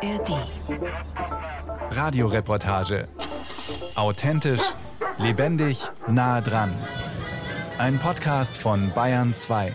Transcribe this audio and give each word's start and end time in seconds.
ARD. 0.00 0.46
Radioreportage. 1.90 3.08
Authentisch, 3.96 4.62
lebendig, 5.18 5.80
nah 6.06 6.40
dran. 6.40 6.72
Ein 7.78 7.98
Podcast 7.98 8.56
von 8.56 8.92
Bayern 8.94 9.34
2. 9.34 9.74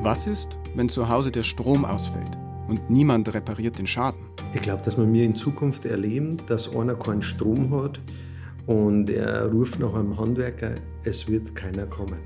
Was 0.00 0.26
ist, 0.26 0.58
wenn 0.74 0.88
zu 0.88 1.08
Hause 1.08 1.30
der 1.30 1.44
Strom 1.44 1.84
ausfällt 1.84 2.36
und 2.66 2.90
niemand 2.90 3.32
repariert 3.32 3.78
den 3.78 3.86
Schaden? 3.86 4.20
Ich 4.54 4.62
glaube, 4.62 4.82
dass 4.82 4.96
wir 4.96 5.04
mir 5.04 5.24
in 5.24 5.36
Zukunft 5.36 5.84
erleben, 5.84 6.38
dass 6.48 6.74
einer 6.74 6.96
keinen 6.96 7.22
Strom 7.22 7.72
hat 7.80 8.00
und 8.66 9.10
er 9.10 9.50
ruft 9.50 9.78
nach 9.78 9.94
einem 9.94 10.18
Handwerker, 10.18 10.74
es 11.04 11.28
wird 11.28 11.54
keiner 11.54 11.86
kommen. 11.86 12.18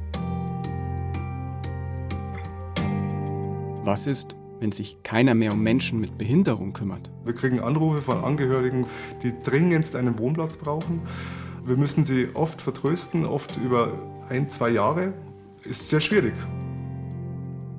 Was 3.85 4.07
ist, 4.07 4.37
wenn 4.61 4.73
sich 4.73 5.03
keiner 5.03 5.35
mehr 5.35 5.53
um 5.53 5.63
Menschen 5.63 6.01
mit 6.01 6.19
Behinderung 6.19 6.73
kümmert? 6.73 7.11
Wir 7.25 7.35
kriegen 7.35 7.61
Anrufe 7.61 8.03
von 8.03 8.25
Angehörigen, 8.25 8.87
die 9.23 9.33
dringendst 9.43 9.97
einen 9.97 10.19
Wohnplatz 10.19 10.57
brauchen. 10.57 11.01
Wir 11.65 11.77
müssen 11.77 12.05
sie 12.05 12.29
oft 12.35 12.61
vertrösten, 12.63 13.25
oft 13.25 13.57
über 13.57 13.93
ein, 14.29 14.49
zwei 14.49 14.71
Jahre. 14.71 15.15
Ist 15.65 15.89
sehr 15.89 16.01
schwierig. 16.01 16.35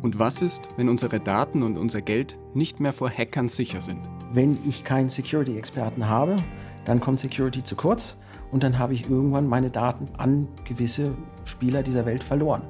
Und 0.01 0.17
was 0.17 0.41
ist, 0.41 0.69
wenn 0.77 0.89
unsere 0.89 1.19
Daten 1.19 1.61
und 1.61 1.77
unser 1.77 2.01
Geld 2.01 2.37
nicht 2.55 2.79
mehr 2.79 2.93
vor 2.93 3.09
Hackern 3.09 3.47
sicher 3.47 3.81
sind? 3.81 4.01
Wenn 4.33 4.57
ich 4.67 4.83
keinen 4.83 5.09
Security-Experten 5.11 6.07
habe, 6.07 6.37
dann 6.85 6.99
kommt 6.99 7.19
Security 7.19 7.63
zu 7.63 7.75
kurz 7.75 8.17
und 8.51 8.63
dann 8.63 8.77
habe 8.77 8.93
ich 8.93 9.09
irgendwann 9.09 9.47
meine 9.47 9.69
Daten 9.69 10.07
an 10.17 10.47
gewisse 10.65 11.13
Spieler 11.45 11.83
dieser 11.83 12.05
Welt 12.05 12.23
verloren. 12.23 12.63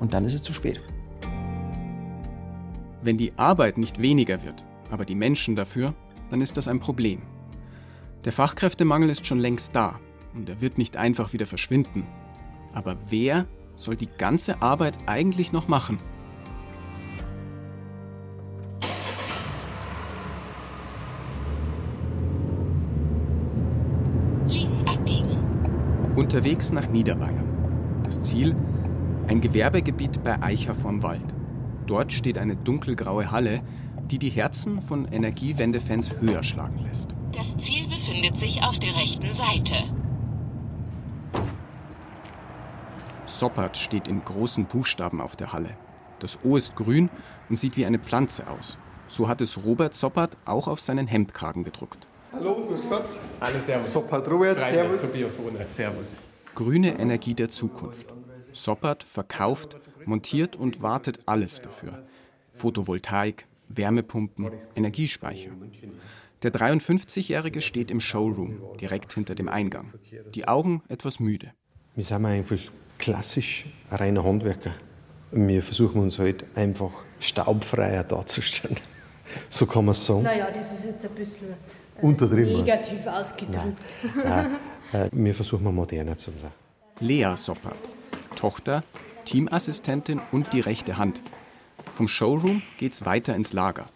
Und 0.00 0.14
dann 0.14 0.24
ist 0.24 0.34
es 0.34 0.42
zu 0.42 0.52
spät. 0.52 0.80
Wenn 3.02 3.18
die 3.18 3.32
Arbeit 3.36 3.76
nicht 3.76 4.00
weniger 4.00 4.42
wird, 4.42 4.64
aber 4.90 5.04
die 5.04 5.14
Menschen 5.14 5.56
dafür, 5.56 5.94
dann 6.30 6.40
ist 6.40 6.56
das 6.56 6.68
ein 6.68 6.80
Problem. 6.80 7.22
Der 8.24 8.32
Fachkräftemangel 8.32 9.10
ist 9.10 9.26
schon 9.26 9.38
längst 9.38 9.76
da 9.76 9.98
und 10.34 10.48
er 10.48 10.60
wird 10.60 10.78
nicht 10.78 10.96
einfach 10.96 11.32
wieder 11.32 11.46
verschwinden. 11.46 12.06
Aber 12.72 12.96
wer 13.08 13.46
soll 13.76 13.96
die 13.96 14.08
ganze 14.18 14.62
Arbeit 14.62 14.94
eigentlich 15.06 15.52
noch 15.52 15.68
machen? 15.68 15.98
Unterwegs 26.34 26.72
nach 26.72 26.88
Niederbayern. 26.88 28.02
Das 28.02 28.20
Ziel? 28.20 28.56
Ein 29.28 29.40
Gewerbegebiet 29.40 30.24
bei 30.24 30.42
Eicher 30.42 30.74
vorm 30.74 31.04
Wald. 31.04 31.22
Dort 31.86 32.12
steht 32.12 32.38
eine 32.38 32.56
dunkelgraue 32.56 33.30
Halle, 33.30 33.62
die 34.10 34.18
die 34.18 34.30
Herzen 34.30 34.80
von 34.80 35.04
Energiewende-Fans 35.04 36.20
höher 36.20 36.42
schlagen 36.42 36.80
lässt. 36.80 37.14
Das 37.30 37.56
Ziel 37.58 37.86
befindet 37.86 38.36
sich 38.36 38.64
auf 38.64 38.80
der 38.80 38.96
rechten 38.96 39.32
Seite. 39.32 39.74
Soppert 43.26 43.76
steht 43.76 44.08
in 44.08 44.24
großen 44.24 44.64
Buchstaben 44.64 45.20
auf 45.20 45.36
der 45.36 45.52
Halle. 45.52 45.76
Das 46.18 46.40
O 46.42 46.56
ist 46.56 46.74
grün 46.74 47.10
und 47.48 47.60
sieht 47.60 47.76
wie 47.76 47.86
eine 47.86 48.00
Pflanze 48.00 48.50
aus. 48.50 48.76
So 49.06 49.28
hat 49.28 49.40
es 49.40 49.64
Robert 49.64 49.94
Soppert 49.94 50.36
auch 50.46 50.66
auf 50.66 50.80
seinen 50.80 51.06
Hemdkragen 51.06 51.62
gedruckt. 51.62 52.08
Hallo, 52.34 52.56
grüß 52.66 52.88
Gott. 52.88 53.04
Hallo, 53.40 53.60
Servus. 53.60 53.92
Soppert 53.92 54.28
Robert, 54.28 54.58
Servus. 54.58 55.00
Servus. 55.00 55.12
Tobias 55.12 55.38
Wohner, 55.38 55.64
Servus. 55.68 56.16
Grüne 56.54 56.98
Energie 56.98 57.34
der 57.34 57.48
Zukunft. 57.48 58.12
Soppert 58.52 59.04
verkauft, 59.04 59.76
montiert 60.04 60.56
und 60.56 60.82
wartet 60.82 61.20
alles 61.26 61.62
dafür. 61.62 62.02
Photovoltaik, 62.52 63.46
Wärmepumpen, 63.68 64.50
Energiespeicher. 64.74 65.50
Der 66.42 66.52
53-Jährige 66.52 67.60
steht 67.60 67.90
im 67.90 68.00
Showroom, 68.00 68.60
direkt 68.80 69.12
hinter 69.12 69.34
dem 69.34 69.48
Eingang. 69.48 69.94
Die 70.34 70.48
Augen 70.48 70.82
etwas 70.88 71.20
müde. 71.20 71.52
Wir 71.94 72.04
sind 72.04 72.24
einfach 72.24 72.58
klassisch 72.98 73.66
reiner 73.90 74.24
Handwerker. 74.24 74.74
Wir 75.30 75.62
versuchen 75.62 76.00
uns 76.00 76.18
halt 76.18 76.44
einfach 76.56 76.92
staubfreier 77.20 78.02
darzustellen. 78.02 78.78
So 79.48 79.64
kann 79.66 79.86
man 79.86 79.92
es 79.92 80.04
sagen. 80.04 80.22
Naja, 80.22 80.48
das 80.54 80.70
ist 80.70 80.84
jetzt 80.84 81.04
ein 81.06 81.14
bisschen 81.14 81.54
Untertrieben. 82.00 82.64
negativ 82.64 83.06
ausgedrückt. 83.06 83.78
Nein, 84.16 84.56
äh, 84.92 85.08
wir 85.12 85.34
versuchen 85.34 85.64
mal 85.64 85.72
moderner 85.72 86.16
zu 86.16 86.30
sein. 86.40 86.50
Lea 87.00 87.34
Soppert, 87.36 87.76
Tochter, 88.36 88.82
Teamassistentin 89.24 90.20
und 90.32 90.52
die 90.52 90.60
rechte 90.60 90.98
Hand. 90.98 91.20
Vom 91.90 92.08
Showroom 92.08 92.62
geht's 92.78 93.04
weiter 93.04 93.34
ins 93.34 93.52
Lager. 93.52 93.88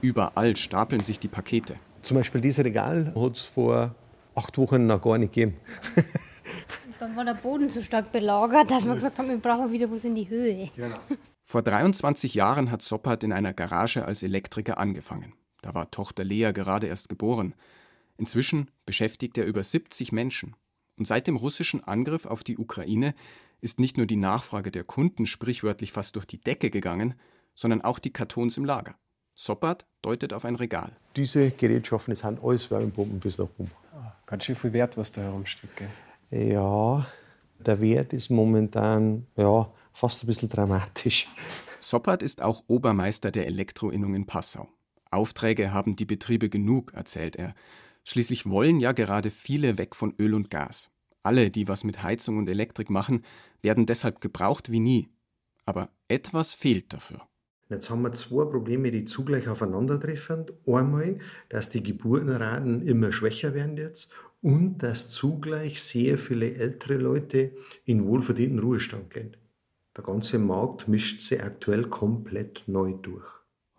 Überall 0.00 0.56
stapeln 0.56 1.02
sich 1.02 1.18
die 1.18 1.28
Pakete. 1.28 1.76
Zum 2.02 2.16
Beispiel 2.16 2.40
dieses 2.40 2.64
Regal 2.64 3.12
hat 3.16 3.36
es 3.36 3.42
vor 3.42 3.94
acht 4.34 4.56
Wochen 4.58 4.86
noch 4.86 5.02
gar 5.02 5.18
nicht 5.18 5.32
gegeben. 5.32 5.56
Dann 6.98 7.16
war 7.16 7.24
der 7.24 7.34
Boden 7.34 7.68
so 7.68 7.82
stark 7.82 8.12
belagert, 8.12 8.70
dass 8.70 8.86
wir 8.86 8.94
gesagt 8.94 9.18
haben, 9.18 9.28
wir 9.28 9.38
brauchen 9.38 9.70
wieder 9.72 9.90
was 9.90 10.04
in 10.04 10.14
die 10.14 10.28
Höhe. 10.28 10.70
Vor 11.42 11.62
23 11.62 12.34
Jahren 12.34 12.70
hat 12.70 12.82
Soppert 12.82 13.22
in 13.22 13.32
einer 13.32 13.52
Garage 13.52 14.04
als 14.04 14.22
Elektriker 14.22 14.78
angefangen. 14.78 15.32
Da 15.66 15.74
war 15.74 15.90
Tochter 15.90 16.22
Lea 16.22 16.52
gerade 16.52 16.86
erst 16.86 17.08
geboren. 17.08 17.52
Inzwischen 18.18 18.70
beschäftigt 18.84 19.36
er 19.36 19.46
über 19.46 19.64
70 19.64 20.12
Menschen. 20.12 20.54
Und 20.96 21.08
seit 21.08 21.26
dem 21.26 21.34
russischen 21.34 21.82
Angriff 21.82 22.24
auf 22.24 22.44
die 22.44 22.56
Ukraine 22.56 23.16
ist 23.60 23.80
nicht 23.80 23.96
nur 23.96 24.06
die 24.06 24.14
Nachfrage 24.14 24.70
der 24.70 24.84
Kunden 24.84 25.26
sprichwörtlich 25.26 25.90
fast 25.90 26.14
durch 26.14 26.24
die 26.24 26.40
Decke 26.40 26.70
gegangen, 26.70 27.14
sondern 27.56 27.82
auch 27.82 27.98
die 27.98 28.12
Kartons 28.12 28.56
im 28.56 28.64
Lager. 28.64 28.94
Soppert 29.34 29.86
deutet 30.02 30.32
auf 30.32 30.44
ein 30.44 30.54
Regal. 30.54 30.96
Diese 31.16 31.50
Gerätschaften 31.50 32.12
das 32.12 32.20
sind 32.20 32.44
alles 32.44 32.70
Wärmepumpen 32.70 33.18
bis 33.18 33.36
nach 33.38 33.48
oben. 33.58 33.72
Ganz 34.24 34.44
schön 34.44 34.54
viel 34.54 34.72
Wert, 34.72 34.96
was 34.96 35.10
da 35.10 35.22
herumsteht. 35.22 35.70
Gell? 35.74 36.52
Ja, 36.52 37.04
der 37.58 37.80
Wert 37.80 38.12
ist 38.12 38.30
momentan 38.30 39.26
ja, 39.34 39.68
fast 39.92 40.22
ein 40.22 40.28
bisschen 40.28 40.48
dramatisch. 40.48 41.26
Soppert 41.80 42.22
ist 42.22 42.40
auch 42.40 42.62
Obermeister 42.68 43.32
der 43.32 43.46
Elektroinnung 43.46 44.14
in 44.14 44.26
Passau. 44.26 44.68
Aufträge 45.10 45.72
haben 45.72 45.96
die 45.96 46.04
Betriebe 46.04 46.48
genug, 46.48 46.92
erzählt 46.94 47.36
er. 47.36 47.54
Schließlich 48.04 48.46
wollen 48.46 48.80
ja 48.80 48.92
gerade 48.92 49.30
viele 49.30 49.78
weg 49.78 49.94
von 49.94 50.14
Öl 50.18 50.34
und 50.34 50.50
Gas. 50.50 50.90
Alle, 51.22 51.50
die 51.50 51.66
was 51.66 51.82
mit 51.82 52.02
Heizung 52.02 52.38
und 52.38 52.48
Elektrik 52.48 52.88
machen, 52.90 53.24
werden 53.60 53.86
deshalb 53.86 54.20
gebraucht 54.20 54.70
wie 54.70 54.80
nie. 54.80 55.08
Aber 55.64 55.90
etwas 56.06 56.52
fehlt 56.52 56.92
dafür. 56.92 57.26
Jetzt 57.68 57.90
haben 57.90 58.02
wir 58.02 58.12
zwei 58.12 58.44
Probleme, 58.44 58.92
die 58.92 59.04
zugleich 59.04 59.48
aufeinandertreffen. 59.48 60.46
Einmal, 60.66 61.18
dass 61.48 61.68
die 61.68 61.82
Geburtenraten 61.82 62.86
immer 62.86 63.10
schwächer 63.10 63.54
werden 63.54 63.76
jetzt 63.76 64.12
und 64.40 64.78
dass 64.78 65.10
zugleich 65.10 65.82
sehr 65.82 66.18
viele 66.18 66.54
ältere 66.54 66.94
Leute 66.94 67.56
in 67.84 68.06
wohlverdienten 68.06 68.60
Ruhestand 68.60 69.10
gehen. 69.10 69.36
Der 69.96 70.04
ganze 70.04 70.38
Markt 70.38 70.86
mischt 70.86 71.22
sich 71.22 71.42
aktuell 71.42 71.86
komplett 71.86 72.62
neu 72.68 72.92
durch. 72.92 73.26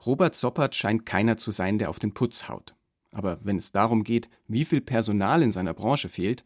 Robert 0.06 0.35
Soppert 0.35 0.75
scheint 0.75 1.06
keiner 1.06 1.38
zu 1.38 1.52
sein, 1.52 1.80
der 1.80 1.90
auf 1.90 2.00
den 2.00 2.13
Putz 2.13 2.47
haut. 2.47 2.75
Aber 3.12 3.40
wenn 3.44 3.58
es 3.58 3.72
darum 3.72 4.03
geht, 4.03 4.30
wie 4.47 4.66
viel 4.66 4.81
Personal 4.81 5.41
in 5.41 5.52
seiner 5.52 5.74
Branche 5.74 6.09
fehlt, 6.09 6.44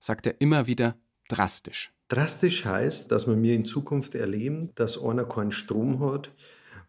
sagt 0.00 0.26
er 0.26 0.40
immer 0.40 0.66
wieder 0.66 0.96
drastisch. 1.28 1.92
Drastisch 2.08 2.64
heißt, 2.64 3.10
dass 3.10 3.26
wir 3.26 3.36
mir 3.36 3.54
in 3.54 3.64
Zukunft 3.64 4.14
erleben, 4.14 4.70
dass 4.74 5.02
einer 5.02 5.24
keinen 5.24 5.52
Strom 5.52 6.00
hat 6.00 6.32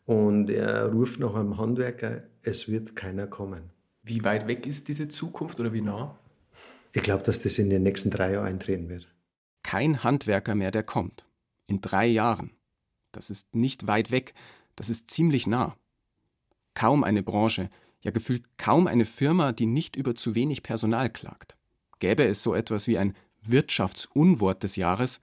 und 0.06 0.50
er 0.50 0.92
ruft 0.92 1.20
nach 1.20 1.34
einem 1.36 1.58
Handwerker, 1.58 2.24
es 2.44 2.70
wird 2.70 2.96
keiner 2.96 3.28
kommen. 3.28 3.72
Wie 4.03 4.24
weit 4.24 4.47
weg 4.47 4.68
ist 4.68 4.88
diese 4.88 5.08
Zukunft 5.08 5.59
oder 5.59 5.74
wie 5.74 5.82
nah? 5.82 6.18
Ich 6.94 7.02
glaube, 7.02 7.23
dass 7.23 7.41
das 7.41 7.58
in 7.58 7.70
den 7.70 7.84
nächsten 7.84 8.12
drei 8.12 8.34
Jahren 8.34 8.46
eintreten 8.46 8.88
wird. 8.88 9.08
Kein 9.64 10.03
Handwerker 10.03 10.53
mehr, 10.53 10.72
der 10.72 10.84
kommt. 10.84 11.26
In 11.67 11.82
drei 11.82 12.06
Jahren. 12.06 12.52
Das 13.12 13.29
ist 13.29 13.56
nicht 13.56 13.88
weit 13.88 14.12
weg, 14.12 14.34
das 14.76 14.90
ist 14.90 15.09
ziemlich 15.09 15.47
nah. 15.47 15.76
Kaum 16.76 17.04
eine 17.04 17.24
Branche, 17.24 17.72
ja 18.02 18.12
gefühlt 18.12 18.44
kaum 18.58 18.86
eine 18.86 19.06
Firma, 19.06 19.52
die 19.52 19.66
nicht 19.66 19.96
über 19.96 20.14
zu 20.14 20.36
wenig 20.36 20.62
Personal 20.62 21.10
klagt. 21.10 21.58
Gäbe 22.00 22.24
es 22.26 22.44
so 22.44 22.54
etwas 22.54 22.88
wie 22.88 23.00
ein 23.00 23.16
Wirtschaftsunwort 23.42 24.62
des 24.62 24.76
Jahres, 24.76 25.22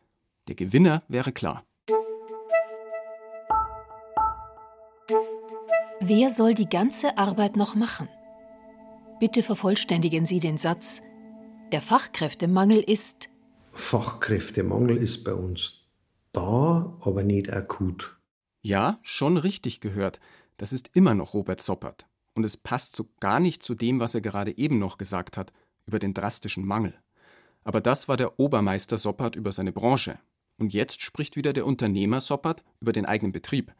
der 0.48 0.56
Gewinner 0.56 1.04
wäre 1.06 1.30
klar. 1.30 1.64
Wer 6.00 6.30
soll 6.30 6.54
die 6.54 6.68
ganze 6.68 7.16
Arbeit 7.16 7.56
noch 7.56 7.76
machen? 7.76 8.08
Bitte 9.20 9.44
vervollständigen 9.44 10.26
Sie 10.26 10.40
den 10.40 10.58
Satz. 10.58 11.00
Der 11.70 11.80
Fachkräftemangel 11.80 12.80
ist 12.80 13.28
Fachkräftemangel 13.70 14.96
ist 14.96 15.22
bei 15.22 15.32
uns 15.32 15.82
da, 16.32 16.98
aber 17.00 17.22
nicht 17.22 17.52
akut. 17.52 18.16
Ja, 18.62 18.98
schon 19.02 19.36
richtig 19.36 19.80
gehört. 19.80 20.20
Das 20.62 20.72
ist 20.72 20.90
immer 20.94 21.16
noch 21.16 21.34
Robert 21.34 21.60
Soppert. 21.60 22.06
Und 22.36 22.44
es 22.44 22.56
passt 22.56 22.94
so 22.94 23.08
gar 23.18 23.40
nicht 23.40 23.64
zu 23.64 23.74
dem, 23.74 23.98
was 23.98 24.14
er 24.14 24.20
gerade 24.20 24.56
eben 24.56 24.78
noch 24.78 24.96
gesagt 24.96 25.36
hat, 25.36 25.52
über 25.86 25.98
den 25.98 26.14
drastischen 26.14 26.64
Mangel. 26.64 26.94
Aber 27.64 27.80
das 27.80 28.06
war 28.06 28.16
der 28.16 28.38
Obermeister 28.38 28.96
Soppert 28.96 29.34
über 29.34 29.50
seine 29.50 29.72
Branche. 29.72 30.20
Und 30.58 30.72
jetzt 30.72 31.02
spricht 31.02 31.34
wieder 31.34 31.52
der 31.52 31.66
Unternehmer 31.66 32.20
Soppert 32.20 32.62
über 32.78 32.92
den 32.92 33.06
eigenen 33.06 33.32
Betrieb. 33.32 33.72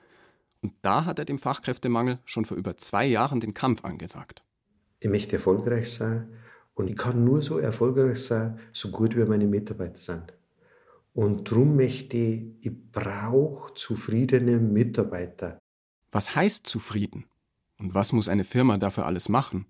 Und 0.61 0.73
da 0.83 1.05
hat 1.05 1.21
er 1.21 1.25
dem 1.25 1.39
Fachkräftemangel 1.39 2.19
schon 2.25 2.45
vor 2.45 2.57
über 2.57 2.77
zwei 2.77 3.07
Jahren 3.07 3.39
den 3.39 3.55
Kampf 3.55 3.85
angesagt. 3.85 4.43
Ich 4.99 5.09
möchte 5.09 5.37
erfolgreich 5.37 5.89
sein 5.89 6.31
und 6.75 6.91
ich 6.91 6.97
kann 6.97 7.25
nur 7.25 7.43
so 7.43 7.59
erfolgreich 7.59 8.19
sein, 8.19 8.59
so 8.73 8.91
gut 8.91 9.17
wie 9.17 9.25
meine 9.25 9.47
Mitarbeiter 9.47 10.01
sind. 10.01 10.33
Und 11.15 11.49
darum 11.49 11.77
möchte 11.77 12.17
ich, 12.17 12.57
ich 12.61 12.91
brauche 12.91 13.73
zufriedene 13.75 14.59
Mitarbeiter. 14.59 15.62
Was 16.13 16.37
heißt 16.37 16.67
zufrieden? 16.67 17.25
Und 17.79 17.95
was 17.95 18.13
muss 18.13 18.29
eine 18.29 18.45
Firma 18.45 18.79
dafür 18.79 19.07
alles 19.07 19.29
machen? 19.29 19.67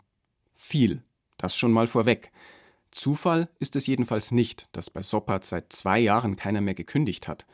Viel, 0.53 1.03
das 1.39 1.57
schon 1.57 1.73
mal 1.73 1.87
vorweg. 1.87 2.31
Zufall 2.91 3.49
ist 3.59 3.75
es 3.77 3.87
jedenfalls 3.87 4.33
nicht, 4.33 4.69
dass 4.73 4.91
bei 4.91 5.01
Soppert 5.01 5.45
seit 5.47 5.73
zwei 5.73 5.99
Jahren 5.99 6.37
keiner 6.37 6.61
mehr 6.61 6.75
gekündigt 6.75 7.27
hat, 7.27 7.47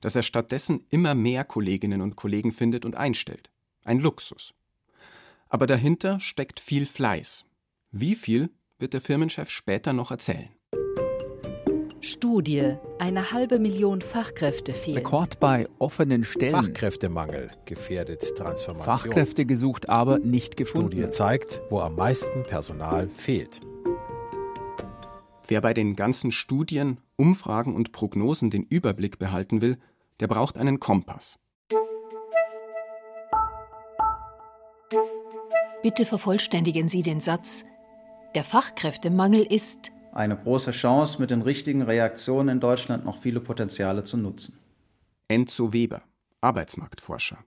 dass 0.00 0.14
er 0.14 0.22
stattdessen 0.22 0.86
immer 0.90 1.14
mehr 1.14 1.44
Kolleginnen 1.44 2.02
und 2.02 2.14
Kollegen 2.14 2.52
findet 2.52 2.84
und 2.84 2.94
einstellt. 2.94 3.50
Ein 3.82 3.98
Luxus. 3.98 4.54
Aber 5.48 5.66
dahinter 5.66 6.20
steckt 6.20 6.60
viel 6.60 6.86
Fleiß. 6.86 7.46
Wie 7.90 8.14
viel 8.14 8.50
wird 8.78 8.92
der 8.92 9.00
Firmenchef 9.00 9.48
später 9.48 9.92
noch 9.92 10.10
erzählen. 10.10 10.50
Studie. 12.00 12.76
Eine 12.98 13.32
halbe 13.32 13.58
Million 13.58 14.00
Fachkräfte 14.00 14.72
fehlen. 14.72 14.98
Rekord 14.98 15.40
bei 15.40 15.66
offenen 15.78 16.24
Stellen. 16.24 16.54
Fachkräftemangel 16.54 17.50
gefährdet 17.64 18.34
Transformation. 18.36 18.96
Fachkräfte 18.96 19.46
gesucht, 19.46 19.88
aber 19.88 20.18
nicht 20.18 20.56
gefunden. 20.56 20.92
Studie 20.92 21.10
zeigt, 21.10 21.62
wo 21.70 21.80
am 21.80 21.96
meisten 21.96 22.44
Personal 22.44 23.08
fehlt. 23.08 23.60
Wer 25.48 25.60
bei 25.60 25.74
den 25.74 25.96
ganzen 25.96 26.32
Studien, 26.32 26.98
Umfragen 27.16 27.74
und 27.74 27.92
Prognosen 27.92 28.50
den 28.50 28.64
Überblick 28.64 29.18
behalten 29.18 29.60
will, 29.60 29.78
der 30.20 30.26
braucht 30.26 30.56
einen 30.56 30.80
Kompass. 30.80 31.38
Bitte 35.82 36.04
vervollständigen 36.04 36.88
Sie 36.88 37.02
den 37.02 37.20
Satz 37.20 37.64
Der 38.34 38.42
Fachkräftemangel 38.42 39.42
ist 39.42 39.92
eine 40.16 40.36
große 40.36 40.72
Chance, 40.72 41.20
mit 41.20 41.30
den 41.30 41.42
richtigen 41.42 41.82
Reaktionen 41.82 42.48
in 42.48 42.60
Deutschland 42.60 43.04
noch 43.04 43.20
viele 43.20 43.40
Potenziale 43.40 44.04
zu 44.04 44.16
nutzen. 44.16 44.58
Enzo 45.28 45.72
Weber, 45.72 46.02
Arbeitsmarktforscher. 46.40 47.44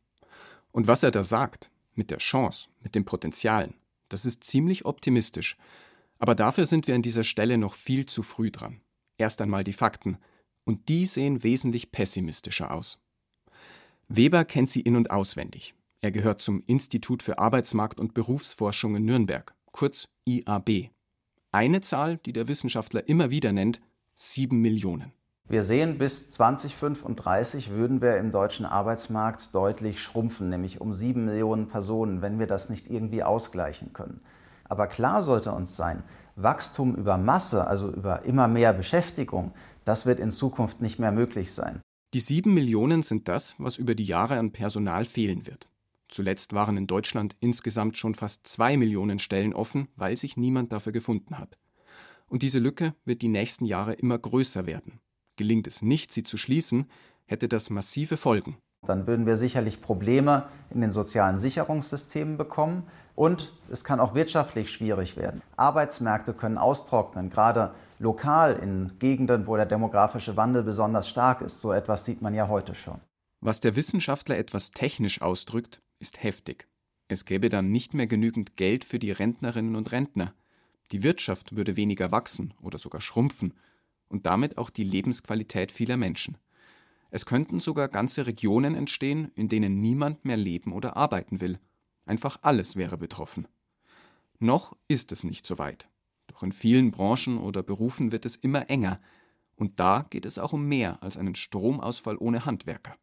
Und 0.71 0.87
was 0.87 1.03
er 1.03 1.11
da 1.11 1.23
sagt, 1.23 1.71
mit 1.95 2.11
der 2.11 2.19
Chance, 2.19 2.69
mit 2.81 2.95
den 2.95 3.05
Potenzialen, 3.05 3.73
das 4.09 4.25
ist 4.25 4.43
ziemlich 4.43 4.85
optimistisch. 4.85 5.57
Aber 6.19 6.35
dafür 6.35 6.65
sind 6.65 6.87
wir 6.87 6.95
an 6.95 7.01
dieser 7.01 7.23
Stelle 7.23 7.57
noch 7.57 7.73
viel 7.73 8.05
zu 8.05 8.23
früh 8.23 8.51
dran. 8.51 8.81
Erst 9.17 9.41
einmal 9.41 9.63
die 9.63 9.73
Fakten. 9.73 10.17
Und 10.65 10.89
die 10.89 11.05
sehen 11.05 11.43
wesentlich 11.43 11.91
pessimistischer 11.91 12.71
aus. 12.71 12.99
Weber 14.07 14.45
kennt 14.45 14.69
sie 14.69 14.81
in 14.81 14.95
und 14.95 15.11
auswendig. 15.11 15.75
Er 16.01 16.11
gehört 16.11 16.41
zum 16.41 16.61
Institut 16.65 17.23
für 17.23 17.39
Arbeitsmarkt 17.39 17.99
und 17.99 18.13
Berufsforschung 18.13 18.95
in 18.95 19.05
Nürnberg, 19.05 19.53
kurz 19.71 20.07
IAB. 20.25 20.91
Eine 21.51 21.81
Zahl, 21.81 22.17
die 22.17 22.33
der 22.33 22.47
Wissenschaftler 22.47 23.09
immer 23.09 23.31
wieder 23.31 23.51
nennt, 23.51 23.81
sieben 24.13 24.61
Millionen. 24.61 25.13
Wir 25.47 25.63
sehen, 25.63 25.97
bis 25.97 26.29
2035 26.29 27.71
würden 27.71 28.03
wir 28.03 28.17
im 28.17 28.31
deutschen 28.31 28.67
Arbeitsmarkt 28.67 29.55
deutlich 29.55 29.99
schrumpfen, 29.99 30.49
nämlich 30.49 30.79
um 30.79 30.93
sieben 30.93 31.25
Millionen 31.25 31.67
Personen, 31.67 32.21
wenn 32.21 32.37
wir 32.37 32.45
das 32.45 32.69
nicht 32.69 32.91
irgendwie 32.91 33.23
ausgleichen 33.23 33.93
können. 33.93 34.21
Aber 34.65 34.85
klar 34.85 35.23
sollte 35.23 35.51
uns 35.51 35.75
sein, 35.75 36.03
Wachstum 36.35 36.93
über 36.93 37.17
Masse, 37.17 37.65
also 37.65 37.89
über 37.89 38.25
immer 38.25 38.47
mehr 38.47 38.71
Beschäftigung, 38.71 39.51
das 39.85 40.05
wird 40.05 40.19
in 40.19 40.29
Zukunft 40.29 40.81
nicht 40.81 40.99
mehr 40.99 41.11
möglich 41.11 41.51
sein. 41.51 41.81
Die 42.13 42.19
sieben 42.19 42.53
Millionen 42.53 43.01
sind 43.01 43.27
das, 43.27 43.55
was 43.57 43.77
über 43.77 43.95
die 43.95 44.03
Jahre 44.03 44.37
an 44.37 44.51
Personal 44.51 45.03
fehlen 45.03 45.47
wird. 45.47 45.67
Zuletzt 46.09 46.53
waren 46.53 46.75
in 46.75 46.87
Deutschland 46.87 47.35
insgesamt 47.39 47.95
schon 47.95 48.15
fast 48.15 48.47
zwei 48.47 48.77
Millionen 48.77 49.19
Stellen 49.19 49.53
offen, 49.53 49.87
weil 49.95 50.17
sich 50.17 50.37
niemand 50.37 50.73
dafür 50.73 50.91
gefunden 50.91 51.37
hat. 51.37 51.57
Und 52.27 52.41
diese 52.41 52.59
Lücke 52.59 52.95
wird 53.05 53.21
die 53.21 53.27
nächsten 53.27 53.65
Jahre 53.65 53.93
immer 53.93 54.17
größer 54.17 54.65
werden. 54.65 54.99
Gelingt 55.35 55.67
es 55.67 55.81
nicht, 55.81 56.11
sie 56.11 56.23
zu 56.23 56.35
schließen, 56.35 56.87
hätte 57.25 57.47
das 57.47 57.69
massive 57.69 58.17
Folgen. 58.17 58.57
Dann 58.85 59.07
würden 59.07 59.25
wir 59.25 59.37
sicherlich 59.37 59.81
Probleme 59.81 60.47
in 60.69 60.81
den 60.81 60.91
sozialen 60.91 61.37
Sicherungssystemen 61.37 62.37
bekommen 62.37 62.83
und 63.13 63.53
es 63.69 63.83
kann 63.83 63.99
auch 63.99 64.15
wirtschaftlich 64.15 64.71
schwierig 64.71 65.17
werden. 65.17 65.41
Arbeitsmärkte 65.57 66.33
können 66.33 66.57
austrocknen, 66.57 67.29
gerade 67.29 67.75
lokal 67.99 68.53
in 68.53 68.97
Gegenden, 68.97 69.45
wo 69.47 69.57
der 69.57 69.65
demografische 69.65 70.37
Wandel 70.37 70.63
besonders 70.63 71.07
stark 71.09 71.41
ist. 71.41 71.61
So 71.61 71.73
etwas 71.73 72.05
sieht 72.05 72.21
man 72.21 72.33
ja 72.33 72.47
heute 72.47 72.73
schon. 72.73 72.99
Was 73.41 73.59
der 73.59 73.75
Wissenschaftler 73.75 74.37
etwas 74.37 74.71
technisch 74.71 75.21
ausdrückt, 75.21 75.81
ist 75.99 76.23
heftig. 76.23 76.67
Es 77.07 77.25
gäbe 77.25 77.49
dann 77.49 77.71
nicht 77.71 77.93
mehr 77.93 78.07
genügend 78.07 78.55
Geld 78.55 78.83
für 78.83 78.99
die 78.99 79.11
Rentnerinnen 79.11 79.75
und 79.75 79.91
Rentner. 79.91 80.33
Die 80.91 81.03
Wirtschaft 81.03 81.55
würde 81.55 81.75
weniger 81.75 82.11
wachsen 82.11 82.53
oder 82.61 82.77
sogar 82.77 83.01
schrumpfen 83.01 83.53
und 84.07 84.25
damit 84.25 84.57
auch 84.57 84.69
die 84.69 84.83
Lebensqualität 84.83 85.71
vieler 85.71 85.97
Menschen. 85.97 86.37
Es 87.11 87.25
könnten 87.25 87.59
sogar 87.59 87.87
ganze 87.87 88.27
Regionen 88.27 88.75
entstehen, 88.75 89.31
in 89.35 89.49
denen 89.49 89.81
niemand 89.81 90.25
mehr 90.25 90.37
leben 90.37 90.73
oder 90.73 90.95
arbeiten 90.95 91.41
will. 91.41 91.59
Einfach 92.05 92.37
alles 92.41 92.75
wäre 92.75 92.97
betroffen. 92.97 93.47
Noch 94.39 94.75
ist 94.87 95.11
es 95.11 95.23
nicht 95.23 95.45
so 95.45 95.57
weit. 95.57 95.89
Doch 96.27 96.43
in 96.43 96.51
vielen 96.51 96.91
Branchen 96.91 97.39
oder 97.39 97.63
Berufen 97.63 98.11
wird 98.11 98.25
es 98.25 98.35
immer 98.35 98.69
enger. 98.69 99.01
Und 99.55 99.79
da 99.79 100.05
geht 100.09 100.25
es 100.25 100.37
auch 100.37 100.53
um 100.53 100.67
mehr 100.67 101.01
als 101.01 101.17
einen 101.17 101.35
Stromausfall 101.35 102.17
ohne 102.17 102.45
Handwerker. 102.45 102.95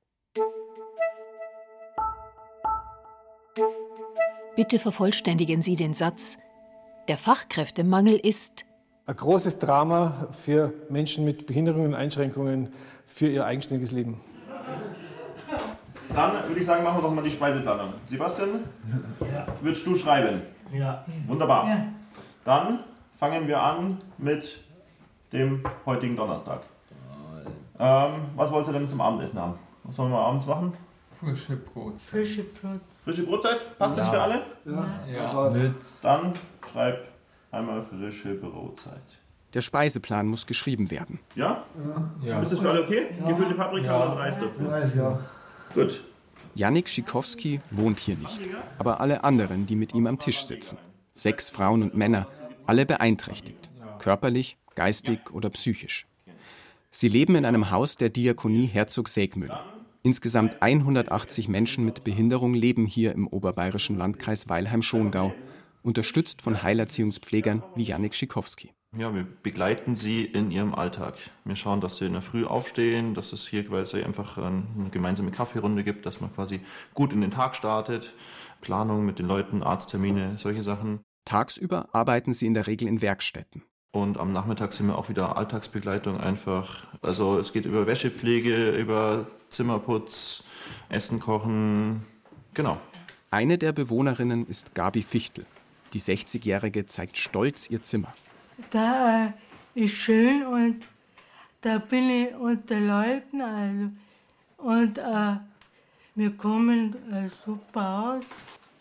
Bitte 4.55 4.79
vervollständigen 4.79 5.62
Sie 5.62 5.76
den 5.76 5.94
Satz 5.94 6.38
Der 7.08 7.17
Fachkräftemangel 7.17 8.17
ist 8.17 8.64
ein 9.06 9.17
großes 9.17 9.61
Drama 9.61 10.29
für 10.32 10.73
Menschen 10.91 11.25
mit 11.25 11.47
Behinderungen 11.47 11.88
und 11.88 11.94
Einschränkungen 11.94 12.70
für 13.05 13.29
ihr 13.29 13.47
eigenständiges 13.47 13.93
Leben. 13.93 14.20
Dann 16.08 16.49
würde 16.49 16.61
ich 16.61 16.67
sagen, 16.67 16.82
machen 16.82 16.99
wir 16.99 17.03
doch 17.03 17.14
mal 17.14 17.23
die 17.23 17.31
Speiseplanung. 17.31 17.93
Sebastian, 18.06 18.64
ja. 19.20 19.47
würdest 19.61 19.87
du 19.87 19.94
schreiben? 19.97 20.43
Ja. 20.73 21.05
Wunderbar. 21.29 21.69
Ja. 21.69 21.87
Dann 22.44 22.81
fangen 23.19 23.47
wir 23.47 23.62
an 23.62 24.00
mit 24.19 24.64
dem 25.32 25.62
heutigen 25.85 26.16
Donnerstag. 26.16 26.62
Ähm, 27.78 28.12
was 28.35 28.50
wollt 28.50 28.66
ihr 28.66 28.73
denn 28.73 28.88
zum 28.88 29.00
Abendessen 29.00 29.38
haben? 29.38 29.54
Was 29.85 29.99
wollen 29.99 30.11
wir 30.11 30.19
abends 30.19 30.47
machen? 30.47 30.73
Frische 31.21 31.57
Brot. 31.57 31.99
Frische 32.00 32.42
Brot. 32.42 32.81
Frische 33.07 33.23
Brotzeit? 33.23 33.79
Passt 33.79 33.97
das 33.97 34.09
für 34.09 34.21
alle? 34.21 34.43
Ja. 34.65 35.01
ja. 35.09 35.55
Dann 36.03 36.33
schreib 36.73 37.07
einmal 37.53 37.81
frische 37.81 38.35
Brotzeit. 38.35 39.01
Der 39.55 39.61
Speiseplan 39.61 40.27
muss 40.27 40.45
geschrieben 40.45 40.91
werden. 40.91 41.21
Ja? 41.37 41.63
Ja. 42.21 42.41
Ist 42.41 42.51
das 42.51 42.59
für 42.59 42.69
alle 42.69 42.83
okay? 42.83 43.07
Ja. 43.21 43.29
Gefüllte 43.29 43.55
Paprika 43.55 43.87
Ja. 43.87 44.07
und 44.07 44.19
Reis 44.19 44.41
dazu. 44.41 44.67
Reis, 44.67 44.91
ja. 44.97 45.21
Gut. 45.73 46.03
Janik 46.57 46.89
Schikowski 46.89 47.61
wohnt 47.71 48.01
hier 48.01 48.17
nicht, 48.17 48.41
aber 48.79 49.01
alle 49.01 49.23
anderen, 49.23 49.67
die 49.67 49.77
mit 49.77 49.95
ihm 49.95 50.09
am 50.09 50.19
Tisch 50.19 50.43
sitzen. 50.45 50.77
Sechs 51.15 51.49
Frauen 51.49 51.85
und 51.85 51.95
Männer, 51.95 52.27
alle 52.67 52.87
beeinträchtigt, 52.87 53.71
körperlich, 54.01 54.57
geistig 54.75 55.21
oder 55.33 55.49
psychisch. 55.51 56.09
Sie 56.91 57.09
leben 57.09 57.37
in 57.37 57.45
einem 57.45 57.71
Haus 57.71 57.97
der 57.99 58.09
Diakonie 58.09 58.67
Herzog 58.67 59.09
Segmüller. 59.09 59.63
Insgesamt 60.07 60.63
180 60.63 61.49
Menschen 61.49 61.85
mit 61.85 62.05
Behinderung 62.05 62.55
leben 62.55 62.87
hier 62.87 63.11
im 63.11 63.27
oberbayerischen 63.27 63.99
Landkreis 63.99 64.49
Weilheim-Schongau, 64.49 65.35
unterstützt 65.83 66.43
von 66.43 66.63
Heilerziehungspflegern 66.63 67.65
wie 67.75 67.83
Janik 67.83 68.15
Schikowski. 68.15 68.71
Ja, 68.97 69.13
wir 69.13 69.27
begleiten 69.43 69.97
sie 69.97 70.25
in 70.25 70.53
ihrem 70.53 70.77
Alltag. 70.77 71.17
Wir 71.45 71.57
schauen, 71.57 71.81
dass 71.81 71.97
sie 71.97 72.07
in 72.07 72.13
der 72.13 72.23
Früh 72.23 72.45
aufstehen, 72.45 73.15
dass 73.15 73.33
es 73.33 73.49
hier 73.49 73.67
quasi 73.67 74.01
einfach 74.05 74.39
eine 74.39 74.91
gemeinsame 74.93 75.33
Kaffeerunde 75.33 75.83
gibt, 75.83 76.07
dass 76.07 76.21
man 76.21 76.33
quasi 76.33 76.61
gut 76.95 77.13
in 77.13 77.21
den 77.21 77.33
Tag 77.33 77.57
startet. 77.57 78.15
Planung 78.61 79.05
mit 79.05 79.19
den 79.19 79.27
Leuten, 79.27 79.65
Arzttermine, 79.65 80.35
solche 80.39 80.63
Sachen. 80.63 81.01
Tagsüber 81.25 81.89
arbeiten 81.93 82.33
sie 82.33 82.47
in 82.47 82.55
der 82.55 82.69
Regel 82.69 82.87
in 82.87 83.01
Werkstätten. 83.01 83.65
Und 83.91 84.19
am 84.19 84.33
Nachmittag 84.33 84.73
sind 84.73 84.87
wir 84.87 84.99
auch 84.99 85.09
wieder 85.09 85.37
Alltagsbegleitung 85.37 86.21
einfach. 86.21 86.87
Also 87.01 87.39
es 87.39 87.53
geht 87.53 87.65
über 87.65 87.87
Wäschepflege, 87.87 88.71
über 88.71 89.27
Zimmerputz, 89.50 90.45
Essen 90.88 91.21
kochen. 91.21 92.05
Genau. 92.55 92.79
Eine 93.31 93.59
der 93.59 93.73
Bewohnerinnen 93.73 94.47
ist 94.47 94.75
Gabi 94.75 95.03
Fichtel. 95.03 95.47
Die 95.93 96.00
60-Jährige 96.00 96.87
zeigt 96.87 97.19
stolz 97.19 97.71
ihr 97.71 97.83
Zimmer. 97.83 98.15
Da 98.71 99.35
ist 99.75 99.95
schön 99.95 100.45
und 100.47 100.87
da 101.61 101.79
bin 101.79 102.09
ich 102.09 102.35
unter 102.35 102.81
Leuten. 102.81 103.41
Also, 103.41 103.91
und 104.59 104.99
äh, 104.99 105.37
wir 106.15 106.31
kommen 106.37 106.95
äh, 107.12 107.29
super 107.29 108.17
aus. 108.17 108.25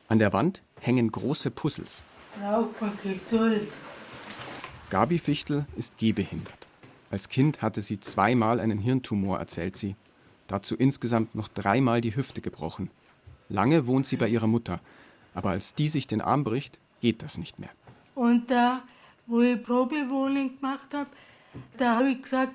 An 0.07 0.19
der 0.19 0.31
Wand 0.33 0.61
hängen 0.79 1.11
große 1.11 1.51
Puzzles. 1.51 2.03
Braucht 2.39 2.81
man 2.81 2.91
Geduld. 3.01 3.69
Gabi 4.89 5.19
Fichtel 5.19 5.65
ist 5.75 5.97
gehbehindert. 5.97 6.67
Als 7.11 7.29
Kind 7.29 7.61
hatte 7.61 7.81
sie 7.81 7.99
zweimal 7.99 8.59
einen 8.59 8.77
Hirntumor, 8.77 9.39
erzählt 9.39 9.75
sie. 9.75 9.95
Dazu 10.47 10.75
insgesamt 10.75 11.35
noch 11.35 11.47
dreimal 11.47 12.01
die 12.01 12.15
Hüfte 12.15 12.41
gebrochen. 12.41 12.91
Lange 13.49 13.87
wohnt 13.87 14.05
sie 14.05 14.17
bei 14.17 14.27
ihrer 14.27 14.47
Mutter, 14.47 14.79
aber 15.33 15.51
als 15.51 15.75
die 15.75 15.89
sich 15.89 16.07
den 16.07 16.21
Arm 16.21 16.43
bricht, 16.43 16.79
geht 17.01 17.21
das 17.23 17.37
nicht 17.37 17.59
mehr. 17.59 17.69
Und 18.15 18.49
da, 18.49 18.81
wo 19.27 19.41
ich 19.41 19.61
Probewohnung 19.61 20.55
gemacht 20.55 20.93
habe, 20.93 21.09
da 21.77 21.97
habe 21.97 22.09
ich 22.09 22.21
gesagt, 22.21 22.53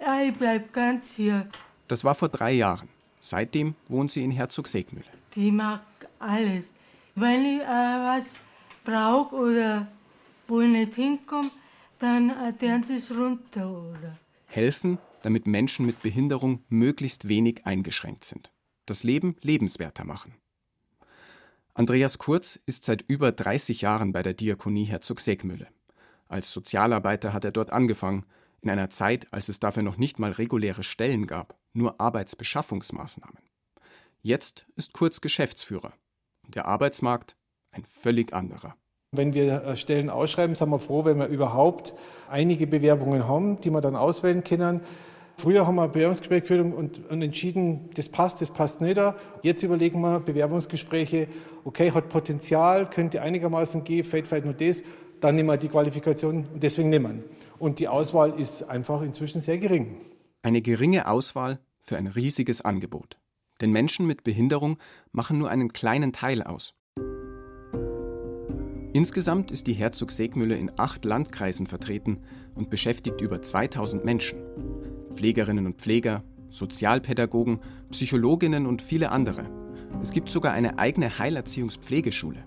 ja, 0.00 0.22
ich 0.22 0.34
bleib 0.34 0.72
ganz 0.72 1.14
hier. 1.14 1.48
Das 1.88 2.04
war 2.04 2.14
vor 2.14 2.28
drei 2.28 2.52
Jahren. 2.52 2.88
Seitdem 3.20 3.74
wohnt 3.88 4.10
sie 4.10 4.24
in 4.24 4.30
Herzog-Seegmühle. 4.30 5.04
Die 5.34 5.50
mag 5.50 5.82
alles. 6.18 6.72
Wenn 7.14 7.44
ich 7.44 7.60
äh, 7.60 7.66
was 7.66 8.36
brauche 8.84 9.34
oder 9.36 9.88
wo 10.48 10.60
ich 10.60 10.70
nicht 10.70 10.94
hinkomme, 10.94 11.50
dann 11.98 12.30
äh, 12.30 12.82
sie 12.84 12.96
es 12.96 13.10
runter. 13.10 13.68
Oder? 13.68 14.16
Helfen, 14.46 14.98
damit 15.22 15.46
Menschen 15.46 15.86
mit 15.86 16.02
Behinderung 16.02 16.64
möglichst 16.68 17.28
wenig 17.28 17.66
eingeschränkt 17.66 18.24
sind. 18.24 18.52
Das 18.86 19.04
Leben 19.04 19.36
lebenswerter 19.42 20.04
machen. 20.04 20.34
Andreas 21.74 22.18
Kurz 22.18 22.58
ist 22.66 22.84
seit 22.84 23.02
über 23.02 23.32
30 23.32 23.82
Jahren 23.82 24.12
bei 24.12 24.22
der 24.22 24.34
Diakonie 24.34 24.84
Herzog-Seegmühle. 24.84 25.68
Als 26.28 26.52
Sozialarbeiter 26.52 27.32
hat 27.32 27.44
er 27.44 27.52
dort 27.52 27.70
angefangen, 27.70 28.26
in 28.62 28.70
einer 28.70 28.90
Zeit, 28.90 29.32
als 29.32 29.48
es 29.48 29.60
dafür 29.60 29.82
noch 29.82 29.96
nicht 29.96 30.18
mal 30.18 30.32
reguläre 30.32 30.82
Stellen 30.82 31.26
gab, 31.26 31.56
nur 31.72 32.00
Arbeitsbeschaffungsmaßnahmen. 32.00 33.38
Jetzt 34.22 34.66
ist 34.76 34.92
Kurz 34.92 35.20
Geschäftsführer 35.20 35.94
und 36.44 36.54
der 36.54 36.66
Arbeitsmarkt 36.66 37.36
ein 37.72 37.84
völlig 37.84 38.34
anderer. 38.34 38.76
Wenn 39.12 39.34
wir 39.34 39.64
äh, 39.64 39.76
Stellen 39.76 40.10
ausschreiben, 40.10 40.54
sind 40.54 40.68
wir 40.68 40.78
froh, 40.78 41.04
wenn 41.04 41.18
wir 41.18 41.26
überhaupt 41.26 41.94
einige 42.28 42.66
Bewerbungen 42.66 43.26
haben, 43.26 43.60
die 43.60 43.70
wir 43.70 43.80
dann 43.80 43.96
auswählen 43.96 44.44
können. 44.44 44.82
Früher 45.40 45.66
haben 45.66 45.76
wir 45.76 45.84
ein 45.84 45.92
Bewerbungsgespräch 45.92 46.42
geführt 46.42 46.74
und, 46.74 47.10
und, 47.10 47.22
entschieden, 47.22 47.88
das 47.94 48.10
passt, 48.10 48.42
das 48.42 48.50
passt 48.50 48.82
nicht. 48.82 49.00
Jetzt 49.40 49.62
überlegen 49.62 50.02
wir 50.02 50.20
Bewerbungsgespräche, 50.20 51.28
okay, 51.64 51.90
hat 51.92 52.10
Potenzial, 52.10 52.90
könnte 52.90 53.22
einigermaßen 53.22 53.82
gehen, 53.82 54.04
fällt 54.04 54.28
vielleicht 54.28 54.44
nur 54.44 54.52
das, 54.52 54.82
dann 55.18 55.36
nehmen 55.36 55.48
wir 55.48 55.56
die 55.56 55.68
Qualifikation 55.68 56.46
und 56.52 56.62
deswegen 56.62 56.90
nehmen. 56.90 57.24
Und 57.58 57.78
die 57.78 57.88
Auswahl 57.88 58.38
ist 58.38 58.64
einfach 58.64 59.00
inzwischen 59.00 59.40
sehr 59.40 59.56
gering. 59.56 59.96
Eine 60.42 60.60
geringe 60.60 61.08
Auswahl 61.08 61.58
für 61.80 61.96
ein 61.96 62.06
riesiges 62.06 62.60
Angebot. 62.60 63.16
Denn 63.62 63.70
Menschen 63.70 64.06
mit 64.06 64.24
Behinderung 64.24 64.76
machen 65.10 65.38
nur 65.38 65.48
einen 65.48 65.72
kleinen 65.72 66.12
Teil 66.12 66.42
aus. 66.42 66.74
Insgesamt 68.92 69.50
ist 69.52 69.68
die 69.68 69.72
Herzog 69.72 70.10
Segmühle 70.10 70.56
in 70.56 70.70
acht 70.76 71.06
Landkreisen 71.06 71.66
vertreten 71.66 72.18
und 72.54 72.68
beschäftigt 72.68 73.22
über 73.22 73.40
2000 73.40 74.04
Menschen. 74.04 74.38
Pflegerinnen 75.20 75.66
und 75.66 75.76
Pfleger, 75.76 76.22
Sozialpädagogen, 76.48 77.60
Psychologinnen 77.90 78.66
und 78.66 78.80
viele 78.80 79.10
andere. 79.10 79.44
Es 80.00 80.12
gibt 80.12 80.30
sogar 80.30 80.54
eine 80.54 80.78
eigene 80.78 81.18
Heilerziehungspflegeschule. 81.18 82.42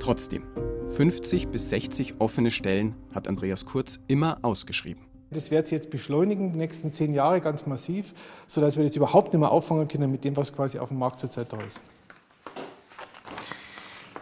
Trotzdem, 0.00 0.44
50 0.86 1.48
bis 1.48 1.68
60 1.68 2.14
offene 2.18 2.50
Stellen 2.50 2.94
hat 3.12 3.28
Andreas 3.28 3.66
Kurz 3.66 4.00
immer 4.06 4.38
ausgeschrieben. 4.40 5.04
Das 5.28 5.50
wird 5.50 5.66
sich 5.66 5.74
jetzt 5.76 5.90
beschleunigen, 5.90 6.50
die 6.50 6.56
nächsten 6.56 6.90
zehn 6.90 7.12
Jahre 7.12 7.42
ganz 7.42 7.66
massiv, 7.66 8.14
sodass 8.46 8.78
wir 8.78 8.84
das 8.84 8.96
überhaupt 8.96 9.34
nicht 9.34 9.40
mehr 9.40 9.50
auffangen 9.50 9.86
können 9.86 10.10
mit 10.10 10.24
dem, 10.24 10.34
was 10.34 10.54
quasi 10.54 10.78
auf 10.78 10.88
dem 10.88 10.98
Markt 10.98 11.20
zurzeit 11.20 11.52
da 11.52 11.60
ist. 11.60 11.82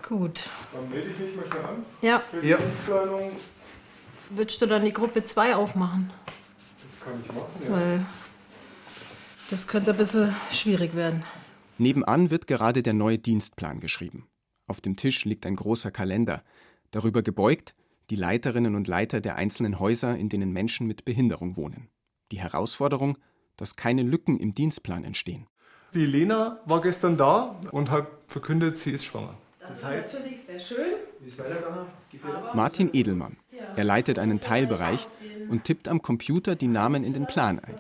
Gut. 0.03 0.51
Dann 0.73 0.91
melde 0.91 1.09
ich 1.09 1.19
mich 1.21 1.37
mal 1.37 1.47
schnell 1.47 1.65
an. 1.65 1.87
Ja. 2.03 2.19
Für 2.33 2.41
die 2.41 2.49
ja. 2.49 2.59
Würdest 4.31 4.61
du 4.61 4.67
dann 4.67 4.85
die 4.85 4.93
Gruppe 4.93 5.23
2 5.23 5.55
aufmachen? 5.55 6.11
Das 7.05 7.13
kann 7.13 7.21
ich 7.21 7.33
machen, 7.33 7.63
ja. 7.65 7.73
Weil 7.73 8.07
das 9.51 9.69
könnte 9.69 9.91
ein 9.91 9.97
bisschen 9.97 10.35
schwierig 10.51 10.95
werden. 10.95 11.23
Nebenan 11.77 12.31
wird 12.31 12.47
gerade 12.47 12.83
der 12.83 12.95
neue 12.95 13.19
Dienstplan 13.19 13.81
geschrieben. 13.81 14.27
Auf 14.67 14.81
dem 14.81 14.97
Tisch 14.97 15.25
liegt 15.25 15.45
ein 15.45 15.57
großer 15.57 15.91
Kalender. 15.91 16.43
Darüber 16.91 17.23
gebeugt 17.23 17.75
die 18.11 18.17
Leiterinnen 18.17 18.75
und 18.75 18.87
Leiter 18.87 19.21
der 19.21 19.37
einzelnen 19.37 19.79
Häuser, 19.81 20.17
in 20.17 20.29
denen 20.29 20.53
Menschen 20.53 20.87
mit 20.87 21.05
Behinderung 21.05 21.57
wohnen. 21.57 21.89
Die 22.33 22.39
Herausforderung, 22.39 23.19
dass 23.57 23.77
keine 23.77 24.03
Lücken 24.03 24.39
im 24.39 24.55
Dienstplan 24.55 25.05
entstehen. 25.05 25.47
Die 25.95 26.07
Lena 26.07 26.61
war 26.65 26.81
gestern 26.81 27.17
da 27.17 27.61
und 27.71 27.91
hat 27.91 28.09
verkündet, 28.27 28.79
sie 28.79 28.91
ist 28.91 29.05
schwanger. 29.05 29.35
Das, 29.61 29.81
das 29.81 29.85
heißt, 29.85 30.07
ist 30.07 30.15
natürlich 30.15 30.41
sehr 30.45 30.61
schön. 30.61 30.91
Martin 32.55 32.91
Edelmann. 32.93 33.37
Er 33.77 33.85
leitet 33.85 34.19
einen 34.19 34.41
Teilbereich 34.41 35.07
und 35.49 35.65
tippt 35.65 35.89
am 35.89 36.03
Computer 36.03 36.55
die 36.55 36.69
Namen 36.69 37.05
in 37.05 37.13
den 37.13 37.27
Plan 37.27 37.59
ein. 37.61 37.77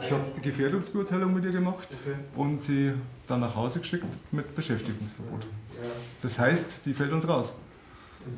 Ich 0.00 0.10
habe 0.10 0.24
die 0.36 0.40
Gefährdungsbeurteilung 0.40 1.32
mit 1.32 1.44
ihr 1.44 1.50
gemacht 1.50 1.88
und 2.36 2.62
sie 2.62 2.92
dann 3.26 3.40
nach 3.40 3.54
Hause 3.54 3.80
geschickt 3.80 4.04
mit 4.32 4.54
Beschäftigungsverbot. 4.54 5.46
Das 6.22 6.38
heißt, 6.38 6.80
die 6.84 6.94
fällt 6.94 7.12
uns 7.12 7.26
raus. 7.26 7.54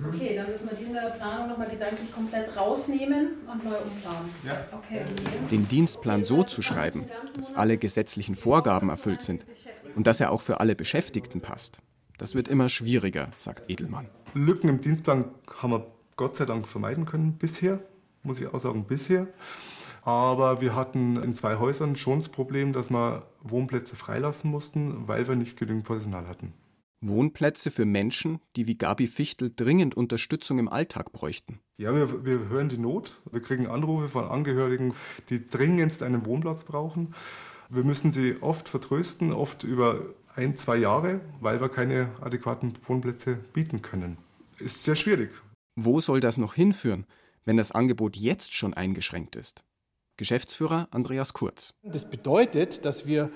Okay, 0.08 0.34
dann 0.34 0.50
müssen 0.50 0.68
wir 0.68 0.76
die 0.76 0.84
in 0.84 0.94
der 0.94 1.10
Planung 1.10 1.48
nochmal 1.48 1.68
gedanklich 1.68 2.10
komplett 2.12 2.56
rausnehmen 2.56 3.28
und 3.50 3.64
neu 3.64 3.76
umplanen. 3.76 4.28
Ja. 4.44 4.66
Okay. 4.72 5.02
Den 5.50 5.68
Dienstplan 5.68 6.24
so 6.24 6.42
zu 6.42 6.60
schreiben, 6.60 7.04
dass 7.36 7.54
alle 7.54 7.78
gesetzlichen 7.78 8.34
Vorgaben 8.34 8.88
erfüllt 8.88 9.22
sind 9.22 9.46
und 9.94 10.06
dass 10.08 10.20
er 10.20 10.32
auch 10.32 10.42
für 10.42 10.58
alle 10.60 10.74
Beschäftigten 10.74 11.40
passt, 11.40 11.78
das 12.18 12.34
wird 12.34 12.48
immer 12.48 12.68
schwieriger, 12.68 13.28
sagt 13.36 13.70
Edelmann. 13.70 14.08
Lücken 14.34 14.68
im 14.68 14.80
Dienstplan 14.80 15.26
haben 15.62 15.70
wir 15.70 15.86
Gott 16.16 16.34
sei 16.36 16.46
Dank 16.46 16.66
vermeiden 16.66 17.06
können 17.06 17.34
bisher, 17.34 17.78
muss 18.26 18.40
ich 18.40 18.52
auch 18.52 18.60
sagen, 18.60 18.84
bisher. 18.84 19.28
Aber 20.02 20.60
wir 20.60 20.76
hatten 20.76 21.16
in 21.16 21.34
zwei 21.34 21.56
Häusern 21.56 21.96
schon 21.96 22.20
das 22.20 22.28
Problem, 22.28 22.72
dass 22.72 22.90
wir 22.90 23.26
Wohnplätze 23.42 23.96
freilassen 23.96 24.50
mussten, 24.50 25.08
weil 25.08 25.26
wir 25.26 25.34
nicht 25.34 25.58
genügend 25.58 25.84
Personal 25.84 26.28
hatten. 26.28 26.52
Wohnplätze 27.00 27.70
für 27.70 27.84
Menschen, 27.84 28.38
die 28.56 28.66
wie 28.66 28.78
Gabi 28.78 29.06
Fichtel 29.06 29.52
dringend 29.54 29.96
Unterstützung 29.96 30.58
im 30.58 30.68
Alltag 30.68 31.12
bräuchten. 31.12 31.60
Ja, 31.78 31.94
wir, 31.94 32.24
wir 32.24 32.48
hören 32.48 32.68
die 32.68 32.78
Not. 32.78 33.20
Wir 33.30 33.42
kriegen 33.42 33.66
Anrufe 33.66 34.08
von 34.08 34.24
Angehörigen, 34.24 34.94
die 35.28 35.48
dringendst 35.48 36.02
einen 36.02 36.24
Wohnplatz 36.24 36.64
brauchen. 36.64 37.14
Wir 37.68 37.84
müssen 37.84 38.12
sie 38.12 38.36
oft 38.40 38.68
vertrösten, 38.68 39.32
oft 39.32 39.64
über 39.64 40.00
ein, 40.34 40.56
zwei 40.56 40.76
Jahre, 40.76 41.20
weil 41.40 41.60
wir 41.60 41.68
keine 41.68 42.10
adäquaten 42.20 42.74
Wohnplätze 42.86 43.34
bieten 43.52 43.82
können. 43.82 44.18
Ist 44.58 44.84
sehr 44.84 44.94
schwierig. 44.94 45.30
Wo 45.74 46.00
soll 46.00 46.20
das 46.20 46.38
noch 46.38 46.54
hinführen, 46.54 47.06
wenn 47.46 47.56
das 47.56 47.72
Angebot 47.72 48.16
jetzt 48.16 48.52
schon 48.52 48.74
eingeschränkt 48.74 49.36
ist? 49.36 49.64
Geschäftsführer 50.18 50.88
Andreas 50.90 51.32
Kurz. 51.32 51.72
Das 51.82 52.08
bedeutet, 52.08 52.84
dass 52.84 53.06
wir 53.06 53.30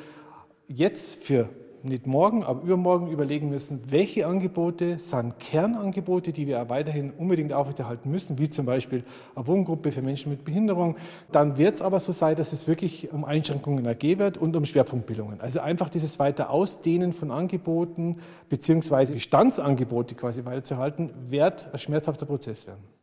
jetzt 0.69 1.23
für 1.25 1.49
nicht 1.83 2.07
morgen, 2.07 2.43
aber 2.43 2.62
übermorgen 2.62 3.11
überlegen 3.11 3.49
müssen, 3.49 3.81
welche 3.90 4.26
Angebote 4.26 4.99
sind 4.99 5.38
Kernangebote, 5.38 6.33
die 6.33 6.47
wir 6.47 6.69
weiterhin 6.69 7.11
unbedingt 7.11 7.52
aufrechterhalten 7.52 8.11
müssen, 8.11 8.38
wie 8.38 8.49
zum 8.49 8.67
Beispiel 8.67 9.02
eine 9.35 9.47
Wohngruppe 9.47 9.93
für 9.93 10.02
Menschen 10.02 10.31
mit 10.31 10.45
Behinderung. 10.45 10.97
Dann 11.33 11.57
wird 11.57 11.76
es 11.76 11.83
aber 11.83 12.00
so 12.00 12.12
sein, 12.12 12.37
dass 12.37 12.52
es 12.52 12.69
wirklich 12.69 13.11
um 13.12 13.25
Einschränkungen 13.25 13.99
gehen 13.99 14.19
wird 14.19 14.38
und 14.38 14.57
um 14.57 14.64
Schwerpunktbildungen. 14.64 15.40
Also 15.40 15.61
einfach 15.61 15.88
dieses 15.88 16.19
weiter 16.19 16.50
Ausdehnen 16.50 17.12
von 17.12 17.31
Angeboten 17.31 18.19
bzw. 18.49 19.14
Bestandsangebote 19.14 20.14
quasi 20.14 20.45
weiterzuhalten, 20.45 21.11
wird 21.29 21.73
ein 21.73 21.79
schmerzhafter 21.79 22.26
Prozess 22.26 22.67
werden. 22.67 23.00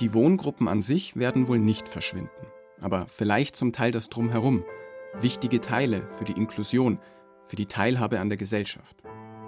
Die 0.00 0.12
Wohngruppen 0.12 0.66
an 0.66 0.82
sich 0.82 1.16
werden 1.16 1.46
wohl 1.46 1.58
nicht 1.58 1.88
verschwinden, 1.88 2.46
aber 2.80 3.06
vielleicht 3.06 3.54
zum 3.54 3.72
Teil 3.72 3.92
das 3.92 4.08
Drumherum, 4.08 4.64
wichtige 5.14 5.60
Teile 5.60 6.08
für 6.10 6.24
die 6.24 6.32
Inklusion, 6.32 6.98
für 7.44 7.56
die 7.56 7.66
Teilhabe 7.66 8.18
an 8.18 8.28
der 8.28 8.38
Gesellschaft. 8.38 8.96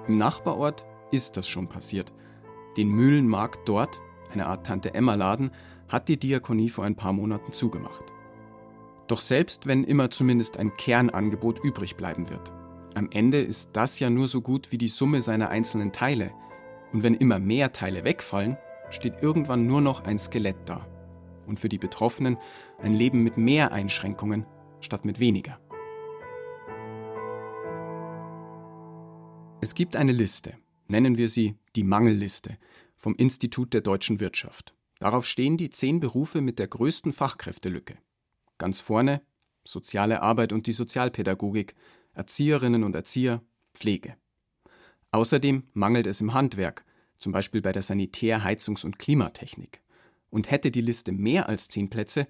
Im 0.06 0.16
Nachbarort 0.16 0.86
ist 1.10 1.36
das 1.36 1.48
schon 1.48 1.68
passiert. 1.68 2.12
Den 2.76 2.88
Mühlenmarkt 2.88 3.68
dort, 3.68 4.00
eine 4.32 4.46
Art 4.46 4.66
Tante-Emma-Laden, 4.66 5.50
hat 5.88 6.08
die 6.08 6.18
Diakonie 6.18 6.68
vor 6.68 6.84
ein 6.84 6.96
paar 6.96 7.12
Monaten 7.12 7.52
zugemacht. 7.52 8.04
Doch 9.08 9.20
selbst 9.20 9.66
wenn 9.66 9.84
immer 9.84 10.10
zumindest 10.10 10.58
ein 10.58 10.74
Kernangebot 10.74 11.62
übrig 11.64 11.96
bleiben 11.96 12.28
wird, 12.28 12.52
am 12.94 13.10
Ende 13.10 13.40
ist 13.40 13.70
das 13.74 13.98
ja 13.98 14.10
nur 14.10 14.26
so 14.26 14.40
gut 14.40 14.72
wie 14.72 14.78
die 14.78 14.88
Summe 14.88 15.20
seiner 15.20 15.50
einzelnen 15.50 15.92
Teile. 15.92 16.32
Und 16.92 17.02
wenn 17.02 17.14
immer 17.14 17.38
mehr 17.38 17.72
Teile 17.72 18.04
wegfallen, 18.04 18.56
steht 18.90 19.22
irgendwann 19.22 19.66
nur 19.66 19.80
noch 19.80 20.04
ein 20.04 20.18
Skelett 20.18 20.56
da. 20.66 20.86
Und 21.46 21.60
für 21.60 21.68
die 21.68 21.78
Betroffenen 21.78 22.38
ein 22.78 22.94
Leben 22.94 23.22
mit 23.22 23.36
mehr 23.36 23.72
Einschränkungen 23.72 24.46
statt 24.80 25.04
mit 25.04 25.20
weniger. 25.20 25.60
Es 29.60 29.74
gibt 29.74 29.96
eine 29.96 30.12
Liste, 30.12 30.54
nennen 30.88 31.18
wir 31.18 31.28
sie 31.28 31.56
die 31.76 31.84
Mangelliste, 31.84 32.56
vom 32.96 33.14
Institut 33.16 33.74
der 33.74 33.80
deutschen 33.80 34.20
Wirtschaft. 34.20 34.74
Darauf 34.98 35.26
stehen 35.26 35.56
die 35.56 35.70
zehn 35.70 36.00
Berufe 36.00 36.40
mit 36.40 36.58
der 36.58 36.68
größten 36.68 37.12
Fachkräftelücke. 37.12 37.98
Ganz 38.58 38.80
vorne 38.80 39.22
soziale 39.68 40.22
Arbeit 40.22 40.52
und 40.52 40.66
die 40.66 40.72
Sozialpädagogik, 40.72 41.74
Erzieherinnen 42.12 42.84
und 42.84 42.94
Erzieher, 42.94 43.42
Pflege. 43.74 44.16
Außerdem 45.10 45.64
mangelt 45.72 46.06
es 46.06 46.20
im 46.20 46.34
Handwerk, 46.34 46.84
zum 47.18 47.32
Beispiel 47.32 47.62
bei 47.62 47.72
der 47.72 47.82
Sanitär-, 47.82 48.44
Heizungs- 48.44 48.84
und 48.84 48.98
Klimatechnik. 48.98 49.80
Und 50.30 50.50
hätte 50.50 50.70
die 50.70 50.80
Liste 50.80 51.12
mehr 51.12 51.48
als 51.48 51.68
zehn 51.68 51.88
Plätze, 51.88 52.26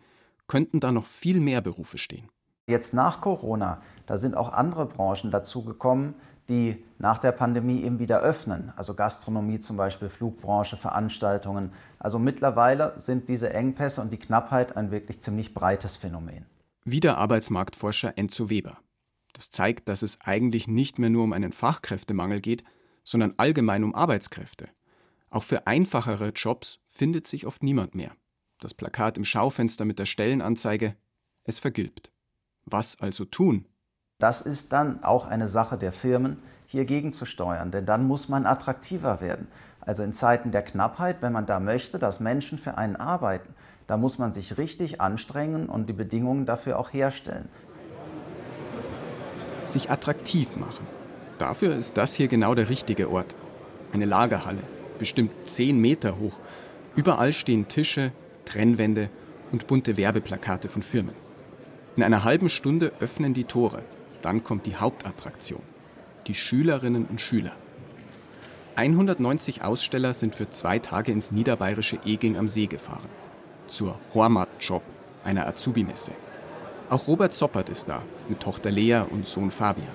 könnten 0.46 0.80
da 0.80 0.92
noch 0.92 1.06
viel 1.06 1.40
mehr 1.40 1.60
Berufe 1.60 1.98
stehen. 1.98 2.28
Jetzt 2.68 2.94
nach 2.94 3.20
Corona, 3.20 3.80
da 4.06 4.16
sind 4.16 4.36
auch 4.36 4.52
andere 4.52 4.86
Branchen 4.86 5.30
dazugekommen, 5.30 6.14
die 6.48 6.84
nach 6.98 7.18
der 7.18 7.32
Pandemie 7.32 7.82
eben 7.82 7.98
wieder 7.98 8.20
öffnen. 8.20 8.72
Also 8.76 8.94
Gastronomie 8.94 9.60
zum 9.60 9.76
Beispiel, 9.76 10.08
Flugbranche, 10.08 10.76
Veranstaltungen. 10.76 11.72
Also 11.98 12.18
mittlerweile 12.18 12.94
sind 12.98 13.28
diese 13.28 13.52
Engpässe 13.52 14.00
und 14.00 14.12
die 14.12 14.18
Knappheit 14.18 14.76
ein 14.76 14.90
wirklich 14.90 15.20
ziemlich 15.20 15.54
breites 15.54 15.96
Phänomen. 15.96 16.46
Wieder 16.84 17.18
Arbeitsmarktforscher 17.18 18.16
Enzo 18.16 18.48
Weber. 18.48 18.78
Das 19.32 19.50
zeigt, 19.50 19.88
dass 19.88 20.02
es 20.02 20.20
eigentlich 20.22 20.68
nicht 20.68 20.98
mehr 20.98 21.10
nur 21.10 21.24
um 21.24 21.32
einen 21.32 21.52
Fachkräftemangel 21.52 22.40
geht, 22.40 22.64
sondern 23.04 23.34
allgemein 23.36 23.84
um 23.84 23.94
Arbeitskräfte. 23.94 24.68
Auch 25.36 25.42
für 25.42 25.66
einfachere 25.66 26.30
Jobs 26.30 26.78
findet 26.88 27.26
sich 27.26 27.46
oft 27.46 27.62
niemand 27.62 27.94
mehr. 27.94 28.12
Das 28.58 28.72
Plakat 28.72 29.18
im 29.18 29.24
Schaufenster 29.26 29.84
mit 29.84 29.98
der 29.98 30.06
Stellenanzeige, 30.06 30.96
es 31.44 31.58
vergilbt. 31.58 32.10
Was 32.64 32.98
also 33.00 33.26
tun? 33.26 33.66
Das 34.18 34.40
ist 34.40 34.72
dann 34.72 35.04
auch 35.04 35.26
eine 35.26 35.46
Sache 35.46 35.76
der 35.76 35.92
Firmen, 35.92 36.38
hier 36.64 36.86
gegenzusteuern, 36.86 37.70
denn 37.70 37.84
dann 37.84 38.06
muss 38.06 38.30
man 38.30 38.46
attraktiver 38.46 39.20
werden. 39.20 39.46
Also 39.82 40.04
in 40.04 40.14
Zeiten 40.14 40.52
der 40.52 40.62
Knappheit, 40.62 41.20
wenn 41.20 41.34
man 41.34 41.44
da 41.44 41.60
möchte, 41.60 41.98
dass 41.98 42.18
Menschen 42.18 42.56
für 42.56 42.78
einen 42.78 42.96
arbeiten, 42.96 43.54
da 43.86 43.98
muss 43.98 44.16
man 44.16 44.32
sich 44.32 44.56
richtig 44.56 45.02
anstrengen 45.02 45.68
und 45.68 45.86
die 45.86 45.92
Bedingungen 45.92 46.46
dafür 46.46 46.78
auch 46.78 46.94
herstellen. 46.94 47.50
Sich 49.66 49.90
attraktiv 49.90 50.56
machen. 50.56 50.86
Dafür 51.36 51.76
ist 51.76 51.98
das 51.98 52.14
hier 52.14 52.28
genau 52.28 52.54
der 52.54 52.70
richtige 52.70 53.10
Ort. 53.10 53.36
Eine 53.92 54.06
Lagerhalle, 54.06 54.62
bestimmt 54.98 55.32
zehn 55.44 55.78
Meter 55.80 56.18
hoch. 56.18 56.38
Überall 56.94 57.32
stehen 57.32 57.68
Tische, 57.68 58.12
Trennwände 58.44 59.10
und 59.52 59.66
bunte 59.66 59.96
Werbeplakate 59.96 60.68
von 60.68 60.82
Firmen. 60.82 61.14
In 61.96 62.02
einer 62.02 62.24
halben 62.24 62.48
Stunde 62.48 62.92
öffnen 63.00 63.34
die 63.34 63.44
Tore. 63.44 63.82
Dann 64.22 64.44
kommt 64.44 64.66
die 64.66 64.76
Hauptattraktion. 64.76 65.62
Die 66.26 66.34
Schülerinnen 66.34 67.06
und 67.06 67.20
Schüler. 67.20 67.52
190 68.74 69.62
Aussteller 69.62 70.12
sind 70.12 70.34
für 70.34 70.50
zwei 70.50 70.78
Tage 70.78 71.10
ins 71.10 71.32
niederbayerische 71.32 71.98
Eging 72.04 72.36
am 72.36 72.48
See 72.48 72.66
gefahren. 72.66 73.08
Zur 73.68 73.98
Hormat-Job, 74.12 74.82
einer 75.24 75.46
Azubi-Messe. 75.46 76.12
Auch 76.90 77.08
Robert 77.08 77.32
Soppert 77.32 77.68
ist 77.70 77.88
da, 77.88 78.02
mit 78.28 78.40
Tochter 78.40 78.70
Lea 78.70 79.02
und 79.10 79.26
Sohn 79.26 79.50
Fabian. 79.50 79.88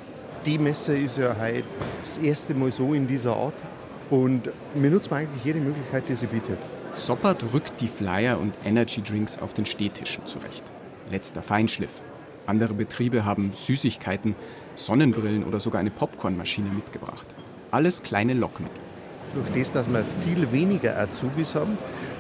Die 0.46 0.58
Messe 0.58 0.98
ist 0.98 1.20
ja 1.20 1.36
heute 1.40 1.64
das 2.04 2.18
erste 2.18 2.56
Mal 2.56 2.72
so 2.72 2.96
in 2.96 3.08
dieser 3.08 3.36
Art. 3.36 3.54
Und 4.12 4.50
wir 4.76 4.90
nutzen 4.90 5.14
eigentlich 5.14 5.46
jede 5.46 5.60
Möglichkeit, 5.60 6.10
die 6.10 6.16
sie 6.16 6.28
bietet. 6.28 6.60
Soppert 6.96 7.54
rückt 7.54 7.80
die 7.80 7.88
Flyer 7.88 8.38
und 8.38 8.54
Energy 8.66 9.02
Drinks 9.02 9.40
auf 9.40 9.54
den 9.54 9.66
Stehtischen 9.66 10.26
zurecht. 10.26 10.66
Letzter 11.10 11.42
Feinschliff. 11.42 12.04
Andere 12.46 12.74
Betriebe 12.74 13.24
haben 13.24 13.54
Süßigkeiten, 13.54 14.36
Sonnenbrillen 14.76 15.46
oder 15.46 15.62
sogar 15.62 15.80
eine 15.80 15.92
Popcornmaschine 15.92 16.70
mitgebracht. 16.70 17.26
Alles 17.72 18.04
kleine 18.04 18.34
Lockmittel. 18.34 18.84
Durch 19.34 19.48
das, 19.58 19.72
dass 19.72 19.88
wir 19.88 20.04
viel 20.26 20.52
weniger 20.52 21.00
Azubis 21.00 21.56
haben, 21.56 21.78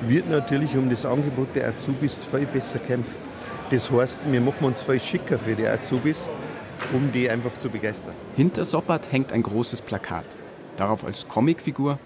wird 0.07 0.29
natürlich 0.29 0.77
um 0.77 0.89
das 0.89 1.05
Angebot 1.05 1.53
der 1.55 1.67
Azubis 1.67 2.23
viel 2.23 2.45
besser 2.45 2.79
kämpft. 2.79 3.19
Das 3.69 3.91
heißt, 3.91 4.21
wir 4.31 4.39
machen 4.39 4.63
uns 4.63 4.81
viel 4.81 5.01
schicker 5.01 5.37
für 5.37 5.55
die 5.55 5.67
Azubis, 5.67 6.29
um 6.93 7.11
die 7.11 7.29
einfach 7.29 7.53
zu 7.55 7.69
begeistern. 7.69 8.13
Hinter 8.37 8.63
Soppert 8.63 9.11
hängt 9.11 9.33
ein 9.33 9.43
großes 9.43 9.81
Plakat. 9.81 10.25
Darauf 10.81 11.05
als 11.05 11.27
Comicfigur 11.27 11.99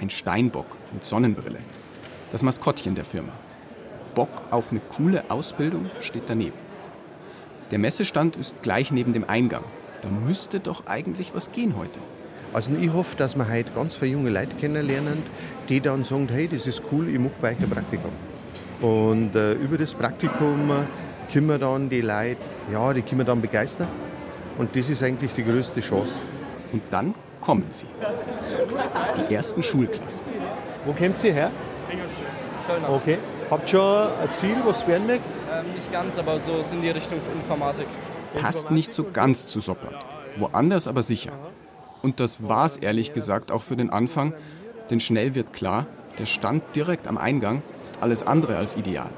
ein 0.00 0.08
Steinbock 0.08 0.64
mit 0.94 1.04
Sonnenbrille. 1.04 1.58
Das 2.30 2.42
Maskottchen 2.42 2.94
der 2.94 3.04
Firma. 3.04 3.34
Bock 4.14 4.30
auf 4.50 4.70
eine 4.70 4.80
coole 4.80 5.30
Ausbildung 5.30 5.90
steht 6.00 6.22
daneben. 6.28 6.56
Der 7.70 7.78
Messestand 7.78 8.36
ist 8.36 8.54
gleich 8.62 8.90
neben 8.90 9.12
dem 9.12 9.28
Eingang. 9.28 9.64
Da 10.00 10.08
müsste 10.08 10.60
doch 10.60 10.86
eigentlich 10.86 11.34
was 11.34 11.52
gehen 11.52 11.76
heute. 11.76 12.00
Also 12.54 12.72
ich 12.80 12.90
hoffe, 12.94 13.18
dass 13.18 13.36
wir 13.36 13.46
heute 13.46 13.70
ganz 13.72 13.96
viele 13.96 14.12
junge 14.12 14.30
Leute 14.30 14.56
kennenlernen, 14.56 15.22
die 15.68 15.82
dann 15.82 16.02
sagen, 16.02 16.26
hey, 16.30 16.48
das 16.48 16.66
ist 16.66 16.84
cool, 16.90 17.10
ich 17.10 17.18
mache 17.18 17.34
bei 17.38 17.50
euch 17.50 17.60
ein 17.60 17.68
Praktikum. 17.68 18.12
Und 18.80 19.36
äh, 19.36 19.52
über 19.52 19.76
das 19.76 19.92
Praktikum 19.92 20.70
äh, 20.70 21.30
können 21.30 21.48
wir 21.48 21.58
dann 21.58 21.90
die 21.90 22.00
Leute, 22.00 22.38
ja, 22.72 22.94
die 22.94 23.02
können 23.02 23.20
wir 23.20 23.26
dann 23.26 23.42
begeistern. 23.42 23.88
Und 24.56 24.74
das 24.74 24.88
ist 24.88 25.02
eigentlich 25.02 25.34
die 25.34 25.44
größte 25.44 25.82
Chance. 25.82 26.18
Und 26.72 26.80
dann 26.90 27.14
kommen 27.42 27.66
sie. 27.68 27.86
Die 29.28 29.34
ersten 29.34 29.62
Schulklassen. 29.62 30.26
Wo 30.86 30.92
kommt 30.92 31.22
ihr 31.22 31.34
her? 31.34 31.50
Schöner. 32.66 32.90
Okay. 32.90 33.18
Habt 33.50 33.64
ihr 33.64 33.68
schon 33.68 34.08
ein 34.22 34.32
Ziel, 34.32 34.56
was 34.64 34.86
werden 34.86 35.06
möchtet? 35.06 35.44
Ähm, 35.52 35.74
nicht 35.74 35.92
ganz, 35.92 36.16
aber 36.16 36.38
so 36.38 36.56
ist 36.58 36.72
in 36.72 36.80
die 36.80 36.88
Richtung 36.88 37.18
Informatik. 37.34 37.86
Passt 38.34 38.70
nicht 38.70 38.94
so 38.94 39.04
ganz 39.12 39.46
zu 39.46 39.60
Soppert. 39.60 40.06
Woanders 40.38 40.88
aber 40.88 41.02
sicher. 41.02 41.32
Und 42.00 42.18
das 42.18 42.48
war's 42.48 42.78
ehrlich 42.78 43.12
gesagt 43.12 43.52
auch 43.52 43.62
für 43.62 43.76
den 43.76 43.90
Anfang, 43.90 44.32
denn 44.90 45.00
schnell 45.00 45.34
wird 45.34 45.52
klar, 45.52 45.86
der 46.18 46.26
Stand 46.26 46.62
direkt 46.74 47.06
am 47.06 47.18
Eingang 47.18 47.62
ist 47.80 47.98
alles 48.00 48.26
andere 48.26 48.56
als 48.56 48.76
ideal. 48.76 49.10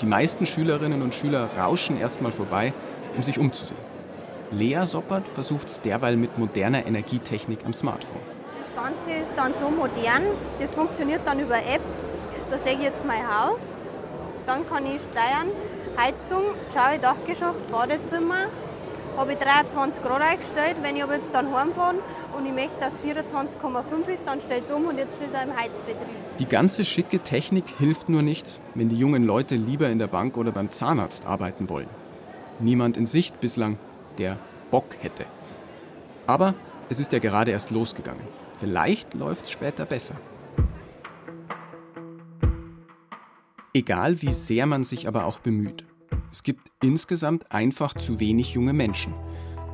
Die 0.00 0.06
meisten 0.06 0.46
Schülerinnen 0.46 1.02
und 1.02 1.14
Schüler 1.14 1.48
rauschen 1.58 1.98
erstmal 1.98 2.32
vorbei, 2.32 2.72
um 3.16 3.22
sich 3.22 3.38
umzusehen. 3.38 3.80
Lea 4.54 4.86
Soppert 4.86 5.26
versucht 5.26 5.66
es 5.66 5.80
derweil 5.80 6.16
mit 6.16 6.38
moderner 6.38 6.86
Energietechnik 6.86 7.64
am 7.66 7.72
Smartphone. 7.72 8.20
Das 8.60 8.84
Ganze 8.84 9.12
ist 9.12 9.32
dann 9.36 9.52
so 9.58 9.68
modern, 9.68 10.22
das 10.60 10.72
funktioniert 10.72 11.22
dann 11.24 11.40
über 11.40 11.56
App. 11.56 11.80
Da 12.50 12.58
sehe 12.58 12.74
ich 12.74 12.82
jetzt 12.82 13.04
mein 13.04 13.26
Haus, 13.26 13.74
dann 14.46 14.66
kann 14.68 14.86
ich 14.86 15.00
steuern, 15.00 15.48
Heizung, 15.96 16.42
schaue 16.72 16.94
ich 16.94 17.00
Dachgeschoss, 17.00 17.64
Badezimmer, 17.64 18.46
habe 19.16 19.32
ich 19.32 19.38
23 19.38 20.02
Grad 20.02 20.22
eingestellt. 20.22 20.76
Wenn 20.82 20.96
ich 20.96 21.02
aber 21.02 21.16
jetzt 21.16 21.34
dann 21.34 21.52
heimfahre 21.52 21.96
und 22.36 22.46
ich 22.46 22.52
möchte, 22.52 22.78
dass 22.78 23.00
24,5 23.00 24.08
ist, 24.12 24.26
dann 24.26 24.40
stellt 24.40 24.66
es 24.66 24.70
um 24.70 24.86
und 24.86 24.98
jetzt 24.98 25.20
ist 25.20 25.34
er 25.34 25.42
im 25.42 25.56
Heizbetrieb. 25.56 25.96
Die 26.38 26.46
ganze 26.46 26.84
schicke 26.84 27.18
Technik 27.20 27.64
hilft 27.78 28.08
nur 28.08 28.22
nichts, 28.22 28.60
wenn 28.74 28.88
die 28.88 28.96
jungen 28.96 29.24
Leute 29.24 29.56
lieber 29.56 29.88
in 29.88 29.98
der 29.98 30.08
Bank 30.08 30.36
oder 30.36 30.52
beim 30.52 30.70
Zahnarzt 30.70 31.26
arbeiten 31.26 31.68
wollen. 31.68 31.88
Niemand 32.60 32.96
in 32.96 33.06
Sicht 33.06 33.40
bislang, 33.40 33.78
der 34.18 34.38
Bock 34.70 34.86
hätte. 35.00 35.26
Aber 36.26 36.54
es 36.88 36.98
ist 36.98 37.12
ja 37.12 37.18
gerade 37.18 37.50
erst 37.50 37.70
losgegangen. 37.70 38.26
Vielleicht 38.58 39.14
läuft 39.14 39.44
es 39.44 39.50
später 39.50 39.84
besser. 39.84 40.16
Egal 43.72 44.22
wie 44.22 44.32
sehr 44.32 44.66
man 44.66 44.84
sich 44.84 45.08
aber 45.08 45.24
auch 45.24 45.40
bemüht. 45.40 45.84
Es 46.30 46.42
gibt 46.42 46.70
insgesamt 46.82 47.50
einfach 47.52 47.94
zu 47.94 48.20
wenig 48.20 48.54
junge 48.54 48.72
Menschen. 48.72 49.14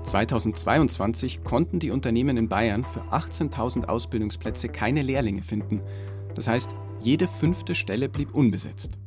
2022 0.05 1.45
konnten 1.45 1.79
die 1.79 1.91
Unternehmen 1.91 2.37
in 2.37 2.49
Bayern 2.49 2.85
für 2.85 3.01
18.000 3.13 3.85
Ausbildungsplätze 3.85 4.69
keine 4.69 5.03
Lehrlinge 5.03 5.43
finden. 5.43 5.83
Das 6.35 6.49
heißt, 6.49 6.75
jede 7.01 7.29
fünfte 7.29 7.75
Stelle 7.75 8.09
blieb 8.09 8.35
unbesetzt. 8.35 8.99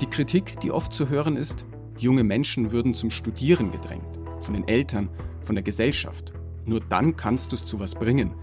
Die 0.00 0.06
Kritik, 0.06 0.60
die 0.60 0.70
oft 0.70 0.92
zu 0.92 1.08
hören 1.08 1.36
ist, 1.36 1.64
junge 1.98 2.24
Menschen 2.24 2.72
würden 2.72 2.94
zum 2.94 3.10
Studieren 3.10 3.72
gedrängt. 3.72 4.18
Von 4.40 4.54
den 4.54 4.68
Eltern, 4.68 5.10
von 5.42 5.54
der 5.54 5.64
Gesellschaft. 5.64 6.32
Nur 6.64 6.80
dann 6.80 7.16
kannst 7.16 7.52
du 7.52 7.56
es 7.56 7.64
zu 7.64 7.80
was 7.80 7.94
bringen. 7.94 8.34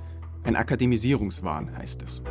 Ein 0.44 0.56
Akademisierungswahn 0.56 1.78
heißt 1.78 2.02
es. 2.04 2.22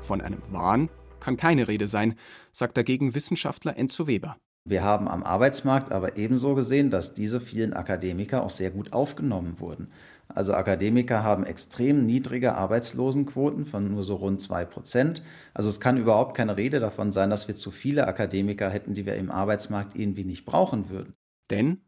Von 0.00 0.20
einem 0.20 0.40
Wahn 0.50 0.88
kann 1.20 1.36
keine 1.36 1.68
Rede 1.68 1.86
sein, 1.86 2.14
sagt 2.52 2.76
dagegen 2.76 3.14
Wissenschaftler 3.14 3.76
Enzo 3.76 4.06
Weber. 4.06 4.36
Wir 4.64 4.82
haben 4.82 5.08
am 5.08 5.22
Arbeitsmarkt 5.22 5.90
aber 5.90 6.16
ebenso 6.16 6.54
gesehen, 6.54 6.90
dass 6.90 7.14
diese 7.14 7.40
vielen 7.40 7.72
Akademiker 7.72 8.42
auch 8.42 8.50
sehr 8.50 8.70
gut 8.70 8.92
aufgenommen 8.92 9.56
wurden. 9.58 9.88
Also 10.34 10.54
Akademiker 10.54 11.22
haben 11.22 11.44
extrem 11.44 12.06
niedrige 12.06 12.54
Arbeitslosenquoten 12.54 13.66
von 13.66 13.90
nur 13.90 14.04
so 14.04 14.16
rund 14.16 14.40
2 14.40 14.64
Prozent. 14.64 15.22
Also 15.54 15.68
es 15.68 15.80
kann 15.80 15.96
überhaupt 15.96 16.36
keine 16.36 16.56
Rede 16.56 16.80
davon 16.80 17.12
sein, 17.12 17.30
dass 17.30 17.48
wir 17.48 17.56
zu 17.56 17.70
viele 17.70 18.06
Akademiker 18.06 18.70
hätten, 18.70 18.94
die 18.94 19.06
wir 19.06 19.16
im 19.16 19.30
Arbeitsmarkt 19.30 19.96
irgendwie 19.96 20.24
nicht 20.24 20.44
brauchen 20.44 20.88
würden. 20.88 21.14
Denn, 21.50 21.80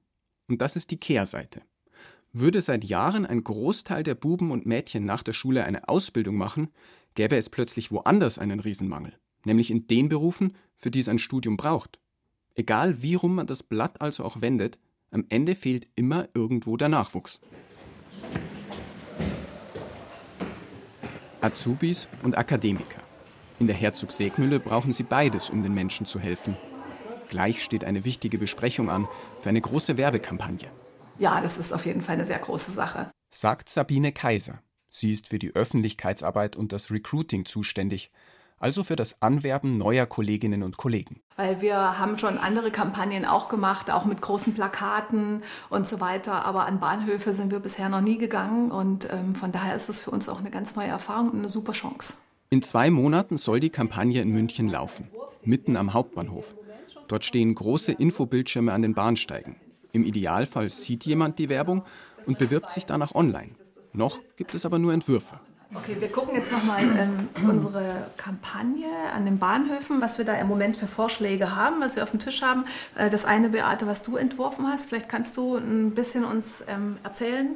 und 0.49 0.61
das 0.61 0.77
ist 0.77 0.91
die 0.91 0.99
Kehrseite, 0.99 1.63
würde 2.33 2.63
seit 2.63 2.85
Jahren 2.85 3.27
ein 3.27 3.45
Großteil 3.45 4.03
der 4.03 4.15
Buben 4.15 4.51
und 4.51 4.67
Mädchen 4.67 5.05
nach 5.05 5.23
der 5.23 5.35
Schule 5.35 5.65
eine 5.65 5.89
Ausbildung 5.89 6.37
machen, 6.37 6.69
gäbe 7.15 7.37
es 7.37 7.51
plötzlich 7.51 7.93
woanders 7.93 8.39
einen 8.39 8.61
Riesenmangel, 8.61 9.15
nämlich 9.45 9.71
in 9.71 9.87
den 9.87 10.09
Berufen, 10.09 10.57
für 10.75 10.91
die 10.91 11.01
es 11.01 11.09
ein 11.09 11.19
Studium 11.19 11.57
braucht. 11.57 12.01
Egal 12.55 13.03
wie 13.03 13.15
rum 13.15 13.35
man 13.35 13.47
das 13.47 13.63
Blatt 13.63 14.01
also 14.01 14.25
auch 14.25 14.41
wendet, 14.41 14.79
am 15.11 15.27
Ende 15.29 15.55
fehlt 15.55 15.89
immer 15.95 16.29
irgendwo 16.35 16.77
der 16.77 16.89
Nachwuchs. 16.89 17.41
Azubis 21.41 22.07
und 22.23 22.39
Akademiker. 22.39 23.01
In 23.59 23.67
der 23.67 23.77
Herzog 23.77 24.13
Segmühle 24.13 24.61
brauchen 24.61 24.93
sie 24.93 25.03
beides, 25.03 25.51
um 25.51 25.63
den 25.63 25.75
Menschen 25.75 26.07
zu 26.07 26.21
helfen. 26.21 26.57
Gleich 27.29 27.63
steht 27.63 27.85
eine 27.85 28.05
wichtige 28.05 28.39
Besprechung 28.39 28.91
an 28.91 29.09
für 29.41 29.49
eine 29.49 29.61
große 29.61 29.97
Werbekampagne. 29.97 30.69
Ja, 31.19 31.41
das 31.41 31.59
ist 31.59 31.73
auf 31.73 31.87
jeden 31.87 32.03
Fall 32.03 32.15
eine 32.15 32.25
sehr 32.25 32.39
große 32.39 32.71
Sache. 32.73 33.11
Sagt 33.31 33.69
Sabine 33.69 34.13
Kaiser. 34.13 34.63
Sie 34.89 35.11
ist 35.11 35.29
für 35.29 35.39
die 35.39 35.55
Öffentlichkeitsarbeit 35.55 36.55
und 36.55 36.73
das 36.73 36.91
Recruiting 36.91 37.45
zuständig, 37.45 38.11
also 38.63 38.85
für 38.85 38.95
das 38.95 39.21
Anwerben 39.21 39.77
neuer 39.77 40.07
Kolleginnen 40.07 40.63
und 40.63 40.77
Kollegen. 40.77 41.21
Weil 41.37 41.61
wir 41.61 41.99
haben 41.99 42.17
schon 42.17 42.39
andere 42.39 42.71
Kampagnen 42.71 43.25
auch 43.25 43.49
gemacht, 43.49 43.91
auch 43.91 44.05
mit 44.05 44.23
großen 44.23 44.55
Plakaten 44.55 45.43
und 45.69 45.87
so 45.87 46.01
weiter. 46.01 46.45
Aber 46.47 46.67
an 46.67 46.79
Bahnhöfe 46.79 47.35
sind 47.35 47.51
wir 47.51 47.59
bisher 47.59 47.89
noch 47.89 48.01
nie 48.01 48.19
gegangen 48.19 48.71
und 48.71 49.09
ähm, 49.13 49.35
von 49.35 49.51
daher 49.51 49.75
ist 49.75 49.89
es 49.89 49.99
für 49.99 50.13
uns 50.13 50.29
auch 50.29 50.39
eine 50.39 50.51
ganz 50.51 50.77
neue 50.77 50.87
Erfahrung 50.87 51.31
und 51.31 51.39
eine 51.39 51.49
super 51.49 51.73
Chance. 51.73 52.15
In 52.51 52.63
zwei 52.63 52.91
Monaten 52.91 53.37
soll 53.37 53.59
die 53.59 53.71
Kampagne 53.71 54.23
in 54.23 54.31
München 54.31 54.69
laufen, 54.69 55.09
mitten 55.43 55.77
am 55.77 55.93
Hauptbahnhof. 55.93 56.55
Dort 57.09 57.25
stehen 57.25 57.55
große 57.55 57.91
Infobildschirme 57.91 58.73
an 58.73 58.83
den 58.83 58.95
Bahnsteigen. 58.95 59.57
Im 59.91 60.05
Idealfall 60.05 60.71
sieht 60.71 61.05
jemand 61.05 61.41
die 61.41 61.49
Werbung 61.49 61.85
und 62.27 62.39
bewirbt 62.39 62.71
sich 62.71 62.87
danach 62.87 63.15
online. 63.17 63.51
Noch 63.93 64.21
gibt 64.37 64.55
es 64.55 64.65
aber 64.65 64.79
nur 64.79 64.93
Entwürfe. 64.93 65.41
Okay, 65.75 65.97
wir 65.99 66.13
gucken 66.13 66.35
jetzt 66.35 66.53
nochmal 66.53 66.83
ähm, 66.83 67.29
unsere 67.49 68.11
Kampagne 68.19 68.87
an 69.15 69.25
den 69.25 69.39
Bahnhöfen, 69.39 70.01
was 70.03 70.19
wir 70.19 70.25
da 70.25 70.35
im 70.35 70.47
Moment 70.47 70.77
für 70.77 70.87
Vorschläge 70.87 71.57
haben, 71.57 71.81
was 71.81 71.97
wir 71.97 72.03
auf 72.03 72.11
dem 72.11 72.19
Tisch 72.19 72.43
haben. 72.43 72.65
Äh, 72.95 73.09
das 73.09 73.25
eine, 73.25 73.49
Beate, 73.49 73.87
was 73.87 74.03
du 74.03 74.17
entworfen 74.17 74.67
hast, 74.67 74.89
vielleicht 74.91 75.09
kannst 75.09 75.37
du 75.37 75.57
ein 75.57 75.93
bisschen 75.93 76.25
uns 76.25 76.63
ähm, 76.69 76.99
erzählen. 77.05 77.49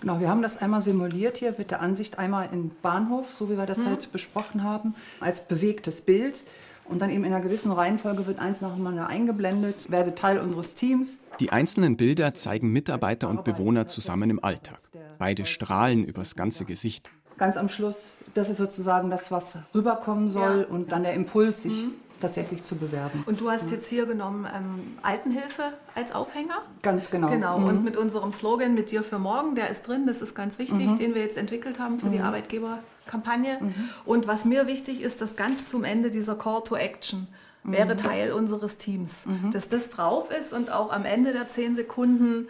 Genau, 0.00 0.20
wir 0.20 0.28
haben 0.28 0.42
das 0.42 0.58
einmal 0.58 0.80
simuliert 0.80 1.38
hier 1.38 1.54
mit 1.58 1.70
der 1.72 1.80
Ansicht 1.80 2.18
einmal 2.18 2.48
im 2.52 2.70
Bahnhof, 2.82 3.34
so 3.34 3.50
wie 3.50 3.56
wir 3.56 3.66
das 3.66 3.78
Mhm. 3.78 3.86
halt 3.86 4.12
besprochen 4.12 4.62
haben, 4.62 4.94
als 5.20 5.40
bewegtes 5.40 6.02
Bild. 6.02 6.46
Und 6.84 7.02
dann 7.02 7.10
eben 7.10 7.24
in 7.24 7.32
einer 7.32 7.42
gewissen 7.42 7.72
Reihenfolge 7.72 8.28
wird 8.28 8.38
eins 8.38 8.60
nacheinander 8.60 9.08
eingeblendet, 9.08 9.90
werde 9.90 10.14
Teil 10.14 10.38
unseres 10.38 10.76
Teams. 10.76 11.22
Die 11.40 11.50
einzelnen 11.50 11.96
Bilder 11.96 12.32
zeigen 12.34 12.70
Mitarbeiter 12.70 13.28
und 13.28 13.42
Bewohner 13.42 13.88
zusammen 13.88 14.30
im 14.30 14.44
Alltag. 14.44 14.78
Beide 15.18 15.46
strahlen 15.46 16.04
übers 16.04 16.36
ganze 16.36 16.64
Gesicht. 16.64 17.10
Ganz 17.38 17.56
am 17.56 17.68
Schluss, 17.68 18.16
das 18.34 18.48
ist 18.50 18.56
sozusagen 18.58 19.10
das, 19.10 19.30
was 19.30 19.54
rüberkommen 19.74 20.28
soll 20.30 20.66
und 20.68 20.92
dann 20.92 21.02
der 21.02 21.14
Impuls, 21.14 21.62
sich 21.64 21.86
Mhm. 21.86 21.92
tatsächlich 22.20 22.62
zu 22.62 22.76
bewerben. 22.76 23.24
Und 23.26 23.42
du 23.42 23.50
hast 23.50 23.70
jetzt 23.70 23.88
hier 23.90 24.06
genommen 24.06 24.46
ähm, 24.54 24.96
Altenhilfe 25.02 25.64
als 25.94 26.12
Aufhänger. 26.14 26.62
Ganz 26.82 27.10
genau. 27.10 27.28
Genau, 27.28 27.58
Mhm. 27.58 27.66
und 27.66 27.84
mit 27.84 27.96
unserem 27.98 28.32
Slogan 28.32 28.74
Mit 28.74 28.90
dir 28.90 29.02
für 29.02 29.18
morgen, 29.18 29.54
der 29.54 29.68
ist 29.70 29.86
drin, 29.86 30.06
das 30.06 30.22
ist 30.22 30.34
ganz 30.34 30.58
wichtig, 30.58 30.86
Mhm. 30.86 30.96
den 30.96 31.14
wir 31.14 31.20
jetzt 31.22 31.36
entwickelt 31.36 31.78
haben 31.78 32.00
für 32.00 32.08
die 32.08 32.18
Mhm. 32.18 32.24
Arbeitgeberkampagne. 32.24 33.58
Und 34.06 34.26
was 34.26 34.44
mir 34.46 34.66
wichtig 34.66 35.02
ist, 35.02 35.20
dass 35.20 35.36
ganz 35.36 35.68
zum 35.68 35.84
Ende 35.84 36.10
dieser 36.10 36.36
Call 36.36 36.62
to 36.64 36.74
Action 36.76 37.28
wäre 37.64 37.94
Mhm. 37.94 37.98
Teil 37.98 38.32
unseres 38.32 38.78
Teams. 38.78 39.26
Dass 39.52 39.68
das 39.68 39.90
drauf 39.90 40.30
ist 40.30 40.52
und 40.54 40.70
auch 40.72 40.90
am 40.92 41.04
Ende 41.04 41.32
der 41.32 41.48
zehn 41.48 41.74
Sekunden 41.76 42.48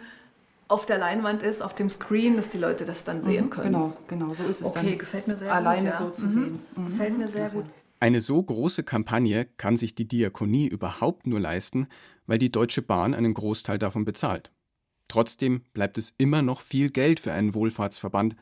auf 0.69 0.85
der 0.85 0.97
Leinwand 0.97 1.43
ist, 1.43 1.61
auf 1.61 1.73
dem 1.75 1.89
Screen, 1.89 2.35
dass 2.37 2.49
die 2.49 2.57
Leute 2.57 2.85
das 2.85 3.03
dann 3.03 3.21
sehen 3.21 3.45
Mhm, 3.45 3.49
können. 3.49 3.71
Genau, 3.73 3.97
genau, 4.07 4.33
so 4.33 4.43
ist 4.45 4.61
es 4.61 4.67
Okay, 4.67 4.89
dann. 4.91 4.97
gefällt 4.99 5.27
mir 5.27 5.35
sehr 5.37 5.53
alleine 5.53 5.81
gut. 5.81 5.89
ja. 5.91 5.97
so 5.97 6.09
zu 6.09 6.25
Mhm. 6.25 6.29
sehen. 6.29 6.59
Mhm. 6.75 6.85
Gefällt 6.85 7.17
mir 7.17 7.27
sehr 7.27 7.49
gut. 7.49 7.65
Eine 7.99 8.21
so 8.21 8.41
große 8.43 8.83
Kampagne 8.83 9.45
kann 9.57 9.75
sich 9.77 9.95
die 9.95 10.07
Diakonie 10.07 10.67
überhaupt 10.67 11.25
nur 11.25 11.39
leisten, 11.39 11.87
weil 12.27 12.37
die 12.37 12.51
Deutsche 12.51 12.81
Bahn 12.81 13.13
einen 13.15 13.33
Großteil 13.33 13.79
davon 13.79 14.05
bezahlt. 14.05 14.51
Trotzdem 15.07 15.61
bleibt 15.73 15.97
es 15.97 16.13
immer 16.17 16.41
noch 16.41 16.61
viel 16.61 16.89
Geld 16.91 17.19
für 17.19 17.31
einen 17.31 17.53
Wohlfahrtsverband 17.53 18.35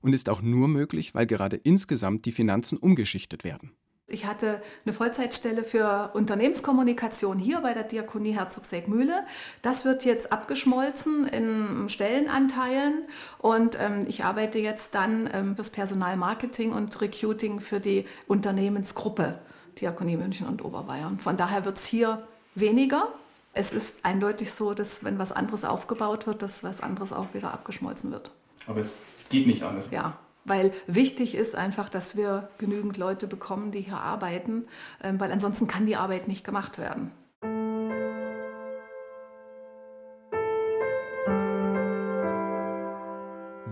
und 0.00 0.12
ist 0.12 0.28
auch 0.28 0.40
nur 0.40 0.68
möglich, 0.68 1.14
weil 1.14 1.26
gerade 1.26 1.56
insgesamt 1.56 2.24
die 2.24 2.32
Finanzen 2.32 2.78
umgeschichtet 2.78 3.44
werden. 3.44 3.72
Ich 4.12 4.26
hatte 4.26 4.60
eine 4.84 4.92
Vollzeitstelle 4.92 5.64
für 5.64 6.10
Unternehmenskommunikation 6.12 7.38
hier 7.38 7.60
bei 7.60 7.72
der 7.72 7.84
Diakonie 7.84 8.32
Herzogsägmühle. 8.32 9.20
Das 9.62 9.86
wird 9.86 10.04
jetzt 10.04 10.32
abgeschmolzen 10.32 11.26
in 11.28 11.88
Stellenanteilen 11.88 13.04
und 13.38 13.78
ähm, 13.80 14.04
ich 14.06 14.24
arbeite 14.24 14.58
jetzt 14.58 14.94
dann 14.94 15.30
ähm, 15.32 15.56
fürs 15.56 15.70
Personalmarketing 15.70 16.72
und 16.72 17.00
Recruiting 17.00 17.60
für 17.60 17.80
die 17.80 18.04
Unternehmensgruppe 18.26 19.38
Diakonie 19.80 20.18
München 20.18 20.46
und 20.46 20.62
Oberbayern. 20.62 21.18
Von 21.18 21.38
daher 21.38 21.64
wird 21.64 21.78
es 21.78 21.86
hier 21.86 22.26
weniger. 22.54 23.08
Es 23.54 23.72
ist 23.72 24.04
eindeutig 24.04 24.52
so, 24.52 24.74
dass 24.74 25.04
wenn 25.04 25.18
was 25.18 25.32
anderes 25.32 25.64
aufgebaut 25.64 26.26
wird, 26.26 26.42
dass 26.42 26.62
was 26.62 26.82
anderes 26.82 27.14
auch 27.14 27.32
wieder 27.32 27.52
abgeschmolzen 27.54 28.12
wird. 28.12 28.30
Aber 28.66 28.80
es 28.80 28.96
geht 29.30 29.46
nicht 29.46 29.62
anders. 29.62 29.90
Ja, 29.90 30.18
weil 30.44 30.72
wichtig 30.86 31.34
ist 31.34 31.54
einfach, 31.54 31.88
dass 31.88 32.16
wir 32.16 32.48
genügend 32.58 32.96
Leute 32.96 33.26
bekommen, 33.26 33.72
die 33.72 33.80
hier 33.80 33.98
arbeiten, 33.98 34.66
ähm, 35.02 35.20
weil 35.20 35.32
ansonsten 35.32 35.66
kann 35.66 35.86
die 35.86 35.96
Arbeit 35.96 36.28
nicht 36.28 36.44
gemacht 36.44 36.78
werden. 36.78 37.12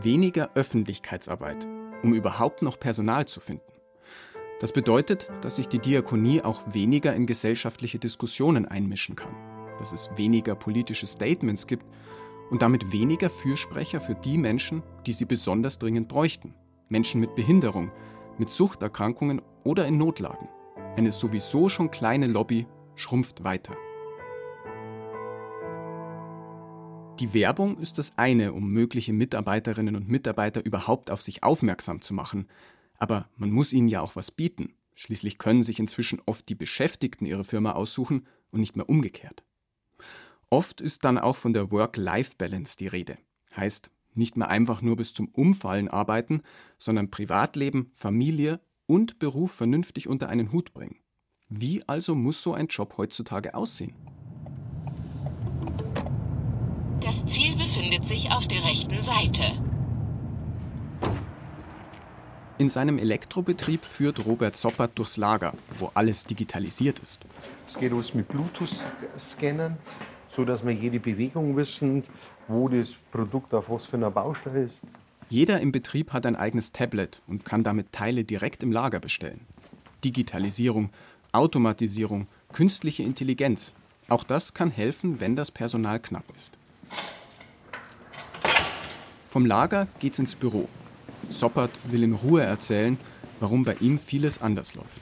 Weniger 0.03 0.51
Öffentlichkeitsarbeit, 0.55 1.67
um 2.03 2.15
überhaupt 2.15 2.63
noch 2.63 2.81
Personal 2.81 3.27
zu 3.27 3.39
finden. 3.41 3.71
Das 4.61 4.73
bedeutet, 4.73 5.31
dass 5.41 5.57
sich 5.57 5.69
die 5.69 5.79
Diakonie 5.79 6.43
auch 6.43 6.63
weniger 6.75 7.15
in 7.15 7.27
gesellschaftliche 7.27 7.99
Diskussionen 7.99 8.67
einmischen 8.67 9.17
kann, 9.17 9.35
dass 9.79 9.93
es 9.93 10.11
weniger 10.17 10.55
politische 10.55 11.07
Statements 11.07 11.67
gibt 11.67 11.85
und 12.51 12.63
damit 12.63 12.93
weniger 12.93 13.31
Fürsprecher 13.31 14.01
für 14.01 14.15
die 14.15 14.37
Menschen, 14.37 14.83
die 15.07 15.13
sie 15.13 15.25
besonders 15.25 15.79
dringend 15.79 16.09
bräuchten. 16.09 16.55
Menschen 16.91 17.21
mit 17.21 17.35
Behinderung, 17.35 17.91
mit 18.37 18.51
Suchterkrankungen 18.51 19.41
oder 19.65 19.87
in 19.87 19.97
Notlagen. 19.97 20.49
Eine 20.97 21.13
sowieso 21.13 21.69
schon 21.69 21.91
kleine 21.91 22.27
Lobby 22.27 22.67
schrumpft 22.97 23.45
weiter. 23.45 23.77
Die 27.21 27.33
Werbung 27.33 27.79
ist 27.79 27.99
das 27.99 28.17
eine, 28.17 28.53
um 28.53 28.71
mögliche 28.73 29.13
Mitarbeiterinnen 29.13 29.95
und 29.95 30.09
Mitarbeiter 30.09 30.65
überhaupt 30.65 31.11
auf 31.11 31.23
sich 31.23 31.43
aufmerksam 31.43 32.01
zu 32.01 32.13
machen. 32.13 32.49
Aber 32.99 33.29
man 33.37 33.51
muss 33.51 33.73
ihnen 33.73 33.89
ja 33.89 34.01
auch 34.01 34.17
was 34.17 34.31
bieten. 34.31 34.75
Schließlich 34.95 35.39
können 35.39 35.63
sich 35.63 35.79
inzwischen 35.79 36.21
oft 36.27 36.49
die 36.49 36.55
Beschäftigten 36.55 37.25
ihre 37.25 37.45
Firma 37.45 37.73
aussuchen 37.73 38.27
und 38.51 38.61
nicht 38.61 38.77
mehr 38.77 38.89
umgekehrt. 38.89 39.45
Oft 40.49 40.81
ist 40.81 41.05
dann 41.05 41.19
auch 41.19 41.37
von 41.37 41.53
der 41.53 41.71
Work-Life-Balance 41.71 42.77
die 42.77 42.89
Rede. 42.89 43.17
Heißt, 43.55 43.91
nicht 44.15 44.37
mehr 44.37 44.49
einfach 44.49 44.83
nur 44.83 44.97
bis 44.97 45.13
zum 45.15 45.29
Umfallen 45.29 45.89
arbeiten, 45.89 46.43
sondern 46.79 47.11
Privatleben, 47.11 47.91
Familie 47.93 48.61
und 48.87 49.19
Beruf 49.19 49.53
vernünftig 49.53 50.09
unter 50.09 50.29
einen 50.29 50.53
Hut 50.53 50.73
bringen. 50.73 50.97
Wie 51.49 51.83
also 51.89 52.15
muss 52.15 52.43
so 52.43 52.55
ein 52.55 52.69
Job 52.69 52.95
heutzutage 52.97 53.55
aussehen? 53.55 53.95
Das 57.01 57.27
Ziel 57.27 57.57
befindet 57.57 58.07
sich 58.07 58.31
auf 58.31 58.47
der 58.47 58.63
rechten 58.63 59.01
Seite. 59.01 59.59
In 62.59 62.69
seinem 62.69 62.99
Elektrobetrieb 62.99 63.85
führt 63.85 64.27
Robert 64.27 64.55
Soppert 64.55 64.99
durchs 64.99 65.17
Lager, 65.17 65.55
wo 65.79 65.91
alles 65.95 66.25
digitalisiert 66.25 66.99
ist. 66.99 67.21
Es 67.67 67.79
geht 67.79 67.91
alles 67.91 68.15
mit 68.15 68.29
Bluetooth-Scannern, 68.29 69.79
sodass 70.29 70.65
wir 70.65 70.73
jede 70.73 71.01
Bewegung 71.01 71.57
wissen, 71.57 72.05
wo 72.51 72.69
das 72.69 72.95
Produkt 73.13 73.55
auf 73.55 73.71
was 73.71 73.87
für 73.87 73.97
einer 73.97 74.11
Baustelle 74.11 74.63
ist. 74.63 74.81
Jeder 75.29 75.61
im 75.61 75.71
Betrieb 75.71 76.13
hat 76.13 76.27
ein 76.27 76.35
eigenes 76.35 76.73
Tablet 76.73 77.23
und 77.29 77.45
kann 77.45 77.63
damit 77.63 77.93
Teile 77.93 78.25
direkt 78.25 78.63
im 78.63 78.73
Lager 78.73 78.99
bestellen. 78.99 79.41
Digitalisierung, 80.05 80.91
Automatisierung, 81.31 82.27
künstliche 82.53 83.05
Intelligenz. 83.05 83.73
Auch 84.09 84.25
das 84.25 84.55
kann 84.55 84.73
helfen, 84.73 85.21
wenn 85.21 85.37
das 85.37 85.53
Personal 85.53 86.01
knapp 86.01 86.25
ist. 86.35 86.59
Vom 89.27 89.47
Lager 89.47 89.87
geht's 90.01 90.19
ins 90.19 90.35
Büro. 90.35 90.69
Soppert 91.29 91.71
will 91.93 92.03
in 92.03 92.15
Ruhe 92.15 92.43
erzählen, 92.43 92.99
warum 93.39 93.65
bei 93.65 93.75
ihm 93.75 94.01
vieles 94.01 94.43
anders 94.43 94.75
läuft. 94.75 95.01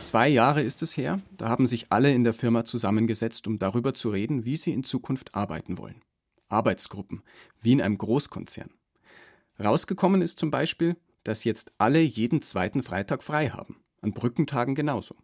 Zwei 0.00 0.28
Jahre 0.28 0.60
ist 0.60 0.82
es 0.82 0.98
her, 0.98 1.20
da 1.38 1.48
haben 1.48 1.66
sich 1.66 1.86
alle 1.88 2.12
in 2.12 2.24
der 2.24 2.34
Firma 2.34 2.66
zusammengesetzt, 2.66 3.46
um 3.46 3.58
darüber 3.58 3.94
zu 3.94 4.10
reden, 4.10 4.44
wie 4.44 4.56
sie 4.56 4.72
in 4.72 4.84
Zukunft 4.84 5.34
arbeiten 5.34 5.78
wollen. 5.78 6.02
Arbeitsgruppen, 6.48 7.22
wie 7.60 7.72
in 7.72 7.80
einem 7.80 7.98
Großkonzern. 7.98 8.70
Rausgekommen 9.62 10.22
ist 10.22 10.38
zum 10.38 10.50
Beispiel, 10.50 10.96
dass 11.22 11.44
jetzt 11.44 11.72
alle 11.78 12.00
jeden 12.00 12.42
zweiten 12.42 12.82
Freitag 12.82 13.22
frei 13.22 13.48
haben, 13.48 13.76
an 14.00 14.12
Brückentagen 14.12 14.74
genauso. 14.74 15.16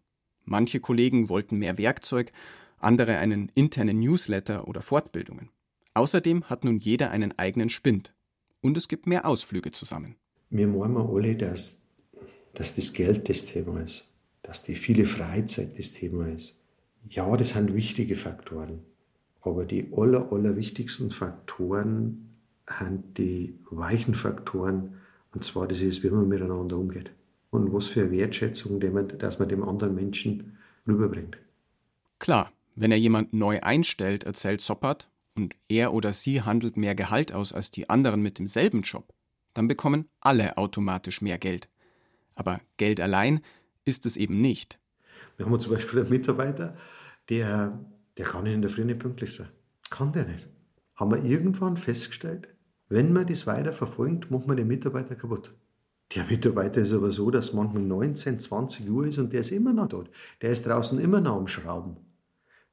Manche 0.45 0.81
Kollegen 0.81 1.29
wollten 1.29 1.59
mehr 1.59 1.79
Werkzeug, 1.79 2.33
andere 2.79 3.19
einen 3.19 3.51
internen 3.55 4.01
Newsletter 4.01 4.67
oder 4.67 4.81
Fortbildungen. 4.81 5.51
Außerdem 5.95 6.45
hat 6.45 6.65
nun 6.65 6.79
jeder 6.79 7.11
einen 7.11 7.39
eigenen 7.39 7.69
Spind. 7.69 8.15
Und 8.63 8.77
es 8.77 8.89
gibt 8.89 9.07
mehr 9.07 9.27
Ausflüge 9.27 9.71
zusammen. 9.71 10.17
Wir 10.51 10.67
meinen 10.67 10.97
alle, 10.97 11.37
dass, 11.37 11.83
dass 12.55 12.75
das 12.75 12.93
Geld 12.93 13.29
das 13.29 13.47
Thema 13.47 13.81
ist, 13.81 14.11
dass 14.43 14.63
die 14.63 14.75
viele 14.75 15.07
Freizeit 15.07 15.79
das 15.79 15.93
Thema 15.93 16.29
ist. 16.29 16.59
Ja, 17.09 17.37
das 17.37 17.51
sind 17.51 17.75
wichtige 17.75 18.17
Faktoren. 18.17 18.85
Aber 19.43 19.65
die 19.65 19.93
aller, 19.97 20.33
aller 20.33 20.57
wichtigsten 20.57 21.11
Faktoren 21.11 22.37
sind 22.79 23.19
die 23.19 23.59
weichen 23.71 24.15
Faktoren. 24.15 25.01
Und 25.33 25.45
zwar 25.45 25.67
das 25.67 25.81
ist, 25.81 26.03
wie 26.03 26.11
man 26.11 26.29
miteinander 26.29 26.77
umgeht. 26.77 27.13
Und 27.51 27.73
was 27.73 27.89
für 27.89 28.03
eine 28.03 28.11
Wertschätzung, 28.13 28.79
man, 28.93 29.19
dass 29.19 29.39
man 29.39 29.49
dem 29.49 29.63
anderen 29.63 29.95
Menschen 29.95 30.59
rüberbringt. 30.87 31.39
Klar, 32.19 32.53
wenn 32.77 32.93
er 32.93 32.99
jemand 32.99 33.33
neu 33.33 33.61
einstellt, 33.61 34.25
erzählt 34.25 34.61
Soppert, 34.61 35.09
und 35.37 35.55
er 35.69 35.95
oder 35.95 36.13
sie 36.13 36.43
handelt 36.43 36.77
mehr 36.77 36.95
Gehalt 36.95 37.33
aus 37.33 37.53
als 37.53 37.71
die 37.71 37.89
anderen 37.89 38.21
mit 38.21 38.39
demselben 38.39 38.83
Job, 38.83 39.13
dann 39.55 39.69
bekommen 39.69 40.09
alle 40.21 40.57
automatisch 40.59 41.23
mehr 41.23 41.39
Geld. 41.39 41.69
Aber 42.35 42.61
Geld 42.77 43.01
allein 43.01 43.41
ist 43.85 44.07
es 44.07 44.17
eben 44.17 44.41
nicht. 44.41 44.79
Wir 45.37 45.47
haben 45.47 45.59
zum 45.59 45.73
Beispiel 45.73 46.01
einen 46.01 46.11
Mitarbeiter, 46.11 46.77
der, 47.29 47.79
der 48.21 48.29
kann 48.29 48.45
in 48.45 48.61
der 48.61 48.69
Früh 48.69 48.85
nicht 48.85 48.99
pünktlich 48.99 49.35
sein. 49.35 49.49
Kann 49.89 50.13
der 50.13 50.27
nicht. 50.27 50.47
Haben 50.95 51.13
wir 51.13 51.25
irgendwann 51.25 51.79
festgestellt, 51.79 52.49
wenn 52.91 53.15
man 53.15 53.27
das 53.27 53.47
weiter 53.47 53.73
verfolgt, 53.73 54.31
macht 54.31 54.47
man 54.47 54.59
den 54.59 54.67
Mitarbeiter 54.67 55.15
kaputt. 55.15 55.51
Der 56.15 56.27
Mitarbeiter 56.27 56.83
ist 56.83 56.93
aber 56.93 57.11
so, 57.11 57.31
dass 57.31 57.55
manchmal 57.55 57.83
19, 57.83 58.39
20 58.39 58.91
Uhr 58.91 59.07
ist 59.07 59.17
und 59.17 59.33
der 59.33 59.41
ist 59.41 59.53
immer 59.53 59.73
noch 59.73 59.89
dort. 59.89 60.11
Der 60.43 60.51
ist 60.51 60.67
draußen 60.67 61.01
immer 61.01 61.23
noch 61.23 61.39
am 61.39 61.47
Schrauben. 61.47 61.97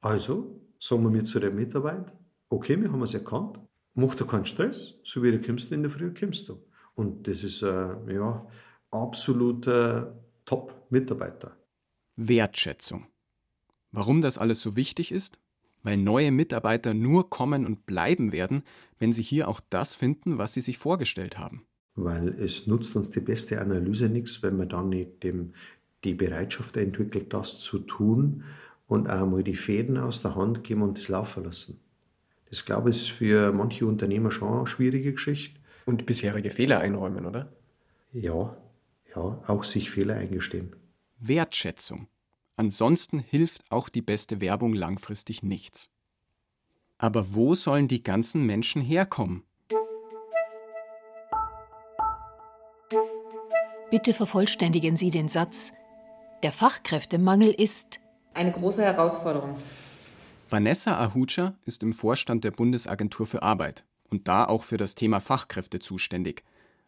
Also 0.01 0.59
sagen 0.81 1.03
wir 1.03 1.11
mir 1.11 1.23
zu 1.23 1.39
der 1.39 1.51
Mitarbeit, 1.51 2.11
okay, 2.49 2.77
wir 2.81 2.91
haben 2.91 3.01
es 3.03 3.13
erkannt, 3.13 3.57
mach 3.93 4.15
dir 4.15 4.25
keinen 4.25 4.45
Stress, 4.45 4.95
so 5.05 5.23
wie 5.23 5.31
du 5.31 5.39
kommst 5.39 5.71
in 5.71 5.83
der 5.83 5.91
Früh, 5.91 6.13
kommst 6.13 6.49
du. 6.49 6.61
Und 6.93 7.25
das 7.25 7.45
ist 7.45 7.61
äh, 7.61 7.95
ja 8.13 8.45
absoluter 8.91 10.13
Top-Mitarbeiter. 10.43 11.55
Wertschätzung. 12.17 13.07
Warum 13.91 14.21
das 14.21 14.37
alles 14.37 14.61
so 14.61 14.75
wichtig 14.75 15.11
ist? 15.11 15.39
Weil 15.83 15.97
neue 15.97 16.31
Mitarbeiter 16.31 16.93
nur 16.93 17.29
kommen 17.29 17.65
und 17.65 17.85
bleiben 17.85 18.31
werden, 18.31 18.63
wenn 18.99 19.13
sie 19.13 19.21
hier 19.21 19.47
auch 19.47 19.61
das 19.69 19.95
finden, 19.95 20.37
was 20.37 20.53
sie 20.53 20.61
sich 20.61 20.77
vorgestellt 20.77 21.37
haben. 21.37 21.65
Weil 21.95 22.29
es 22.39 22.67
nutzt 22.67 22.95
uns 22.95 23.09
die 23.11 23.21
beste 23.21 23.61
Analyse 23.61 24.09
nichts, 24.09 24.43
wenn 24.43 24.57
man 24.57 24.69
dann 24.69 24.89
nicht 24.89 25.23
dem, 25.23 25.53
die 26.03 26.13
Bereitschaft 26.13 26.77
entwickelt, 26.77 27.33
das 27.33 27.59
zu 27.59 27.79
tun 27.79 28.43
und 28.87 29.09
auch 29.09 29.25
mal 29.25 29.43
die 29.43 29.55
Fäden 29.55 29.97
aus 29.97 30.21
der 30.21 30.35
Hand 30.35 30.63
geben 30.63 30.81
und 30.81 30.97
das 30.97 31.09
laufen 31.09 31.43
lassen. 31.43 31.79
Das 32.49 32.65
glaube 32.65 32.89
ich 32.89 32.97
ist 32.97 33.09
für 33.09 33.51
manche 33.51 33.85
Unternehmer 33.85 34.31
schon 34.31 34.53
eine 34.53 34.67
schwierige 34.67 35.11
Geschichte. 35.11 35.59
Und 35.85 36.05
bisherige 36.05 36.51
Fehler 36.51 36.79
einräumen, 36.79 37.25
oder? 37.25 37.51
Ja, 38.13 38.57
ja, 39.15 39.43
auch 39.47 39.63
sich 39.63 39.89
Fehler 39.89 40.15
eingestehen. 40.15 40.75
Wertschätzung. 41.19 42.07
Ansonsten 42.57 43.19
hilft 43.19 43.71
auch 43.71 43.87
die 43.87 44.01
beste 44.01 44.41
Werbung 44.41 44.73
langfristig 44.73 45.43
nichts. 45.43 45.91
Aber 46.97 47.35
wo 47.35 47.53
sollen 47.53 47.87
die 47.87 48.01
ganzen 48.01 48.47
Menschen 48.47 48.81
herkommen? 48.81 49.43
Bitte 53.91 54.13
vervollständigen 54.13 54.97
Sie 54.97 55.11
den 55.11 55.29
Satz. 55.29 55.71
Der 56.41 56.51
Fachkräftemangel 56.51 57.51
ist 57.51 57.99
eine 58.33 58.51
große 58.51 58.83
Herausforderung. 58.83 59.55
Vanessa 60.49 60.99
Ahucha 60.99 61.55
ist 61.65 61.83
im 61.83 61.93
Vorstand 61.93 62.43
der 62.43 62.51
Bundesagentur 62.51 63.27
für 63.27 63.43
Arbeit 63.43 63.85
und 64.09 64.27
da 64.27 64.45
auch 64.45 64.63
für 64.63 64.77
das 64.77 64.95
Thema 64.95 65.19
Fachkräfte 65.19 65.79
zuständig. 65.79 66.43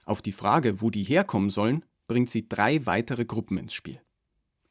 Auf 0.06 0.24
die 0.24 0.32
Frage, 0.32 0.82
wo 0.82 0.90
die 0.90 1.04
herkommen 1.04 1.52
sollen, 1.52 1.86
bringt 2.08 2.32
sie 2.32 2.50
drei 2.50 2.86
weitere 2.88 3.26
Gruppen 3.26 3.58
ins 3.58 3.74
Spiel. 3.74 4.02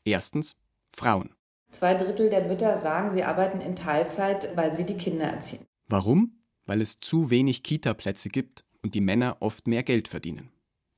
Erstens 0.05 0.57
Frauen. 0.95 1.31
Zwei 1.71 1.95
Drittel 1.95 2.31
der 2.31 2.47
Mütter 2.47 2.77
sagen, 2.77 3.11
sie 3.11 3.25
arbeiten 3.25 3.61
in 3.61 3.77
Teilzeit, 3.77 4.57
weil 4.57 4.73
sie 4.73 4.85
die 4.85 4.97
Kinder 4.97 5.27
erziehen. 5.27 5.67
Warum? 5.87 6.41
Weil 6.67 6.81
es 6.81 7.01
zu 7.01 7.31
wenig 7.31 7.63
Kita-Plätze 7.63 8.31
gibt 8.31 8.65
und 8.83 8.95
die 8.95 9.01
Männer 9.01 9.37
oft 9.41 9.67
mehr 9.67 9.83
Geld 9.83 10.09
verdienen. 10.09 10.51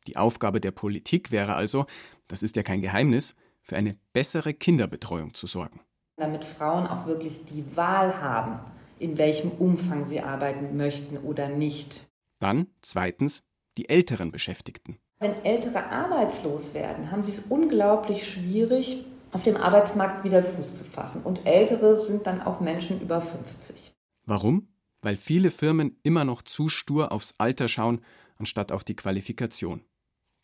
Die 0.06 0.16
Aufgabe 0.16 0.60
der 0.60 0.70
Politik 0.70 1.30
wäre 1.30 1.54
also, 1.54 1.86
das 2.28 2.42
ist 2.42 2.56
ja 2.56 2.62
kein 2.62 2.80
Geheimnis, 2.80 3.34
für 3.62 3.76
eine 3.76 3.96
bessere 4.12 4.54
Kinderbetreuung 4.54 5.34
zu 5.34 5.46
sorgen. 5.46 5.80
Damit 6.16 6.44
Frauen 6.44 6.86
auch 6.86 7.06
wirklich 7.06 7.44
die 7.44 7.76
Wahl 7.76 8.20
haben, 8.20 8.60
in 8.98 9.18
welchem 9.18 9.50
Umfang 9.52 10.06
sie 10.06 10.20
arbeiten 10.20 10.76
möchten 10.76 11.16
oder 11.18 11.48
nicht. 11.48 12.08
Dann 12.38 12.68
zweitens 12.80 13.42
die 13.76 13.88
älteren 13.88 14.30
Beschäftigten. 14.30 14.98
Wenn 15.18 15.44
Ältere 15.44 15.84
arbeitslos 15.90 16.74
werden, 16.74 17.10
haben 17.10 17.22
sie 17.24 17.32
es 17.32 17.40
unglaublich 17.40 18.26
schwierig, 18.26 19.04
auf 19.32 19.42
dem 19.42 19.56
Arbeitsmarkt 19.56 20.24
wieder 20.24 20.42
Fuß 20.42 20.78
zu 20.78 20.84
fassen. 20.84 21.22
Und 21.22 21.46
Ältere 21.46 22.04
sind 22.04 22.26
dann 22.26 22.40
auch 22.40 22.60
Menschen 22.60 23.00
über 23.00 23.20
50. 23.20 23.94
Warum? 24.26 24.68
Weil 25.02 25.16
viele 25.16 25.50
Firmen 25.50 25.96
immer 26.02 26.24
noch 26.24 26.42
zu 26.42 26.68
stur 26.68 27.12
aufs 27.12 27.34
Alter 27.38 27.68
schauen, 27.68 28.00
anstatt 28.38 28.72
auf 28.72 28.84
die 28.84 28.96
Qualifikation. 28.96 29.82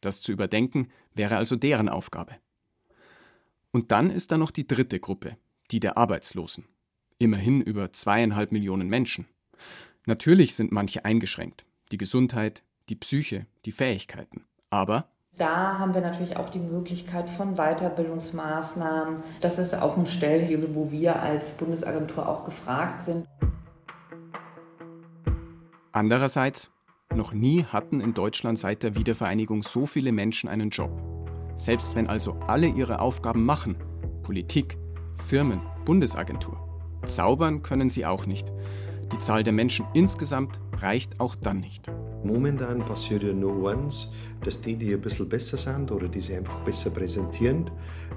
Das 0.01 0.23
zu 0.23 0.33
überdenken 0.33 0.91
wäre 1.15 1.37
also 1.37 1.57
deren 1.57 1.89
Aufgabe. 1.89 2.37
Und 3.73 3.93
dann 3.93 4.11
ist 4.11 4.33
da 4.33 4.39
noch 4.39 4.51
die 4.51 4.67
dritte 4.67 5.01
Gruppe, 5.01 5.37
die 5.71 5.81
der 5.81 5.99
Arbeitslosen. 5.99 6.65
Immerhin 7.19 7.61
über 7.61 7.93
zweieinhalb 7.93 8.53
Millionen 8.53 8.89
Menschen. 8.89 9.27
Natürlich 10.07 10.55
sind 10.55 10.73
manche 10.73 11.05
eingeschränkt. 11.05 11.67
Die 11.91 11.99
Gesundheit, 11.99 12.63
die 12.89 12.97
Psyche, 12.97 13.47
die 13.65 13.73
Fähigkeiten. 13.73 14.45
Aber 14.71 15.11
da 15.39 15.79
haben 15.79 15.93
wir 15.93 16.01
natürlich 16.01 16.37
auch 16.37 16.49
die 16.49 16.59
Möglichkeit 16.59 17.29
von 17.29 17.57
Weiterbildungsmaßnahmen. 17.57 19.21
Das 19.41 19.59
ist 19.59 19.75
auch 19.75 19.97
ein 19.97 20.07
Stellhebel, 20.07 20.75
wo 20.75 20.91
wir 20.91 21.21
als 21.21 21.57
Bundesagentur 21.59 22.29
auch 22.29 22.45
gefragt 22.45 23.03
sind. 23.03 23.27
Andererseits, 25.93 26.71
noch 27.15 27.33
nie 27.33 27.65
hatten 27.65 28.01
in 28.01 28.15
Deutschland 28.15 28.59
seit 28.59 28.83
der 28.83 28.95
Wiedervereinigung 28.95 29.63
so 29.63 29.87
viele 29.87 30.13
Menschen 30.13 30.49
einen 30.49 30.71
Job. 30.71 30.91
Selbst 31.57 31.95
wenn 31.95 32.07
also 32.07 32.37
alle 32.47 32.67
ihre 32.67 33.01
Aufgaben 33.01 33.45
machen, 33.45 33.77
Politik, 34.23 34.77
Firmen, 35.17 35.61
Bundesagentur, 35.85 36.59
zaubern 37.05 37.63
können 37.63 37.89
sie 37.89 38.05
auch 38.05 38.27
nicht. 38.27 38.53
Die 39.13 39.19
Zahl 39.19 39.43
der 39.43 39.53
Menschen 39.53 39.87
insgesamt 39.95 40.61
reicht 40.79 41.21
auch 41.21 41.35
dann 41.35 41.61
nicht. 41.61 41.91
Momentan 42.27 42.85
passiert 42.85 43.23
ja 43.23 43.33
nur 43.33 43.71
eins, 43.71 44.11
dass 44.45 44.61
die, 44.61 44.75
die 44.75 44.93
ein 44.93 45.01
bisschen 45.01 45.29
besser 45.29 45.57
sind 45.57 45.93
oder 45.93 46.09
die 46.09 46.21
sich 46.21 46.37
einfach 46.37 46.59
besser 46.61 46.91
präsentieren, 46.91 47.71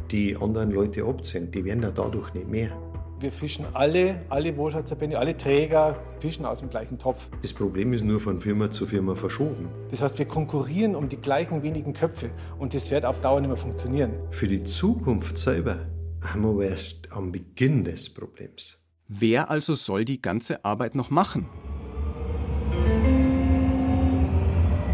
die 0.10 0.36
anderen 0.36 0.72
Leute 0.72 1.04
abziehen. 1.04 1.52
Die 1.52 1.64
werden 1.64 1.84
ja 1.84 1.92
dadurch 1.92 2.34
nicht 2.34 2.50
mehr. 2.50 2.72
Wir 3.20 3.32
fischen 3.32 3.66
alle, 3.74 4.22
alle 4.30 4.56
Wohlfahrtsverbände, 4.58 5.20
alle 5.20 5.38
Träger 5.38 6.00
fischen 6.20 6.46
aus 6.46 6.62
dem 6.62 6.70
gleichen 6.70 6.98
Topf. 6.98 7.30
Das 7.42 7.54
Problem 7.54 7.94
ist 7.94 8.04
nur 8.04 8.20
von 8.20 8.40
Firma 8.42 8.72
zu 8.72 8.88
Firma 8.88 9.14
verschoben. 9.14 9.68
Das 9.92 10.02
heißt, 10.02 10.18
wir 10.18 10.26
konkurrieren 10.26 10.96
um 10.96 11.08
die 11.08 11.18
gleichen 11.18 11.62
wenigen 11.62 11.94
Köpfe 11.94 12.32
und 12.58 12.74
das 12.74 12.90
wird 12.90 13.06
auf 13.06 13.20
Dauer 13.20 13.42
nicht 13.42 13.50
mehr 13.50 13.58
funktionieren. 13.58 14.14
Für 14.32 14.48
die 14.48 14.64
Zukunft 14.64 15.38
selber 15.38 15.76
haben 16.22 16.42
wir 16.42 16.50
aber 16.50 16.66
erst 16.66 17.12
am 17.12 17.32
Beginn 17.32 17.84
des 17.84 18.12
Problems. 18.12 18.82
Wer 19.08 19.52
also 19.52 19.76
soll 19.76 20.06
die 20.06 20.22
ganze 20.22 20.66
Arbeit 20.66 20.96
noch 20.96 21.12
machen? 21.12 21.48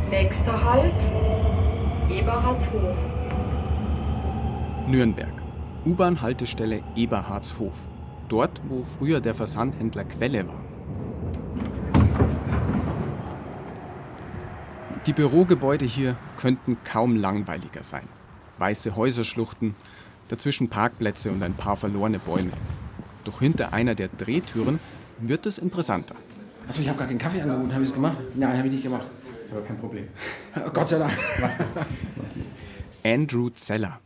Nächster 0.09 0.63
Halt, 0.63 0.93
Eberhardshof. 2.11 2.95
Nürnberg. 4.87 5.33
U-Bahn-Haltestelle 5.83 6.83
Eberhardshof. 6.95 7.87
Dort, 8.29 8.61
wo 8.69 8.83
früher 8.83 9.19
der 9.19 9.33
Versandhändler 9.33 10.03
Quelle 10.03 10.47
war. 10.47 10.61
Die 15.07 15.13
Bürogebäude 15.13 15.85
hier 15.85 16.15
könnten 16.37 16.77
kaum 16.83 17.15
langweiliger 17.15 17.83
sein. 17.83 18.07
Weiße 18.59 18.95
Häuserschluchten, 18.95 19.75
dazwischen 20.27 20.69
Parkplätze 20.69 21.31
und 21.31 21.41
ein 21.41 21.53
paar 21.55 21.75
verlorene 21.77 22.19
Bäume. 22.19 22.51
Doch 23.23 23.39
hinter 23.39 23.73
einer 23.73 23.95
der 23.95 24.09
Drehtüren 24.09 24.79
wird 25.19 25.47
es 25.47 25.57
interessanter. 25.57 26.15
Achso, 26.67 26.81
ich 26.81 26.89
habe 26.89 26.99
gar 26.99 27.07
keinen 27.07 27.19
Kaffee 27.19 27.41
angeboten. 27.41 27.73
Habe 27.73 27.83
ich 27.83 27.89
es 27.89 27.95
gemacht? 27.95 28.17
Nein, 28.35 28.57
habe 28.57 28.67
ich 28.67 28.73
nicht 28.73 28.83
gemacht. 28.83 29.09
Ist 29.45 29.53
aber 29.53 29.62
kein 29.62 29.77
Problem. 29.77 30.08
Gott 30.73 30.88
sei 30.88 30.97
Dank. 30.97 31.13
Andrew 33.03 33.49
Zeller. 33.51 33.99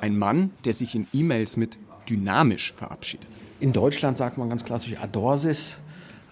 Ein 0.00 0.18
Mann, 0.18 0.50
der 0.64 0.72
sich 0.72 0.96
in 0.96 1.06
E-Mails 1.12 1.56
mit 1.56 1.78
dynamisch 2.10 2.72
verabschiedet. 2.72 3.28
In 3.60 3.72
Deutschland 3.72 4.16
sagt 4.16 4.36
man 4.36 4.48
ganz 4.48 4.64
klassisch 4.64 4.96
Adorsis. 5.00 5.76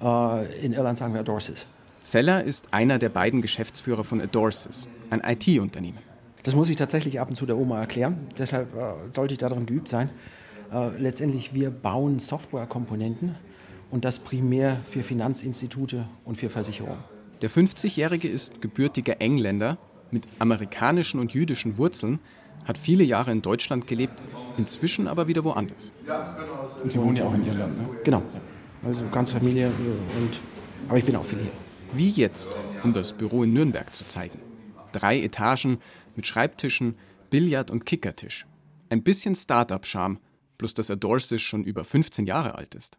Äh, 0.03 0.65
in 0.65 0.73
Irland 0.73 0.99
sagen 0.99 1.15
wir 1.15 1.21
Adorsis. 1.21 1.67
Zeller 2.01 2.43
ist 2.43 2.67
einer 2.73 2.99
der 2.99 3.11
beiden 3.11 3.43
Geschäftsführer 3.43 4.03
von 4.03 4.21
Adorsis, 4.21 4.89
ein 5.11 5.23
IT-Unternehmen. 5.25 5.99
Das 6.43 6.57
muss 6.57 6.69
ich 6.69 6.75
tatsächlich 6.75 7.21
ab 7.21 7.29
und 7.29 7.37
zu 7.37 7.47
der 7.47 7.57
Oma 7.57 7.79
erklären. 7.79 8.27
Deshalb 8.37 8.75
äh, 8.75 9.09
sollte 9.15 9.35
ich 9.35 9.39
darin 9.39 9.67
geübt 9.67 9.89
sein. 9.89 10.11
Äh, 10.73 10.99
letztendlich, 10.99 11.55
wir 11.55 11.71
bauen 11.71 12.19
Softwarekomponenten 12.19 13.37
und 13.93 14.05
das 14.05 14.19
primär 14.19 14.79
für 14.85 15.05
Finanzinstitute 15.05 16.09
und 16.25 16.39
für 16.39 16.51
Versicherungen. 16.51 17.12
Der 17.43 17.51
50-Jährige 17.51 18.29
ist 18.29 18.63
gebürtiger 18.63 19.21
Engländer 19.21 19.77
mit 20.13 20.27
amerikanischen 20.39 21.19
und 21.19 21.35
jüdischen 21.35 21.77
Wurzeln, 21.77 22.21
hat 22.65 22.79
viele 22.79 23.03
Jahre 23.03 23.33
in 23.33 23.43
Deutschland 23.43 23.89
gelebt, 23.89 24.23
inzwischen 24.57 25.09
aber 25.09 25.27
wieder 25.27 25.43
woanders. 25.43 25.93
Und 26.83 26.93
Sie 26.93 27.01
wohnen 27.01 27.17
ja 27.17 27.25
auch 27.25 27.35
in 27.35 27.45
Irland, 27.45 27.77
ne? 27.77 27.89
Genau. 28.05 28.23
Also 28.85 29.05
ganze 29.09 29.35
Familie 29.35 29.67
und 29.69 30.41
aber 30.89 30.99
ich 30.99 31.05
bin 31.05 31.17
auch 31.17 31.25
viel 31.25 31.39
hier. 31.39 31.53
Wie 31.93 32.11
jetzt, 32.11 32.49
um 32.85 32.93
das 32.93 33.13
Büro 33.13 33.43
in 33.43 33.53
Nürnberg 33.53 33.93
zu 33.95 34.07
zeigen. 34.07 34.39
Drei 34.93 35.21
Etagen 35.21 35.79
mit 36.15 36.27
Schreibtischen, 36.27 36.97
Billard 37.31 37.71
und 37.71 37.87
Kickertisch. 37.87 38.47
Ein 38.89 39.03
bisschen 39.03 39.35
Start-up-Charme, 39.35 40.19
bloß 40.59 40.75
dass 40.75 40.91
Adorsis 40.91 41.41
schon 41.43 41.65
über 41.65 41.85
15 41.85 42.27
Jahre 42.27 42.55
alt 42.55 42.75
ist. 42.75 42.99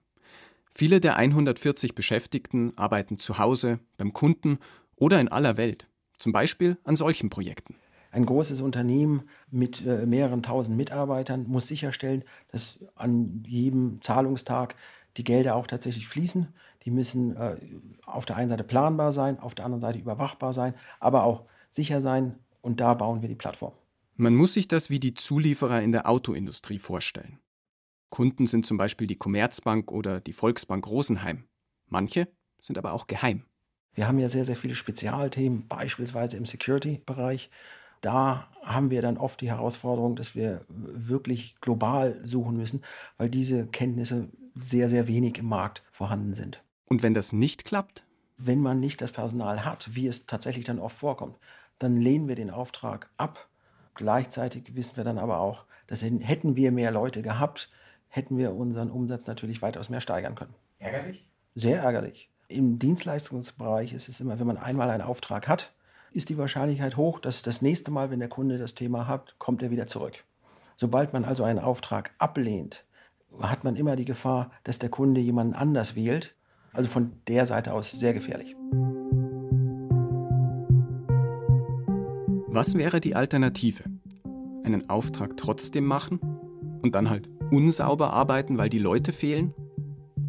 Viele 0.75 0.99
der 0.99 1.17
140 1.17 1.93
Beschäftigten 1.93 2.75
arbeiten 2.77 3.19
zu 3.19 3.37
Hause, 3.37 3.79
beim 3.97 4.11
Kunden 4.11 4.57
oder 4.95 5.21
in 5.21 5.27
aller 5.27 5.55
Welt. 5.55 5.87
Zum 6.17 6.31
Beispiel 6.31 6.77
an 6.83 6.95
solchen 6.95 7.29
Projekten. 7.29 7.75
Ein 8.09 8.25
großes 8.25 8.59
Unternehmen 8.59 9.23
mit 9.51 9.85
äh, 9.85 10.07
mehreren 10.07 10.41
tausend 10.41 10.75
Mitarbeitern 10.75 11.45
muss 11.47 11.67
sicherstellen, 11.67 12.23
dass 12.51 12.79
an 12.95 13.43
jedem 13.47 14.01
Zahlungstag 14.01 14.75
die 15.17 15.23
Gelder 15.23 15.55
auch 15.55 15.67
tatsächlich 15.67 16.07
fließen. 16.07 16.47
Die 16.85 16.91
müssen 16.91 17.35
äh, 17.35 17.55
auf 18.07 18.25
der 18.25 18.37
einen 18.37 18.49
Seite 18.49 18.63
planbar 18.63 19.11
sein, 19.11 19.39
auf 19.39 19.53
der 19.53 19.65
anderen 19.65 19.81
Seite 19.81 19.99
überwachbar 19.99 20.53
sein, 20.53 20.73
aber 20.99 21.23
auch 21.23 21.43
sicher 21.69 22.01
sein. 22.01 22.35
Und 22.61 22.79
da 22.79 22.95
bauen 22.95 23.21
wir 23.21 23.29
die 23.29 23.35
Plattform. 23.35 23.73
Man 24.15 24.35
muss 24.35 24.53
sich 24.53 24.67
das 24.67 24.89
wie 24.89 24.99
die 24.99 25.13
Zulieferer 25.13 25.81
in 25.81 25.91
der 25.91 26.09
Autoindustrie 26.09 26.79
vorstellen. 26.79 27.39
Kunden 28.13 28.45
sind 28.45 28.63
zum 28.67 28.77
Beispiel 28.77 29.07
die 29.07 29.15
Commerzbank 29.15 29.91
oder 29.91 30.19
die 30.19 30.33
Volksbank 30.33 30.85
Rosenheim. 30.85 31.45
Manche 31.87 32.27
sind 32.59 32.77
aber 32.77 32.93
auch 32.93 33.07
geheim. 33.07 33.43
Wir 33.95 34.07
haben 34.07 34.19
ja 34.19 34.29
sehr, 34.29 34.45
sehr 34.45 34.55
viele 34.55 34.75
Spezialthemen, 34.75 35.67
beispielsweise 35.67 36.37
im 36.37 36.45
Security-Bereich. 36.45 37.49
Da 38.01 38.51
haben 38.61 38.91
wir 38.91 39.01
dann 39.01 39.17
oft 39.17 39.41
die 39.41 39.49
Herausforderung, 39.49 40.15
dass 40.15 40.35
wir 40.35 40.61
wirklich 40.67 41.55
global 41.59 42.23
suchen 42.23 42.55
müssen, 42.55 42.83
weil 43.17 43.31
diese 43.31 43.65
Kenntnisse 43.65 44.29
sehr, 44.53 44.89
sehr 44.89 45.07
wenig 45.07 45.39
im 45.39 45.47
Markt 45.47 45.81
vorhanden 45.91 46.35
sind. 46.35 46.63
Und 46.85 47.01
wenn 47.01 47.15
das 47.15 47.33
nicht 47.33 47.65
klappt? 47.65 48.05
Wenn 48.37 48.61
man 48.61 48.79
nicht 48.79 49.01
das 49.01 49.11
Personal 49.11 49.65
hat, 49.65 49.95
wie 49.95 50.05
es 50.05 50.27
tatsächlich 50.27 50.65
dann 50.65 50.77
oft 50.77 50.97
vorkommt, 50.97 51.39
dann 51.79 51.97
lehnen 51.97 52.27
wir 52.27 52.35
den 52.35 52.51
Auftrag 52.51 53.09
ab. 53.17 53.49
Gleichzeitig 53.95 54.75
wissen 54.75 54.97
wir 54.97 55.03
dann 55.03 55.17
aber 55.17 55.39
auch, 55.39 55.65
dass 55.87 56.03
hätten 56.03 56.55
wir 56.55 56.71
mehr 56.71 56.91
Leute 56.91 57.23
gehabt, 57.23 57.71
hätten 58.13 58.37
wir 58.37 58.53
unseren 58.53 58.91
Umsatz 58.91 59.25
natürlich 59.25 59.63
weitaus 59.63 59.89
mehr 59.89 59.99
steigern 59.99 60.35
können. 60.35 60.53
Ärgerlich? 60.77 61.25
Sehr 61.55 61.81
ärgerlich. 61.81 62.29
Im 62.47 62.77
Dienstleistungsbereich 62.77 63.91
ist 63.91 64.07
es 64.07 64.19
immer, 64.19 64.37
wenn 64.37 64.45
man 64.45 64.57
einmal 64.57 64.91
einen 64.91 65.01
Auftrag 65.01 65.47
hat, 65.47 65.73
ist 66.11 66.29
die 66.29 66.37
Wahrscheinlichkeit 66.37 66.95
hoch, 66.95 67.19
dass 67.19 67.41
das 67.41 67.63
nächste 67.63 67.89
Mal, 67.89 68.11
wenn 68.11 68.19
der 68.19 68.29
Kunde 68.29 68.59
das 68.59 68.75
Thema 68.75 69.07
hat, 69.07 69.33
kommt 69.39 69.63
er 69.63 69.71
wieder 69.71 69.87
zurück. 69.87 70.23
Sobald 70.75 71.11
man 71.11 71.25
also 71.25 71.43
einen 71.43 71.57
Auftrag 71.57 72.11
ablehnt, 72.19 72.85
hat 73.41 73.63
man 73.63 73.75
immer 73.75 73.95
die 73.95 74.05
Gefahr, 74.05 74.51
dass 74.63 74.77
der 74.77 74.89
Kunde 74.89 75.19
jemanden 75.19 75.55
anders 75.55 75.95
wählt. 75.95 76.35
Also 76.71 76.89
von 76.89 77.13
der 77.27 77.47
Seite 77.47 77.73
aus 77.73 77.89
sehr 77.89 78.13
gefährlich. 78.13 78.55
Was 82.45 82.75
wäre 82.75 83.01
die 83.01 83.15
Alternative? 83.15 83.85
Einen 84.63 84.87
Auftrag 84.91 85.35
trotzdem 85.35 85.85
machen 85.85 86.19
und 86.83 86.93
dann 86.93 87.09
halt 87.09 87.27
unsauber 87.53 88.11
arbeiten, 88.11 88.57
weil 88.57 88.69
die 88.69 88.79
Leute 88.79 89.13
fehlen? 89.13 89.53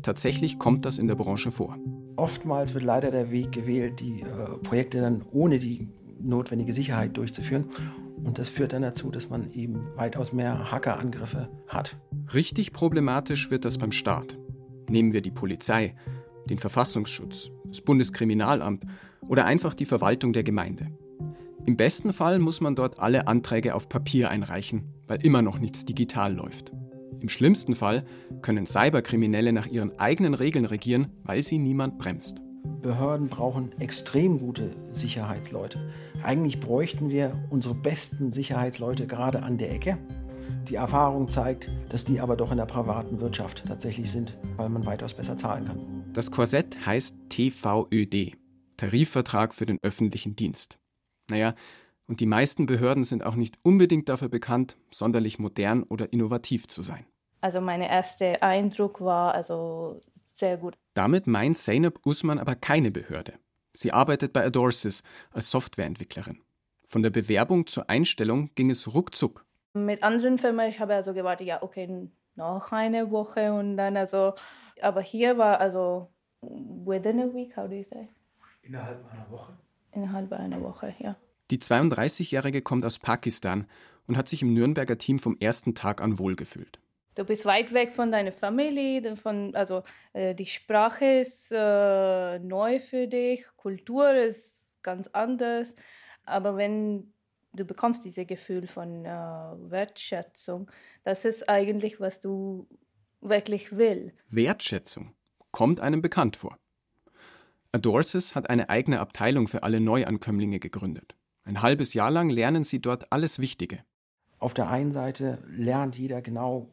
Tatsächlich 0.03 0.59
kommt 0.59 0.85
das 0.85 0.99
in 0.99 1.09
der 1.09 1.15
Branche 1.15 1.51
vor. 1.51 1.79
Oftmals 2.17 2.75
wird 2.75 2.85
leider 2.85 3.11
der 3.11 3.31
Weg 3.31 3.53
gewählt, 3.53 4.01
die 4.01 4.21
äh, 4.21 4.59
Projekte 4.63 5.01
dann 5.01 5.25
ohne 5.33 5.59
die 5.59 5.89
notwendige 6.21 6.73
Sicherheit 6.73 7.17
durchzuführen. 7.17 7.65
Und 8.23 8.39
das 8.39 8.49
führt 8.49 8.73
dann 8.73 8.83
dazu, 8.83 9.11
dass 9.11 9.31
man 9.31 9.51
eben 9.53 9.81
weitaus 9.97 10.33
mehr 10.33 10.71
Hackerangriffe 10.71 11.49
hat. 11.67 11.97
Richtig 12.33 12.73
problematisch 12.73 13.51
wird 13.51 13.65
das 13.65 13.79
beim 13.79 13.93
Staat. 13.93 14.39
Nehmen 14.89 15.13
wir 15.13 15.23
die 15.23 15.31
Polizei, 15.31 15.95
den 16.47 16.59
Verfassungsschutz, 16.59 17.51
das 17.67 17.81
Bundeskriminalamt 17.81 18.85
oder 19.29 19.47
einfach 19.47 19.75
die 19.75 19.87
Verwaltung 19.87 20.33
der 20.33 20.45
Gemeinde. 20.45 20.89
Im 21.67 21.77
besten 21.77 22.13
Fall 22.13 22.39
muss 22.39 22.61
man 22.61 22.77
dort 22.77 22.99
alle 22.99 23.27
Anträge 23.27 23.75
auf 23.75 23.89
Papier 23.89 24.31
einreichen, 24.31 24.85
weil 25.07 25.25
immer 25.25 25.41
noch 25.41 25.59
nichts 25.59 25.85
digital 25.87 26.35
läuft. 26.35 26.73
Im 27.25 27.31
schlimmsten 27.31 27.75
Fall 27.75 28.05
können 28.43 28.67
Cyberkriminelle 28.67 29.55
nach 29.55 29.67
ihren 29.67 29.99
eigenen 29.99 30.35
Regeln 30.35 30.67
regieren, 30.67 31.09
weil 31.23 31.43
sie 31.43 31.57
niemand 31.57 31.97
bremst. 31.97 32.43
Behörden 32.83 33.29
brauchen 33.29 33.73
extrem 33.81 34.37
gute 34.37 34.77
Sicherheitsleute. 34.93 35.91
Eigentlich 36.23 36.61
bräuchten 36.61 37.09
wir 37.09 37.33
unsere 37.49 37.75
besten 37.75 38.35
Sicherheitsleute 38.35 39.07
gerade 39.07 39.43
an 39.43 39.57
der 39.57 39.73
Ecke. 39.73 39.97
Die 40.69 40.75
Erfahrung 40.75 41.31
zeigt, 41.31 41.71
dass 41.89 42.05
die 42.05 42.21
aber 42.21 42.37
doch 42.37 42.51
in 42.51 42.59
der 42.59 42.67
privaten 42.67 43.23
Wirtschaft 43.23 43.65
tatsächlich 43.67 44.11
sind, 44.11 44.37
weil 44.59 44.69
man 44.69 44.85
weitaus 44.85 45.15
besser 45.15 45.39
zahlen 45.39 45.65
kann. 45.65 46.05
Das 46.13 46.31
Korsett 46.31 46.85
heißt 46.85 47.17
TVÖD, 47.31 48.37
Tarifvertrag 48.77 49.55
für 49.55 49.65
den 49.65 49.79
öffentlichen 49.81 50.37
Dienst. 50.37 50.79
Naja, 51.31 51.55
und 52.07 52.21
die 52.21 52.27
meisten 52.27 52.67
Behörden 52.67 53.05
sind 53.05 53.25
auch 53.25 53.35
nicht 53.35 53.57
unbedingt 53.63 54.11
dafür 54.11 54.29
bekannt, 54.29 54.77
sonderlich 54.91 55.39
modern 55.39 55.85
oder 55.85 56.13
innovativ 56.13 56.67
zu 56.69 56.83
sein. 56.83 57.07
Also 57.45 57.61
mein 57.61 57.83
erster 57.83 58.43
Eindruck 58.43 59.03
war 59.03 59.35
also 59.35 60.01
sehr 60.33 60.57
gut. 60.57 60.79
Damit 60.95 61.27
meint 61.27 61.59
Zeynep 61.59 62.01
Usman 62.07 62.39
aber 62.39 62.55
keine 62.55 62.91
Behörde. 62.91 63.35
Sie 63.75 63.93
arbeitet 63.93 64.33
bei 64.33 64.47
Adorsis 64.47 65.03
als 65.31 65.51
Softwareentwicklerin. 65.51 66.41
Von 66.85 67.03
der 67.03 67.11
Bewerbung 67.11 67.67
zur 67.67 67.91
Einstellung 67.91 68.49
ging 68.55 68.71
es 68.71 68.95
ruckzuck. 68.95 69.45
Mit 69.75 70.03
anderen 70.03 70.39
Firmen, 70.39 70.71
ich 70.71 70.81
habe 70.81 70.95
also 70.95 71.13
gewartet, 71.13 71.47
ja, 71.47 71.63
okay, 71.63 72.09
noch 72.35 72.73
eine 72.73 73.11
Woche 73.11 73.53
und 73.53 73.77
dann 73.77 73.99
also, 73.99 74.33
aber 74.81 75.03
hier 75.03 75.37
war 75.37 75.61
also 75.61 76.09
within 76.41 77.21
a 77.21 77.35
week, 77.35 77.59
how 77.59 77.69
do 77.69 77.75
you 77.75 77.85
say? 77.85 78.09
Innerhalb 78.63 79.05
einer 79.13 79.31
Woche. 79.31 79.53
Innerhalb 79.93 80.33
einer 80.33 80.63
Woche, 80.63 80.95
ja. 80.99 81.15
Die 81.51 81.59
32-Jährige 81.59 82.63
kommt 82.63 82.87
aus 82.87 82.99
Pakistan 82.99 83.67
und 84.07 84.17
hat 84.17 84.31
sich 84.31 84.41
im 84.41 84.55
Nürnberger 84.55 84.97
Team 84.97 85.19
vom 85.19 85.37
ersten 85.39 85.75
Tag 85.75 86.01
an 86.01 86.19
wohlgefühlt. 86.19 86.81
Du 87.15 87.25
bist 87.25 87.45
weit 87.45 87.73
weg 87.73 87.93
von 87.93 88.11
deiner 88.11 88.33
Familie, 88.33 89.15
von, 89.17 89.55
also 89.55 89.83
äh, 90.13 90.35
die 90.35 90.47
Sprache 90.47 91.05
ist 91.21 91.53
äh, 91.53 92.39
neu 92.41 92.81
für 92.81 93.07
dich, 93.07 93.45
Kultur 93.57 94.15
ist 94.15 94.83
ganz 94.83 95.09
anders. 95.09 95.75
Aber 96.25 96.57
wenn 96.57 97.13
du 97.53 97.65
bekommst 97.65 98.05
dieses 98.05 98.27
Gefühl 98.27 98.67
von 98.67 99.05
äh, 99.05 99.09
Wertschätzung, 99.09 100.71
das 101.05 101.25
ist 101.25 101.49
eigentlich, 101.49 102.01
was 102.01 102.21
du 102.21 102.67
wirklich 103.21 103.77
willst. 103.77 104.17
Wertschätzung 104.29 105.15
kommt 105.53 105.81
einem 105.81 106.03
bekannt 106.03 106.37
vor. 106.37 106.59
Adorsis 107.73 108.35
hat 108.35 108.51
eine 108.51 108.69
eigene 108.71 109.01
Abteilung 109.01 109.49
für 109.49 109.63
alle 109.63 109.81
Neuankömmlinge 109.81 110.59
gegründet. 110.59 111.17
Ein 111.45 111.63
halbes 111.63 111.95
Jahr 111.95 112.11
lang 112.11 112.31
lernen 112.31 112.65
sie 112.65 112.81
dort 112.81 113.13
alles 113.13 113.39
Wichtige. 113.39 113.85
Auf 114.39 114.55
der 114.55 114.69
einen 114.69 114.93
Seite 114.93 115.43
lernt 115.49 115.97
jeder 115.97 116.23
genau, 116.23 116.69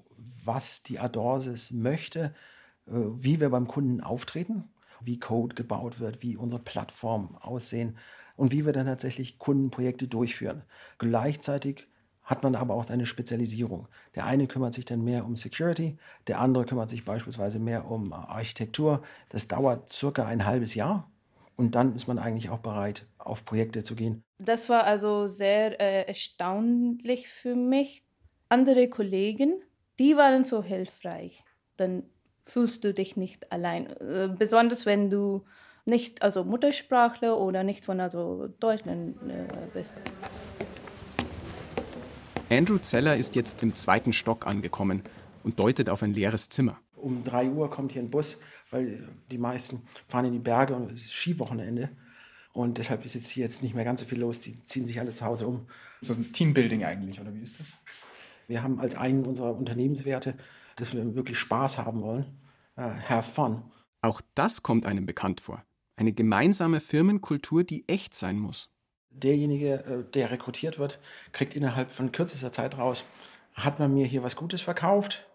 was 0.45 0.83
die 0.83 0.99
Adorsis 0.99 1.71
möchte, 1.71 2.33
äh, 2.87 2.91
wie 2.91 3.39
wir 3.39 3.49
beim 3.49 3.67
Kunden 3.67 4.01
auftreten, 4.01 4.65
wie 5.01 5.19
Code 5.19 5.55
gebaut 5.55 5.99
wird, 5.99 6.21
wie 6.21 6.37
unsere 6.37 6.61
Plattformen 6.61 7.35
aussehen 7.39 7.97
und 8.35 8.51
wie 8.51 8.65
wir 8.65 8.73
dann 8.73 8.87
tatsächlich 8.87 9.39
Kundenprojekte 9.39 10.07
durchführen. 10.07 10.63
Gleichzeitig 10.97 11.87
hat 12.23 12.43
man 12.43 12.55
aber 12.55 12.75
auch 12.75 12.83
seine 12.83 13.05
Spezialisierung. 13.05 13.87
Der 14.15 14.25
eine 14.25 14.47
kümmert 14.47 14.73
sich 14.73 14.85
dann 14.85 15.03
mehr 15.03 15.25
um 15.25 15.35
Security, 15.35 15.97
der 16.27 16.39
andere 16.39 16.65
kümmert 16.65 16.89
sich 16.89 17.03
beispielsweise 17.03 17.59
mehr 17.59 17.89
um 17.89 18.13
Architektur. 18.13 19.01
Das 19.29 19.47
dauert 19.47 19.91
circa 19.91 20.25
ein 20.25 20.45
halbes 20.45 20.75
Jahr 20.75 21.09
und 21.57 21.75
dann 21.75 21.95
ist 21.95 22.07
man 22.07 22.19
eigentlich 22.19 22.49
auch 22.49 22.59
bereit, 22.59 23.05
auf 23.17 23.43
Projekte 23.45 23.83
zu 23.83 23.95
gehen. 23.95 24.23
Das 24.39 24.69
war 24.69 24.83
also 24.85 25.27
sehr 25.27 25.79
äh, 25.79 26.07
erstaunlich 26.07 27.27
für 27.27 27.55
mich. 27.55 28.03
Andere 28.49 28.89
Kollegen, 28.89 29.61
die 30.01 30.17
waren 30.17 30.45
so 30.45 30.63
hilfreich. 30.63 31.43
Dann 31.77 32.01
fühlst 32.43 32.83
du 32.83 32.91
dich 32.91 33.17
nicht 33.17 33.51
allein. 33.51 33.85
Äh, 33.97 34.29
besonders 34.35 34.87
wenn 34.87 35.11
du 35.11 35.45
nicht 35.85 36.23
also 36.23 36.43
Muttersprachler 36.43 37.37
oder 37.37 37.63
nicht 37.63 37.85
von 37.85 37.99
also 37.99 38.47
Deutschland 38.59 39.15
äh, 39.29 39.45
bist. 39.75 39.93
Andrew 42.49 42.79
Zeller 42.79 43.15
ist 43.15 43.35
jetzt 43.35 43.61
im 43.61 43.75
zweiten 43.75 44.11
Stock 44.11 44.47
angekommen 44.47 45.03
und 45.43 45.59
deutet 45.59 45.87
auf 45.87 46.01
ein 46.01 46.15
leeres 46.15 46.49
Zimmer. 46.49 46.79
Um 46.95 47.23
3 47.23 47.49
Uhr 47.49 47.69
kommt 47.69 47.91
hier 47.91 48.01
ein 48.01 48.09
Bus, 48.09 48.39
weil 48.71 49.07
die 49.29 49.37
meisten 49.37 49.83
fahren 50.07 50.25
in 50.25 50.33
die 50.33 50.39
Berge 50.39 50.73
und 50.73 50.91
es 50.91 51.05
ist 51.05 51.13
Skiwochenende. 51.13 51.89
Und 52.53 52.79
deshalb 52.79 53.05
ist 53.05 53.13
jetzt 53.13 53.29
hier 53.29 53.43
jetzt 53.43 53.61
nicht 53.61 53.75
mehr 53.75 53.85
ganz 53.85 53.99
so 53.99 54.07
viel 54.07 54.19
los. 54.19 54.41
Die 54.41 54.61
ziehen 54.63 54.87
sich 54.87 54.99
alle 54.99 55.13
zu 55.13 55.25
Hause 55.25 55.45
um. 55.45 55.67
So 56.01 56.13
ein 56.13 56.33
Teambuilding 56.33 56.83
eigentlich, 56.83 57.21
oder 57.21 57.33
wie 57.35 57.41
ist 57.41 57.59
das? 57.59 57.77
Wir 58.51 58.63
haben 58.63 58.81
als 58.81 58.95
einen 58.95 59.25
unserer 59.25 59.55
Unternehmenswerte, 59.55 60.35
dass 60.75 60.93
wir 60.93 61.15
wirklich 61.15 61.39
Spaß 61.39 61.77
haben 61.77 62.01
wollen. 62.01 62.25
Uh, 62.77 62.81
have 63.07 63.23
fun. 63.23 63.63
Auch 64.01 64.19
das 64.35 64.61
kommt 64.61 64.85
einem 64.85 65.05
bekannt 65.05 65.39
vor. 65.39 65.63
Eine 65.95 66.11
gemeinsame 66.11 66.81
Firmenkultur, 66.81 67.63
die 67.63 67.87
echt 67.87 68.13
sein 68.13 68.37
muss. 68.37 68.69
Derjenige, 69.09 69.85
äh, 69.85 70.11
der 70.11 70.31
rekrutiert 70.31 70.79
wird, 70.79 70.99
kriegt 71.31 71.55
innerhalb 71.55 71.93
von 71.93 72.11
kürzester 72.11 72.51
Zeit 72.51 72.77
raus, 72.77 73.05
hat 73.53 73.79
man 73.79 73.93
mir 73.93 74.05
hier 74.05 74.21
was 74.21 74.35
Gutes 74.35 74.61
verkauft 74.61 75.25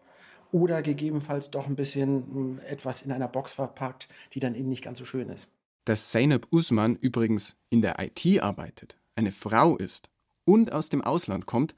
oder 0.52 0.82
gegebenenfalls 0.82 1.50
doch 1.50 1.66
ein 1.66 1.76
bisschen 1.76 2.26
hm, 2.30 2.60
etwas 2.66 3.00
in 3.00 3.12
einer 3.12 3.28
Box 3.28 3.54
verpackt, 3.54 4.08
die 4.34 4.40
dann 4.40 4.54
innen 4.54 4.68
nicht 4.68 4.84
ganz 4.84 4.98
so 4.98 5.06
schön 5.06 5.30
ist. 5.30 5.48
Dass 5.86 6.10
Zeynep 6.10 6.48
Usman 6.50 6.96
übrigens 6.96 7.56
in 7.70 7.80
der 7.80 7.96
IT 7.98 8.42
arbeitet, 8.42 8.98
eine 9.14 9.32
Frau 9.32 9.78
ist 9.78 10.10
und 10.44 10.70
aus 10.70 10.90
dem 10.90 11.02
Ausland 11.02 11.46
kommt, 11.46 11.74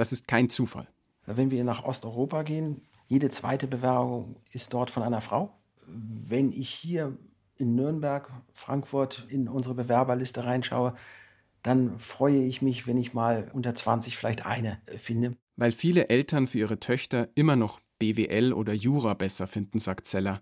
das 0.00 0.12
ist 0.12 0.26
kein 0.26 0.48
Zufall. 0.48 0.88
Wenn 1.26 1.50
wir 1.50 1.62
nach 1.62 1.84
Osteuropa 1.84 2.42
gehen, 2.42 2.82
jede 3.06 3.28
zweite 3.28 3.66
Bewerbung 3.66 4.36
ist 4.52 4.72
dort 4.72 4.90
von 4.90 5.02
einer 5.02 5.20
Frau. 5.20 5.52
Wenn 5.86 6.52
ich 6.52 6.70
hier 6.70 7.16
in 7.56 7.74
Nürnberg, 7.74 8.30
Frankfurt 8.52 9.26
in 9.28 9.48
unsere 9.48 9.74
Bewerberliste 9.74 10.44
reinschaue, 10.44 10.94
dann 11.62 11.98
freue 11.98 12.42
ich 12.42 12.62
mich, 12.62 12.86
wenn 12.86 12.96
ich 12.96 13.12
mal 13.12 13.50
unter 13.52 13.74
20 13.74 14.16
vielleicht 14.16 14.46
eine 14.46 14.80
äh, 14.86 14.98
finde. 14.98 15.36
Weil 15.56 15.72
viele 15.72 16.08
Eltern 16.08 16.46
für 16.46 16.58
ihre 16.58 16.80
Töchter 16.80 17.28
immer 17.34 17.56
noch 17.56 17.80
BWL 17.98 18.54
oder 18.54 18.72
Jura 18.72 19.12
besser 19.12 19.46
finden, 19.46 19.78
sagt 19.78 20.06
Zeller. 20.06 20.40